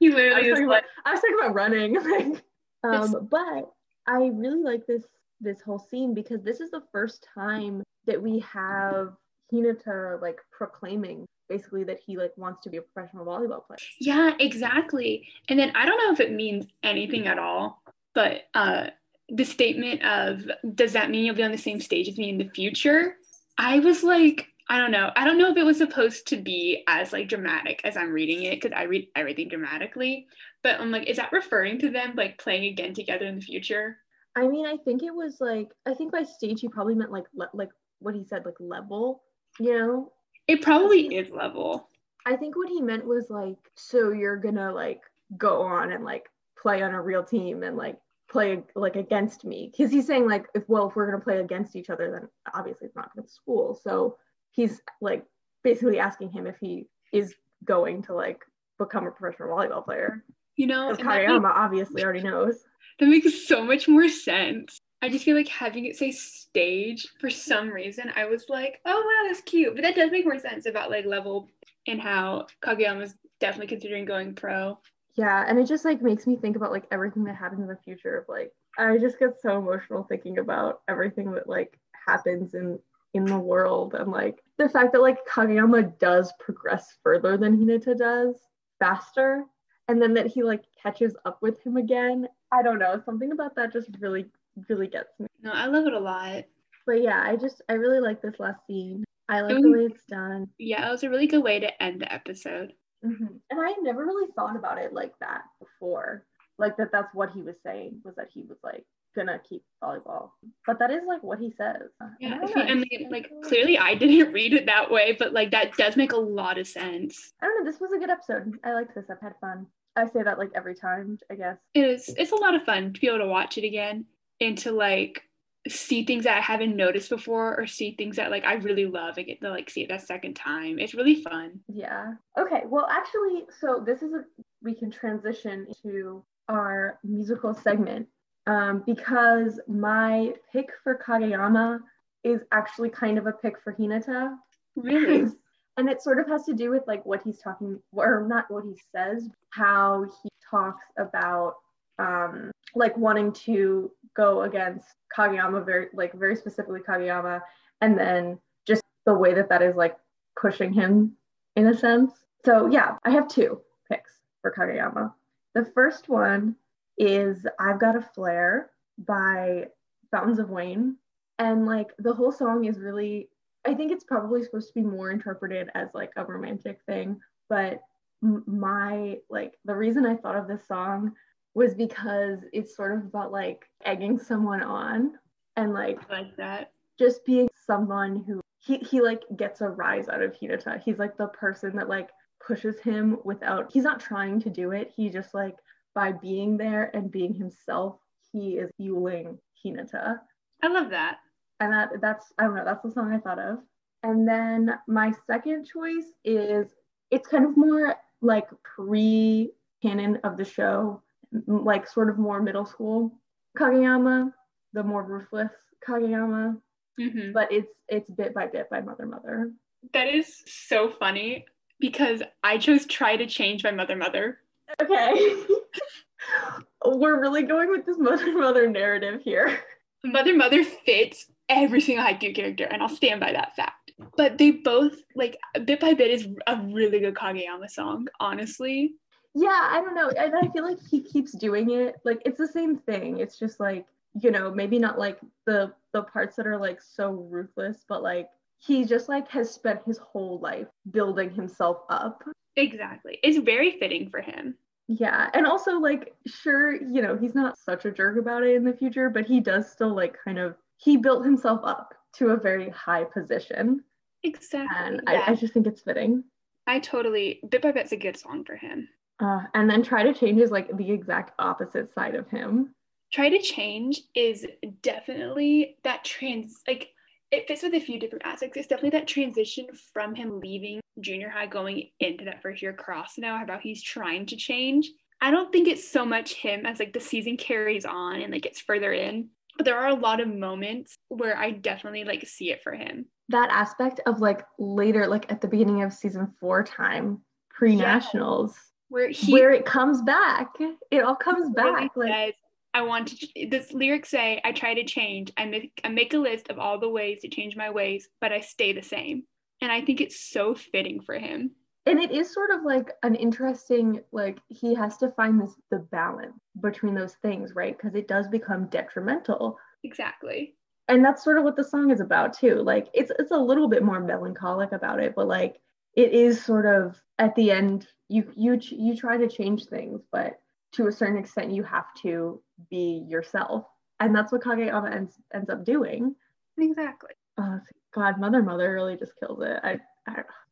He 0.00 0.10
literally 0.10 0.48
I 0.48 0.52
was, 0.52 0.60
about, 0.60 0.82
I 1.04 1.10
was 1.10 1.20
talking 1.20 1.36
about 1.40 1.54
running 1.54 1.94
like 1.94 2.44
um 2.84 3.28
but 3.28 3.72
i 4.06 4.30
really 4.32 4.62
like 4.62 4.86
this 4.86 5.02
this 5.40 5.60
whole 5.60 5.78
scene 5.78 6.14
because 6.14 6.42
this 6.42 6.60
is 6.60 6.70
the 6.70 6.82
first 6.92 7.26
time 7.34 7.82
that 8.06 8.20
we 8.20 8.40
have 8.40 9.14
Hinata 9.52 10.20
like 10.20 10.38
proclaiming 10.50 11.26
basically 11.48 11.84
that 11.84 11.98
he 12.04 12.16
like 12.16 12.32
wants 12.36 12.62
to 12.64 12.70
be 12.70 12.76
a 12.76 12.82
professional 12.82 13.24
volleyball 13.24 13.66
player. 13.66 13.78
Yeah, 14.00 14.32
exactly. 14.38 15.26
And 15.48 15.58
then 15.58 15.72
I 15.74 15.86
don't 15.86 15.98
know 15.98 16.12
if 16.12 16.20
it 16.20 16.32
means 16.32 16.66
anything 16.82 17.26
at 17.26 17.38
all, 17.38 17.82
but 18.14 18.42
uh 18.54 18.88
the 19.30 19.44
statement 19.44 20.02
of 20.04 20.42
does 20.74 20.92
that 20.92 21.10
mean 21.10 21.24
you'll 21.24 21.34
be 21.34 21.42
on 21.42 21.52
the 21.52 21.58
same 21.58 21.80
stage 21.80 22.08
as 22.08 22.18
me 22.18 22.30
in 22.30 22.38
the 22.38 22.48
future? 22.48 23.16
I 23.58 23.80
was 23.80 24.02
like, 24.02 24.46
I 24.70 24.78
don't 24.78 24.90
know. 24.90 25.10
I 25.16 25.24
don't 25.24 25.38
know 25.38 25.50
if 25.50 25.56
it 25.56 25.64
was 25.64 25.78
supposed 25.78 26.26
to 26.28 26.36
be 26.36 26.84
as 26.86 27.12
like 27.12 27.28
dramatic 27.28 27.80
as 27.84 27.96
I'm 27.96 28.12
reading 28.12 28.42
it 28.44 28.60
because 28.60 28.76
I 28.76 28.82
read 28.82 29.08
everything 29.16 29.48
dramatically. 29.48 30.26
But 30.62 30.80
I'm 30.80 30.90
like, 30.90 31.08
is 31.08 31.16
that 31.16 31.32
referring 31.32 31.78
to 31.80 31.90
them 31.90 32.12
like 32.16 32.38
playing 32.38 32.64
again 32.64 32.92
together 32.92 33.26
in 33.26 33.36
the 33.36 33.40
future? 33.40 33.98
I 34.38 34.46
mean, 34.46 34.66
I 34.66 34.76
think 34.76 35.02
it 35.02 35.12
was 35.12 35.40
like 35.40 35.70
I 35.84 35.94
think 35.94 36.12
by 36.12 36.22
stage 36.22 36.60
he 36.60 36.68
probably 36.68 36.94
meant 36.94 37.10
like 37.10 37.24
le- 37.34 37.50
like 37.54 37.70
what 37.98 38.14
he 38.14 38.22
said 38.22 38.44
like 38.44 38.54
level, 38.60 39.22
you 39.58 39.76
know? 39.76 40.12
It 40.46 40.62
probably 40.62 41.16
is 41.16 41.30
level. 41.30 41.88
I 42.24 42.36
think 42.36 42.56
what 42.56 42.68
he 42.68 42.80
meant 42.80 43.04
was 43.04 43.30
like 43.30 43.58
so 43.74 44.12
you're 44.12 44.36
gonna 44.36 44.72
like 44.72 45.00
go 45.36 45.62
on 45.62 45.90
and 45.90 46.04
like 46.04 46.30
play 46.56 46.82
on 46.82 46.94
a 46.94 47.02
real 47.02 47.24
team 47.24 47.64
and 47.64 47.76
like 47.76 47.98
play 48.30 48.62
like 48.76 48.94
against 48.94 49.44
me 49.44 49.72
because 49.72 49.90
he's 49.90 50.06
saying 50.06 50.28
like 50.28 50.46
if 50.54 50.68
well 50.68 50.88
if 50.88 50.94
we're 50.94 51.10
gonna 51.10 51.22
play 51.22 51.38
against 51.38 51.74
each 51.74 51.90
other 51.90 52.10
then 52.10 52.28
obviously 52.54 52.86
it's 52.86 52.96
not 52.96 53.10
gonna 53.14 53.26
school 53.26 53.74
so 53.82 54.16
he's 54.50 54.80
like 55.00 55.24
basically 55.64 55.98
asking 55.98 56.30
him 56.30 56.46
if 56.46 56.56
he 56.60 56.86
is 57.12 57.34
going 57.64 58.02
to 58.02 58.14
like 58.14 58.44
become 58.78 59.06
a 59.06 59.10
professional 59.10 59.48
volleyball 59.48 59.84
player 59.84 60.22
you 60.58 60.66
know 60.66 60.92
Kageyama 60.94 61.42
makes, 61.42 61.54
obviously 61.56 62.04
already 62.04 62.22
knows 62.22 62.56
that 63.00 63.06
makes 63.06 63.48
so 63.48 63.64
much 63.64 63.88
more 63.88 64.08
sense 64.08 64.78
I 65.00 65.08
just 65.08 65.24
feel 65.24 65.36
like 65.36 65.48
having 65.48 65.84
it 65.84 65.96
say 65.96 66.10
stage 66.10 67.06
for 67.20 67.30
some 67.30 67.68
reason, 67.68 68.10
I 68.16 68.24
was 68.24 68.46
like, 68.48 68.80
oh 68.84 68.96
wow, 69.00 69.28
that's 69.28 69.42
cute. 69.42 69.74
But 69.74 69.82
that 69.82 69.94
does 69.94 70.10
make 70.10 70.24
more 70.24 70.38
sense 70.38 70.66
about 70.66 70.90
like 70.90 71.04
level 71.04 71.48
and 71.86 72.00
how 72.00 72.46
Kageyama's 72.64 73.14
definitely 73.38 73.68
considering 73.68 74.04
going 74.04 74.34
pro. 74.34 74.78
Yeah, 75.16 75.44
and 75.46 75.58
it 75.58 75.66
just 75.66 75.84
like 75.84 76.02
makes 76.02 76.26
me 76.26 76.36
think 76.36 76.56
about 76.56 76.72
like 76.72 76.86
everything 76.90 77.24
that 77.24 77.36
happens 77.36 77.60
in 77.60 77.68
the 77.68 77.78
future 77.84 78.18
of 78.18 78.28
like 78.28 78.52
I 78.76 78.98
just 78.98 79.18
get 79.18 79.40
so 79.40 79.58
emotional 79.58 80.04
thinking 80.04 80.38
about 80.38 80.80
everything 80.88 81.30
that 81.32 81.48
like 81.48 81.78
happens 82.06 82.54
in 82.54 82.78
in 83.14 83.24
the 83.24 83.38
world 83.38 83.94
and 83.94 84.10
like 84.10 84.42
the 84.58 84.68
fact 84.68 84.92
that 84.92 85.02
like 85.02 85.18
Kageyama 85.26 85.98
does 85.98 86.32
progress 86.40 86.96
further 87.02 87.36
than 87.36 87.56
Hinata 87.56 87.96
does 87.96 88.34
faster 88.78 89.44
and 89.88 90.00
then 90.00 90.14
that 90.14 90.26
he 90.26 90.42
like 90.42 90.62
catches 90.80 91.14
up 91.24 91.38
with 91.40 91.64
him 91.64 91.76
again. 91.76 92.28
I 92.52 92.62
don't 92.62 92.78
know, 92.78 93.00
something 93.04 93.32
about 93.32 93.54
that 93.56 93.72
just 93.72 93.90
really 94.00 94.26
really 94.68 94.86
gets 94.86 95.18
me. 95.18 95.26
No, 95.42 95.52
I 95.52 95.66
love 95.66 95.86
it 95.86 95.92
a 95.92 95.98
lot. 95.98 96.44
But 96.86 97.02
yeah, 97.02 97.22
I 97.24 97.36
just 97.36 97.62
I 97.68 97.74
really 97.74 98.00
like 98.00 98.22
this 98.22 98.38
last 98.38 98.60
scene. 98.66 99.04
I 99.28 99.42
like 99.42 99.60
the 99.60 99.70
way 99.70 99.84
it's 99.84 100.04
done. 100.08 100.48
Yeah, 100.58 100.88
it 100.88 100.90
was 100.90 101.02
a 101.02 101.10
really 101.10 101.26
good 101.26 101.42
way 101.42 101.60
to 101.60 101.82
end 101.82 102.00
the 102.00 102.12
episode. 102.12 102.72
Mm-hmm. 103.04 103.26
And 103.50 103.60
I 103.60 103.74
never 103.82 104.04
really 104.04 104.30
thought 104.34 104.56
about 104.56 104.78
it 104.78 104.92
like 104.92 105.12
that 105.20 105.42
before. 105.60 106.24
Like 106.58 106.76
that 106.78 106.90
that's 106.90 107.14
what 107.14 107.30
he 107.30 107.42
was 107.42 107.56
saying 107.64 108.00
was 108.04 108.14
that 108.16 108.28
he 108.32 108.42
was 108.42 108.58
like 108.64 108.84
gonna 109.14 109.40
keep 109.48 109.62
volleyball. 109.82 110.30
But 110.66 110.78
that 110.78 110.90
is 110.90 111.02
like 111.06 111.22
what 111.22 111.38
he 111.38 111.52
says. 111.56 111.90
Yeah, 112.20 112.40
I, 112.56 112.62
I 112.62 112.74
mean, 112.74 113.08
like 113.10 113.30
clearly 113.44 113.78
I 113.78 113.94
didn't 113.94 114.32
read 114.32 114.54
it 114.54 114.66
that 114.66 114.90
way, 114.90 115.14
but 115.18 115.32
like 115.32 115.50
that 115.50 115.76
does 115.76 115.96
make 115.96 116.12
a 116.12 116.16
lot 116.16 116.58
of 116.58 116.66
sense. 116.66 117.34
I 117.42 117.46
don't 117.46 117.64
know. 117.64 117.70
This 117.70 117.80
was 117.80 117.92
a 117.92 117.98
good 117.98 118.10
episode. 118.10 118.58
I 118.64 118.72
liked 118.72 118.94
this. 118.94 119.10
I've 119.10 119.20
had 119.20 119.34
fun. 119.40 119.66
I 119.98 120.08
say 120.08 120.22
that 120.22 120.38
like 120.38 120.50
every 120.54 120.74
time, 120.74 121.18
I 121.30 121.34
guess. 121.34 121.58
It 121.74 121.84
is. 121.84 122.14
It's 122.16 122.32
a 122.32 122.36
lot 122.36 122.54
of 122.54 122.62
fun 122.62 122.92
to 122.92 123.00
be 123.00 123.08
able 123.08 123.18
to 123.18 123.26
watch 123.26 123.58
it 123.58 123.64
again 123.64 124.06
and 124.40 124.56
to 124.58 124.72
like 124.72 125.22
see 125.68 126.04
things 126.04 126.24
that 126.24 126.38
I 126.38 126.40
haven't 126.40 126.76
noticed 126.76 127.10
before 127.10 127.58
or 127.58 127.66
see 127.66 127.94
things 127.96 128.16
that 128.16 128.30
like 128.30 128.44
I 128.44 128.54
really 128.54 128.86
love 128.86 129.18
and 129.18 129.26
get 129.26 129.40
to 129.40 129.50
like 129.50 129.68
see 129.68 129.82
it 129.82 129.88
that 129.88 130.06
second 130.06 130.34
time. 130.34 130.78
It's 130.78 130.94
really 130.94 131.22
fun. 131.22 131.60
Yeah. 131.68 132.14
Okay. 132.38 132.62
Well, 132.66 132.86
actually, 132.90 133.44
so 133.60 133.82
this 133.84 134.02
is 134.02 134.12
a 134.12 134.24
we 134.62 134.74
can 134.74 134.90
transition 134.90 135.66
to 135.82 136.24
our 136.48 136.98
musical 137.04 137.54
segment 137.54 138.06
um, 138.46 138.82
because 138.86 139.60
my 139.68 140.32
pick 140.52 140.70
for 140.82 140.98
Kageyama 140.98 141.80
is 142.24 142.40
actually 142.52 142.90
kind 142.90 143.18
of 143.18 143.26
a 143.26 143.32
pick 143.32 143.60
for 143.62 143.74
Hinata. 143.74 144.34
Really? 144.76 145.30
And 145.78 145.88
it 145.88 146.02
sort 146.02 146.18
of 146.18 146.26
has 146.26 146.44
to 146.44 146.52
do 146.52 146.70
with 146.70 146.82
like 146.86 147.06
what 147.06 147.22
he's 147.22 147.38
talking 147.38 147.80
or 147.92 148.26
not 148.28 148.50
what 148.50 148.64
he 148.64 148.76
says, 148.94 149.28
how 149.50 150.04
he 150.22 150.28
talks 150.50 150.84
about 150.98 151.54
um 151.98 152.50
like 152.74 152.96
wanting 152.96 153.32
to 153.32 153.90
go 154.14 154.42
against 154.42 154.86
Kageyama 155.16 155.64
very 155.64 155.86
like 155.94 156.12
very 156.12 156.36
specifically 156.36 156.80
Kageyama 156.80 157.40
and 157.80 157.98
then 157.98 158.38
just 158.66 158.82
the 159.06 159.14
way 159.14 159.32
that 159.34 159.48
that 159.48 159.62
is 159.62 159.74
like 159.74 159.96
pushing 160.40 160.72
him 160.72 161.16
in 161.56 161.66
a 161.66 161.76
sense. 161.76 162.12
So 162.44 162.66
yeah, 162.66 162.96
I 163.04 163.10
have 163.10 163.28
two 163.28 163.60
picks 163.90 164.12
for 164.42 164.52
Kageyama. 164.52 165.12
The 165.54 165.64
first 165.74 166.08
one 166.08 166.56
is 166.98 167.46
I've 167.58 167.80
Got 167.80 167.96
a 167.96 168.02
Flair 168.02 168.70
by 168.98 169.68
Fountains 170.10 170.38
of 170.38 170.50
Wayne. 170.50 170.96
And 171.38 171.66
like 171.66 171.92
the 171.98 172.12
whole 172.12 172.32
song 172.32 172.64
is 172.64 172.78
really, 172.78 173.28
I 173.68 173.74
think 173.74 173.92
it's 173.92 174.04
probably 174.04 174.42
supposed 174.42 174.68
to 174.68 174.74
be 174.74 174.86
more 174.86 175.10
interpreted 175.10 175.68
as 175.74 175.88
like 175.92 176.10
a 176.16 176.24
romantic 176.24 176.80
thing. 176.86 177.20
But 177.48 177.80
my, 178.22 179.18
like, 179.28 179.54
the 179.64 179.74
reason 179.74 180.06
I 180.06 180.16
thought 180.16 180.36
of 180.36 180.48
this 180.48 180.66
song 180.66 181.12
was 181.54 181.74
because 181.74 182.38
it's 182.52 182.74
sort 182.74 182.96
of 182.96 183.04
about 183.04 183.32
like 183.32 183.64
egging 183.84 184.18
someone 184.18 184.62
on 184.62 185.12
and 185.56 185.74
like 185.74 185.98
I 186.08 186.20
like 186.20 186.36
that. 186.36 186.72
just 186.98 187.24
being 187.24 187.48
someone 187.66 188.24
who 188.26 188.40
he, 188.60 188.78
he 188.78 189.00
like 189.00 189.22
gets 189.36 189.60
a 189.60 189.68
rise 189.68 190.08
out 190.08 190.22
of 190.22 190.34
Hinata. 190.34 190.80
He's 190.82 190.98
like 190.98 191.16
the 191.16 191.28
person 191.28 191.76
that 191.76 191.88
like 191.88 192.10
pushes 192.46 192.78
him 192.80 193.18
without 193.24 193.72
he's 193.72 193.84
not 193.84 194.00
trying 194.00 194.40
to 194.40 194.50
do 194.50 194.70
it. 194.72 194.92
He 194.94 195.10
just 195.10 195.34
like 195.34 195.56
by 195.94 196.12
being 196.12 196.56
there 196.56 196.90
and 196.94 197.10
being 197.10 197.34
himself, 197.34 197.98
he 198.32 198.58
is 198.58 198.70
fueling 198.76 199.38
Hinata. 199.64 200.18
I 200.62 200.68
love 200.68 200.90
that. 200.90 201.18
And 201.60 201.72
that 201.72 201.90
that's 202.00 202.32
I 202.38 202.44
don't 202.44 202.54
know, 202.54 202.64
that's 202.64 202.82
the 202.82 202.92
song 202.92 203.12
I 203.12 203.18
thought 203.18 203.38
of. 203.38 203.58
And 204.02 204.28
then 204.28 204.78
my 204.86 205.12
second 205.26 205.66
choice 205.66 206.12
is 206.24 206.68
it's 207.10 207.26
kind 207.28 207.44
of 207.44 207.56
more 207.56 207.96
like 208.20 208.48
pre 208.62 209.50
canon 209.82 210.18
of 210.24 210.36
the 210.36 210.44
show, 210.44 211.02
like 211.46 211.88
sort 211.88 212.10
of 212.10 212.18
more 212.18 212.40
middle 212.40 212.66
school 212.66 213.12
Kageyama, 213.58 214.32
the 214.72 214.82
more 214.82 215.02
ruthless 215.02 215.52
Kageyama, 215.86 216.56
hmm 216.98 217.32
but 217.32 217.50
it's 217.50 217.72
it's 217.88 218.10
bit 218.10 218.34
by 218.34 218.46
bit 218.46 218.68
by 218.70 218.80
Mother 218.80 219.06
Mother. 219.06 219.52
That 219.92 220.08
is 220.08 220.42
so 220.46 220.88
funny 220.88 221.44
because 221.80 222.22
I 222.42 222.58
chose 222.58 222.86
try 222.86 223.16
to 223.16 223.26
change 223.26 223.62
my 223.64 223.70
mother 223.70 223.96
mother. 223.96 224.38
Okay. 224.82 225.36
We're 226.84 227.20
really 227.20 227.44
going 227.44 227.70
with 227.70 227.86
this 227.86 227.98
Mother 227.98 228.36
Mother 228.36 228.68
narrative 228.68 229.22
here. 229.22 229.60
Mother 230.04 230.34
Mother 230.36 230.64
fits 230.64 231.26
every 231.48 231.80
single 231.80 232.04
Haikyuu 232.04 232.34
character, 232.34 232.64
and 232.64 232.82
I'll 232.82 232.88
stand 232.88 233.20
by 233.20 233.32
that 233.32 233.56
fact. 233.56 233.92
But 234.16 234.38
they 234.38 234.52
both, 234.52 234.94
like, 235.14 235.38
bit 235.64 235.80
by 235.80 235.94
bit 235.94 236.10
is 236.10 236.28
a 236.46 236.56
really 236.56 237.00
good 237.00 237.14
Kageyama 237.14 237.70
song, 237.70 238.06
honestly. 238.20 238.94
Yeah, 239.34 239.68
I 239.70 239.80
don't 239.84 239.94
know. 239.94 240.08
And 240.08 240.34
I 240.34 240.48
feel 240.52 240.64
like 240.64 240.78
he 240.90 241.00
keeps 241.00 241.32
doing 241.32 241.70
it. 241.70 241.96
Like 242.04 242.20
it's 242.24 242.38
the 242.38 242.48
same 242.48 242.76
thing. 242.76 243.20
It's 243.20 243.38
just 243.38 243.60
like, 243.60 243.86
you 244.20 244.30
know, 244.30 244.50
maybe 244.50 244.78
not 244.78 244.98
like 244.98 245.20
the 245.46 245.72
the 245.92 246.02
parts 246.02 246.36
that 246.36 246.46
are 246.46 246.56
like 246.56 246.80
so 246.82 247.10
ruthless, 247.10 247.84
but 247.88 248.02
like 248.02 248.30
he 248.58 248.84
just 248.84 249.08
like 249.08 249.28
has 249.28 249.50
spent 249.50 249.80
his 249.86 249.98
whole 249.98 250.40
life 250.40 250.66
building 250.90 251.30
himself 251.30 251.82
up. 251.88 252.24
Exactly. 252.56 253.20
It's 253.22 253.38
very 253.38 253.78
fitting 253.78 254.10
for 254.10 254.20
him. 254.20 254.56
Yeah. 254.88 255.30
And 255.34 255.46
also 255.46 255.78
like 255.78 256.14
sure, 256.26 256.74
you 256.74 257.02
know, 257.02 257.16
he's 257.16 257.34
not 257.34 257.58
such 257.58 257.84
a 257.84 257.92
jerk 257.92 258.18
about 258.18 258.42
it 258.42 258.56
in 258.56 258.64
the 258.64 258.72
future, 258.72 259.08
but 259.10 259.26
he 259.26 259.38
does 259.38 259.70
still 259.70 259.94
like 259.94 260.16
kind 260.24 260.38
of 260.38 260.56
he 260.78 260.96
built 260.96 261.24
himself 261.24 261.60
up 261.62 261.94
to 262.14 262.30
a 262.30 262.36
very 262.36 262.70
high 262.70 263.04
position. 263.04 263.84
Exactly. 264.24 264.76
And 264.76 265.02
yeah. 265.08 265.24
I, 265.26 265.32
I 265.32 265.34
just 265.34 265.52
think 265.52 265.66
it's 265.66 265.82
fitting. 265.82 266.24
I 266.66 266.80
totally, 266.80 267.40
bit 267.48 267.62
by 267.62 267.72
bit's 267.72 267.92
a 267.92 267.96
good 267.96 268.16
song 268.16 268.44
for 268.44 268.56
him. 268.56 268.88
Uh, 269.20 269.42
and 269.54 269.68
then 269.68 269.82
try 269.82 270.02
to 270.02 270.14
change 270.14 270.40
is 270.40 270.50
like 270.50 270.74
the 270.76 270.90
exact 270.90 271.32
opposite 271.38 271.92
side 271.92 272.14
of 272.14 272.28
him. 272.28 272.74
Try 273.12 273.28
to 273.28 273.38
change 273.38 274.02
is 274.14 274.46
definitely 274.82 275.76
that 275.84 276.04
trans, 276.04 276.62
like, 276.66 276.90
it 277.30 277.46
fits 277.46 277.62
with 277.62 277.74
a 277.74 277.80
few 277.80 277.98
different 277.98 278.24
aspects. 278.24 278.56
It's 278.56 278.68
definitely 278.68 278.98
that 278.98 279.06
transition 279.06 279.66
from 279.92 280.14
him 280.14 280.40
leaving 280.40 280.80
junior 281.00 281.28
high, 281.28 281.46
going 281.46 281.90
into 282.00 282.24
that 282.24 282.42
first 282.42 282.62
year 282.62 282.72
Karasuno, 282.72 283.42
about 283.42 283.60
he's 283.60 283.82
trying 283.82 284.26
to 284.26 284.36
change. 284.36 284.90
I 285.20 285.30
don't 285.30 285.52
think 285.52 285.68
it's 285.68 285.90
so 285.90 286.04
much 286.04 286.34
him 286.34 286.64
as 286.64 286.78
like 286.78 286.92
the 286.92 287.00
season 287.00 287.36
carries 287.36 287.84
on 287.84 288.20
and 288.22 288.32
like 288.32 288.42
gets 288.42 288.60
further 288.60 288.92
in, 288.92 289.28
but 289.58 289.64
there 289.64 289.76
are 289.76 289.88
a 289.88 289.94
lot 289.94 290.20
of 290.20 290.28
moments 290.28 290.96
where 291.08 291.36
I 291.36 291.50
definitely 291.50 292.04
like 292.04 292.26
see 292.26 292.50
it 292.50 292.62
for 292.62 292.72
him. 292.72 293.06
That 293.28 293.50
aspect 293.50 294.00
of 294.06 294.20
like 294.20 294.44
later, 294.58 295.06
like 295.06 295.30
at 295.30 295.42
the 295.42 295.48
beginning 295.48 295.82
of 295.82 295.92
season 295.92 296.32
four 296.40 296.62
time, 296.62 297.20
pre 297.50 297.76
nationals, 297.76 298.56
Where 298.88 299.10
he 299.10 299.32
where 299.32 299.50
it 299.52 299.66
comes 299.66 300.00
back. 300.02 300.54
It 300.90 301.02
all 301.02 301.16
comes 301.16 301.50
back. 301.50 301.90
Like 301.96 302.08
says, 302.08 302.34
I 302.72 302.82
want 302.82 303.08
to, 303.08 303.48
this 303.50 303.72
lyrics 303.72 304.10
say, 304.10 304.40
I 304.44 304.52
try 304.52 304.74
to 304.74 304.84
change. 304.84 305.32
I 305.36 305.46
make, 305.46 305.80
I 305.82 305.88
make 305.88 306.14
a 306.14 306.18
list 306.18 306.48
of 306.50 306.58
all 306.58 306.78
the 306.78 306.88
ways 306.88 307.20
to 307.22 307.28
change 307.28 307.56
my 307.56 307.70
ways, 307.70 308.08
but 308.20 308.32
I 308.32 308.40
stay 308.40 308.72
the 308.72 308.82
same. 308.82 309.24
And 309.60 309.72
I 309.72 309.80
think 309.80 310.00
it's 310.00 310.20
so 310.20 310.54
fitting 310.54 311.00
for 311.00 311.18
him. 311.18 311.50
And 311.88 311.98
it 312.00 312.10
is 312.12 312.32
sort 312.32 312.50
of 312.50 312.62
like 312.64 312.92
an 313.02 313.14
interesting 313.14 314.00
like 314.12 314.38
he 314.48 314.74
has 314.74 314.96
to 314.98 315.08
find 315.18 315.40
this 315.40 315.54
the 315.70 315.78
balance 315.78 316.40
between 316.60 316.94
those 316.94 317.14
things 317.22 317.54
right? 317.54 317.76
Because 317.76 317.94
it 317.94 318.08
does 318.08 318.28
become 318.28 318.66
detrimental. 318.66 319.58
Exactly. 319.84 320.54
and 320.88 321.04
that's 321.04 321.22
sort 321.24 321.38
of 321.38 321.44
what 321.44 321.56
the 321.56 321.64
song 321.64 321.90
is 321.90 322.00
about 322.00 322.32
too. 322.32 322.56
Like 322.56 322.88
it's 322.94 323.12
it's 323.18 323.32
a 323.32 323.36
little 323.50 323.68
bit 323.68 323.82
more 323.82 324.00
melancholic 324.00 324.72
about 324.72 325.00
it 325.00 325.14
but 325.16 325.28
like 325.28 325.60
it 325.94 326.12
is 326.12 326.44
sort 326.44 326.66
of 326.66 326.96
at 327.18 327.34
the 327.34 327.50
end 327.50 327.86
you 328.08 328.22
you 328.36 328.56
ch- 328.58 328.72
you 328.86 328.96
try 328.96 329.16
to 329.16 329.28
change 329.28 329.64
things 329.66 330.00
but 330.12 330.40
to 330.72 330.86
a 330.86 330.92
certain 330.92 331.18
extent 331.18 331.50
you 331.52 331.62
have 331.64 331.86
to 332.02 332.40
be 332.70 333.04
yourself. 333.08 333.64
And 334.00 334.14
that's 334.14 334.30
what 334.32 334.42
kageyama 334.42 334.94
ends, 334.94 335.14
ends 335.34 335.50
up 335.50 335.64
doing. 335.64 336.14
Exactly. 336.58 337.14
uh, 337.38 337.58
god 337.94 338.18
mother 338.20 338.42
mother 338.42 338.72
really 338.74 338.96
just 338.96 339.12
kills 339.20 339.40
it. 339.42 339.58
I 339.62 339.78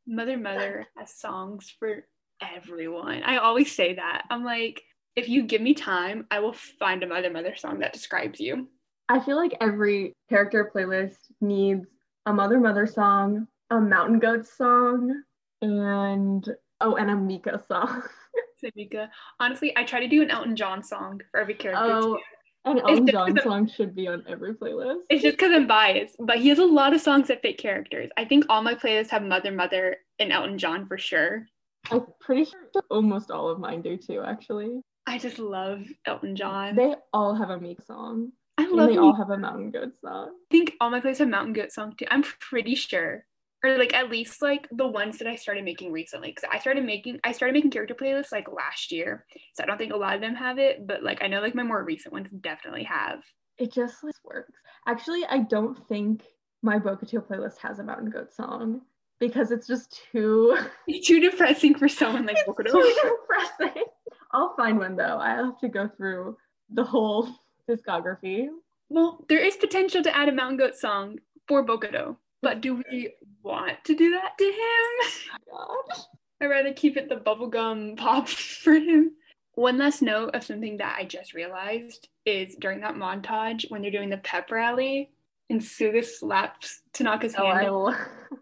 Mother 0.07 0.37
Mother 0.37 0.87
has 0.97 1.15
songs 1.15 1.75
for 1.79 2.05
everyone. 2.41 3.23
I 3.23 3.39
always 3.39 3.75
say 3.75 3.95
that. 3.95 4.23
I'm 4.31 4.45
like, 4.45 4.83
if 5.17 5.29
you 5.29 5.43
give 5.43 5.63
me 5.63 5.75
time, 5.75 6.27
I 6.31 6.41
will 6.41 6.53
find 6.53 7.03
a 7.03 7.07
Mother 7.07 7.31
Mother 7.31 7.57
song 7.57 7.81
that 7.81 7.93
describes 7.93 8.39
you. 8.39 8.69
I 9.09 9.21
feel 9.21 9.37
like 9.37 9.57
every 9.61 10.13
character 10.29 10.71
playlist 10.75 11.17
needs 11.41 11.87
a 12.27 12.33
mother 12.33 12.59
mother 12.59 12.87
song, 12.87 13.47
a 13.71 13.81
mountain 13.81 14.19
goat 14.19 14.47
song, 14.47 15.23
and 15.63 16.49
oh, 16.81 16.97
and 16.97 17.11
a 17.11 17.17
Mika 17.17 17.63
song. 17.69 18.03
Samika. 18.65 19.09
Honestly, 19.39 19.77
I 19.77 19.85
try 19.85 20.01
to 20.01 20.09
do 20.09 20.23
an 20.23 20.31
Elton 20.31 20.57
John 20.57 20.83
song 20.83 21.21
for 21.31 21.41
every 21.41 21.55
character. 21.55 21.85
Oh, 21.85 22.17
too. 22.17 22.23
An 22.67 22.79
Elton 22.81 23.07
John 23.07 23.41
song 23.43 23.69
should 23.69 23.95
be 23.95 24.09
on 24.09 24.25
every 24.29 24.55
playlist. 24.55 25.01
It's 25.09 25.23
just 25.23 25.39
because 25.39 25.53
I'm 25.53 25.67
biased, 25.67 26.17
but 26.21 26.39
he 26.39 26.49
has 26.51 26.59
a 26.59 26.65
lot 26.65 26.93
of 26.95 27.01
songs 27.01 27.29
that 27.29 27.43
fit 27.43 27.59
characters. 27.59 28.11
I 28.17 28.25
think 28.25 28.45
all 28.49 28.63
my 28.63 28.75
playlists 28.75 29.11
have 29.11 29.23
Mother 29.23 29.53
Mother 29.53 29.97
and 30.19 30.33
Elton 30.33 30.59
John 30.59 30.87
for 30.87 30.99
sure. 30.99 31.47
I'm 31.91 32.05
pretty 32.21 32.45
sure 32.45 32.83
almost 32.91 33.31
all 33.31 33.49
of 33.49 33.59
mine 33.61 33.83
do 33.83 33.97
too. 33.97 34.23
Actually, 34.27 34.81
I 35.07 35.19
just 35.19 35.39
love 35.39 35.83
Elton 36.05 36.35
John. 36.35 36.75
they 36.75 36.95
all 37.13 37.35
have 37.35 37.51
a 37.51 37.59
Mika 37.61 37.83
song, 37.83 38.33
I 38.59 38.65
and 38.65 38.73
love 38.73 38.89
they 38.89 38.95
him. 38.95 39.05
all 39.05 39.15
have 39.15 39.31
a 39.31 39.39
mountain 39.39 39.71
goat 39.71 39.93
song. 40.01 40.31
I 40.31 40.51
think 40.51 40.73
all 40.81 40.91
my 40.91 41.01
playlists 41.01 41.19
have 41.19 41.29
Mountain 41.29 41.53
Goat 41.53 41.71
song 41.73 41.95
too. 41.97 42.07
I'm 42.11 42.23
pretty 42.25 42.75
sure. 42.75 43.25
Or 43.67 43.79
like 43.79 43.95
at 43.95 44.11
least 44.11 44.43
like 44.43 44.69
the 44.71 44.87
ones 44.87 45.19
that 45.19 45.27
I 45.27 45.35
started 45.35 45.65
making 45.65 45.91
recently. 45.91 46.33
Cause 46.33 46.49
I 46.51 46.59
started 46.59 46.85
making 46.85 47.19
I 47.25 47.33
started 47.33 47.53
making 47.53 47.71
character 47.71 47.95
playlists 47.95 48.33
like 48.33 48.47
last 48.53 48.93
year. 48.93 49.27
So 49.55 49.63
I 49.63 49.67
don't 49.67 49.77
think 49.77 49.93
a 49.93 49.97
lot 49.97 50.15
of 50.15 50.21
them 50.21 50.35
have 50.35 50.59
it, 50.59 50.87
but 50.87 51.03
like 51.03 51.23
I 51.23 51.27
know 51.27 51.41
like 51.41 51.55
my 51.55 51.63
more 51.63 51.85
recent 51.85 52.13
ones 52.13 52.29
definitely 52.41 52.85
have. 52.85 53.25
It 53.59 53.73
just 53.73 54.05
like, 54.05 54.15
works. 54.25 54.53
Actually, 54.87 55.25
I 55.27 55.39
don't 55.39 55.77
think 55.89 56.23
my 56.63 56.79
Bokuto 56.79 57.27
playlist 57.27 57.59
has 57.59 57.79
a 57.79 57.85
mountain 57.85 58.11
goat 58.11 58.33
song 58.33 58.83
because 59.19 59.51
it's 59.51 59.67
just 59.67 60.01
too. 60.13 60.57
Too 61.05 61.21
depressing 61.21 61.77
for 61.77 61.89
someone 61.89 62.27
like 62.27 62.39
Bokuto. 62.47 62.73
too 62.73 62.95
depressing. 63.03 63.85
I'll 64.33 64.55
find 64.57 64.79
one 64.79 64.97
though. 64.97 65.19
I'll 65.19 65.47
have 65.47 65.61
to 65.61 65.69
go 65.69 65.89
through 65.97 66.37
the 66.71 66.85
whole 66.85 67.29
discography. 67.69 68.49
Well, 68.89 69.25
there 69.29 69.45
is 69.45 69.57
potential 69.57 70.03
to 70.03 70.17
add 70.17 70.29
a 70.29 70.33
Mountain 70.33 70.59
Goat 70.59 70.77
song 70.77 71.19
for 71.49 71.65
Bokuto. 71.65 72.17
But 72.43 72.61
do 72.61 72.77
we 72.77 73.13
want 73.47 73.83
to 73.85 73.95
do 73.95 74.11
that 74.11 74.37
to 74.39 74.45
him? 74.45 75.41
Oh 75.53 75.83
God. 75.89 75.99
I'd 76.41 76.47
rather 76.47 76.73
keep 76.75 76.97
it 76.97 77.09
the 77.09 77.17
bubblegum 77.17 77.97
pop 77.97 78.29
for 78.29 78.75
him. 78.75 79.13
One 79.55 79.79
last 79.79 80.03
note 80.03 80.35
of 80.35 80.45
something 80.45 80.77
that 80.79 80.97
I 80.99 81.05
just 81.05 81.33
realized 81.33 82.09
is 82.27 82.57
during 82.57 82.81
that 82.81 82.95
montage 82.97 83.71
when 83.71 83.81
they're 83.81 83.91
doing 83.91 84.11
the 84.11 84.19
pep 84.19 84.51
rally 84.51 85.11
and 85.49 85.61
Suga 85.61 86.05
slaps 86.05 86.83
Tanaka's 86.93 87.35
Oh, 87.39 87.47
hand. 87.47 87.97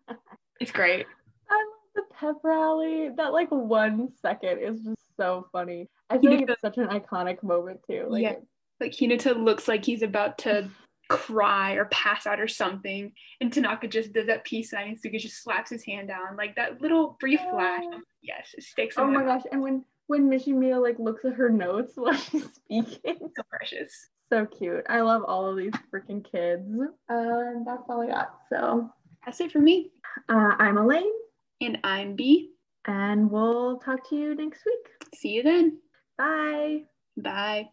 I 0.09 0.14
It's 0.61 0.72
great. 0.72 1.07
I 1.50 1.55
love 1.55 1.66
the 1.94 2.02
pep 2.14 2.36
rally. 2.42 3.11
That 3.16 3.32
like 3.32 3.50
one 3.50 4.09
second 4.20 4.59
is 4.59 4.80
just 4.80 5.16
so 5.16 5.46
funny. 5.52 5.88
I 6.11 6.18
feel 6.18 6.32
like 6.32 6.48
it's 6.48 6.61
such 6.61 6.78
an 6.78 6.88
iconic 6.88 7.42
moment 7.42 7.80
too. 7.88 8.07
Like 8.09 8.22
Yeah. 8.22 8.34
Like 8.80 8.92
Hinata 8.92 9.36
looks 9.40 9.68
like 9.68 9.84
he's 9.84 10.02
about 10.02 10.38
to 10.38 10.68
cry 11.09 11.72
or 11.74 11.84
pass 11.86 12.26
out 12.26 12.40
or 12.40 12.48
something. 12.48 13.12
And 13.40 13.52
Tanaka 13.52 13.88
just 13.88 14.12
does 14.12 14.26
that 14.26 14.44
peace 14.44 14.70
sign 14.70 14.88
and 14.88 15.00
Suga 15.00 15.18
just 15.18 15.42
slaps 15.42 15.70
his 15.70 15.84
hand 15.84 16.09
down. 16.09 16.36
Like 16.36 16.57
that 16.57 16.80
little 16.80 17.16
brief 17.20 17.40
flash. 17.50 17.82
Yes, 18.22 18.55
it 18.57 18.64
sticks. 18.64 18.96
Oh 18.98 19.07
my 19.07 19.22
mind. 19.22 19.26
gosh! 19.26 19.42
And 19.52 19.62
when 19.62 19.84
when 20.07 20.28
Michimiya 20.30 20.80
like 20.82 20.98
looks 20.98 21.24
at 21.24 21.34
her 21.34 21.48
notes 21.50 21.92
while 21.96 22.14
she's 22.14 22.44
speaking, 22.55 23.18
So 23.36 23.42
precious. 23.48 24.09
so 24.32 24.46
cute. 24.46 24.84
I 24.88 25.00
love 25.00 25.22
all 25.26 25.46
of 25.46 25.57
these 25.57 25.72
freaking 25.92 26.24
kids. 26.24 26.68
Uh, 27.11 27.14
and 27.14 27.66
that's 27.66 27.82
all 27.88 28.02
I 28.02 28.07
got. 28.09 28.38
So 28.50 28.90
That's 29.24 29.40
it 29.40 29.52
for 29.52 29.61
me. 29.61 29.90
uh, 30.28 30.52
I'm 30.59 30.76
Elaine, 30.78 31.11
And 31.61 31.78
I'm 31.84 32.16
B. 32.16 32.50
and 32.86 33.30
we'll 33.30 33.78
talk 33.78 34.09
to 34.11 34.16
you 34.16 34.34
next 34.34 34.64
week. 34.66 35.11
See 35.14 35.30
you 35.30 35.42
then. 35.42 35.78
Bye. 36.18 36.82
Bye. 37.16 37.68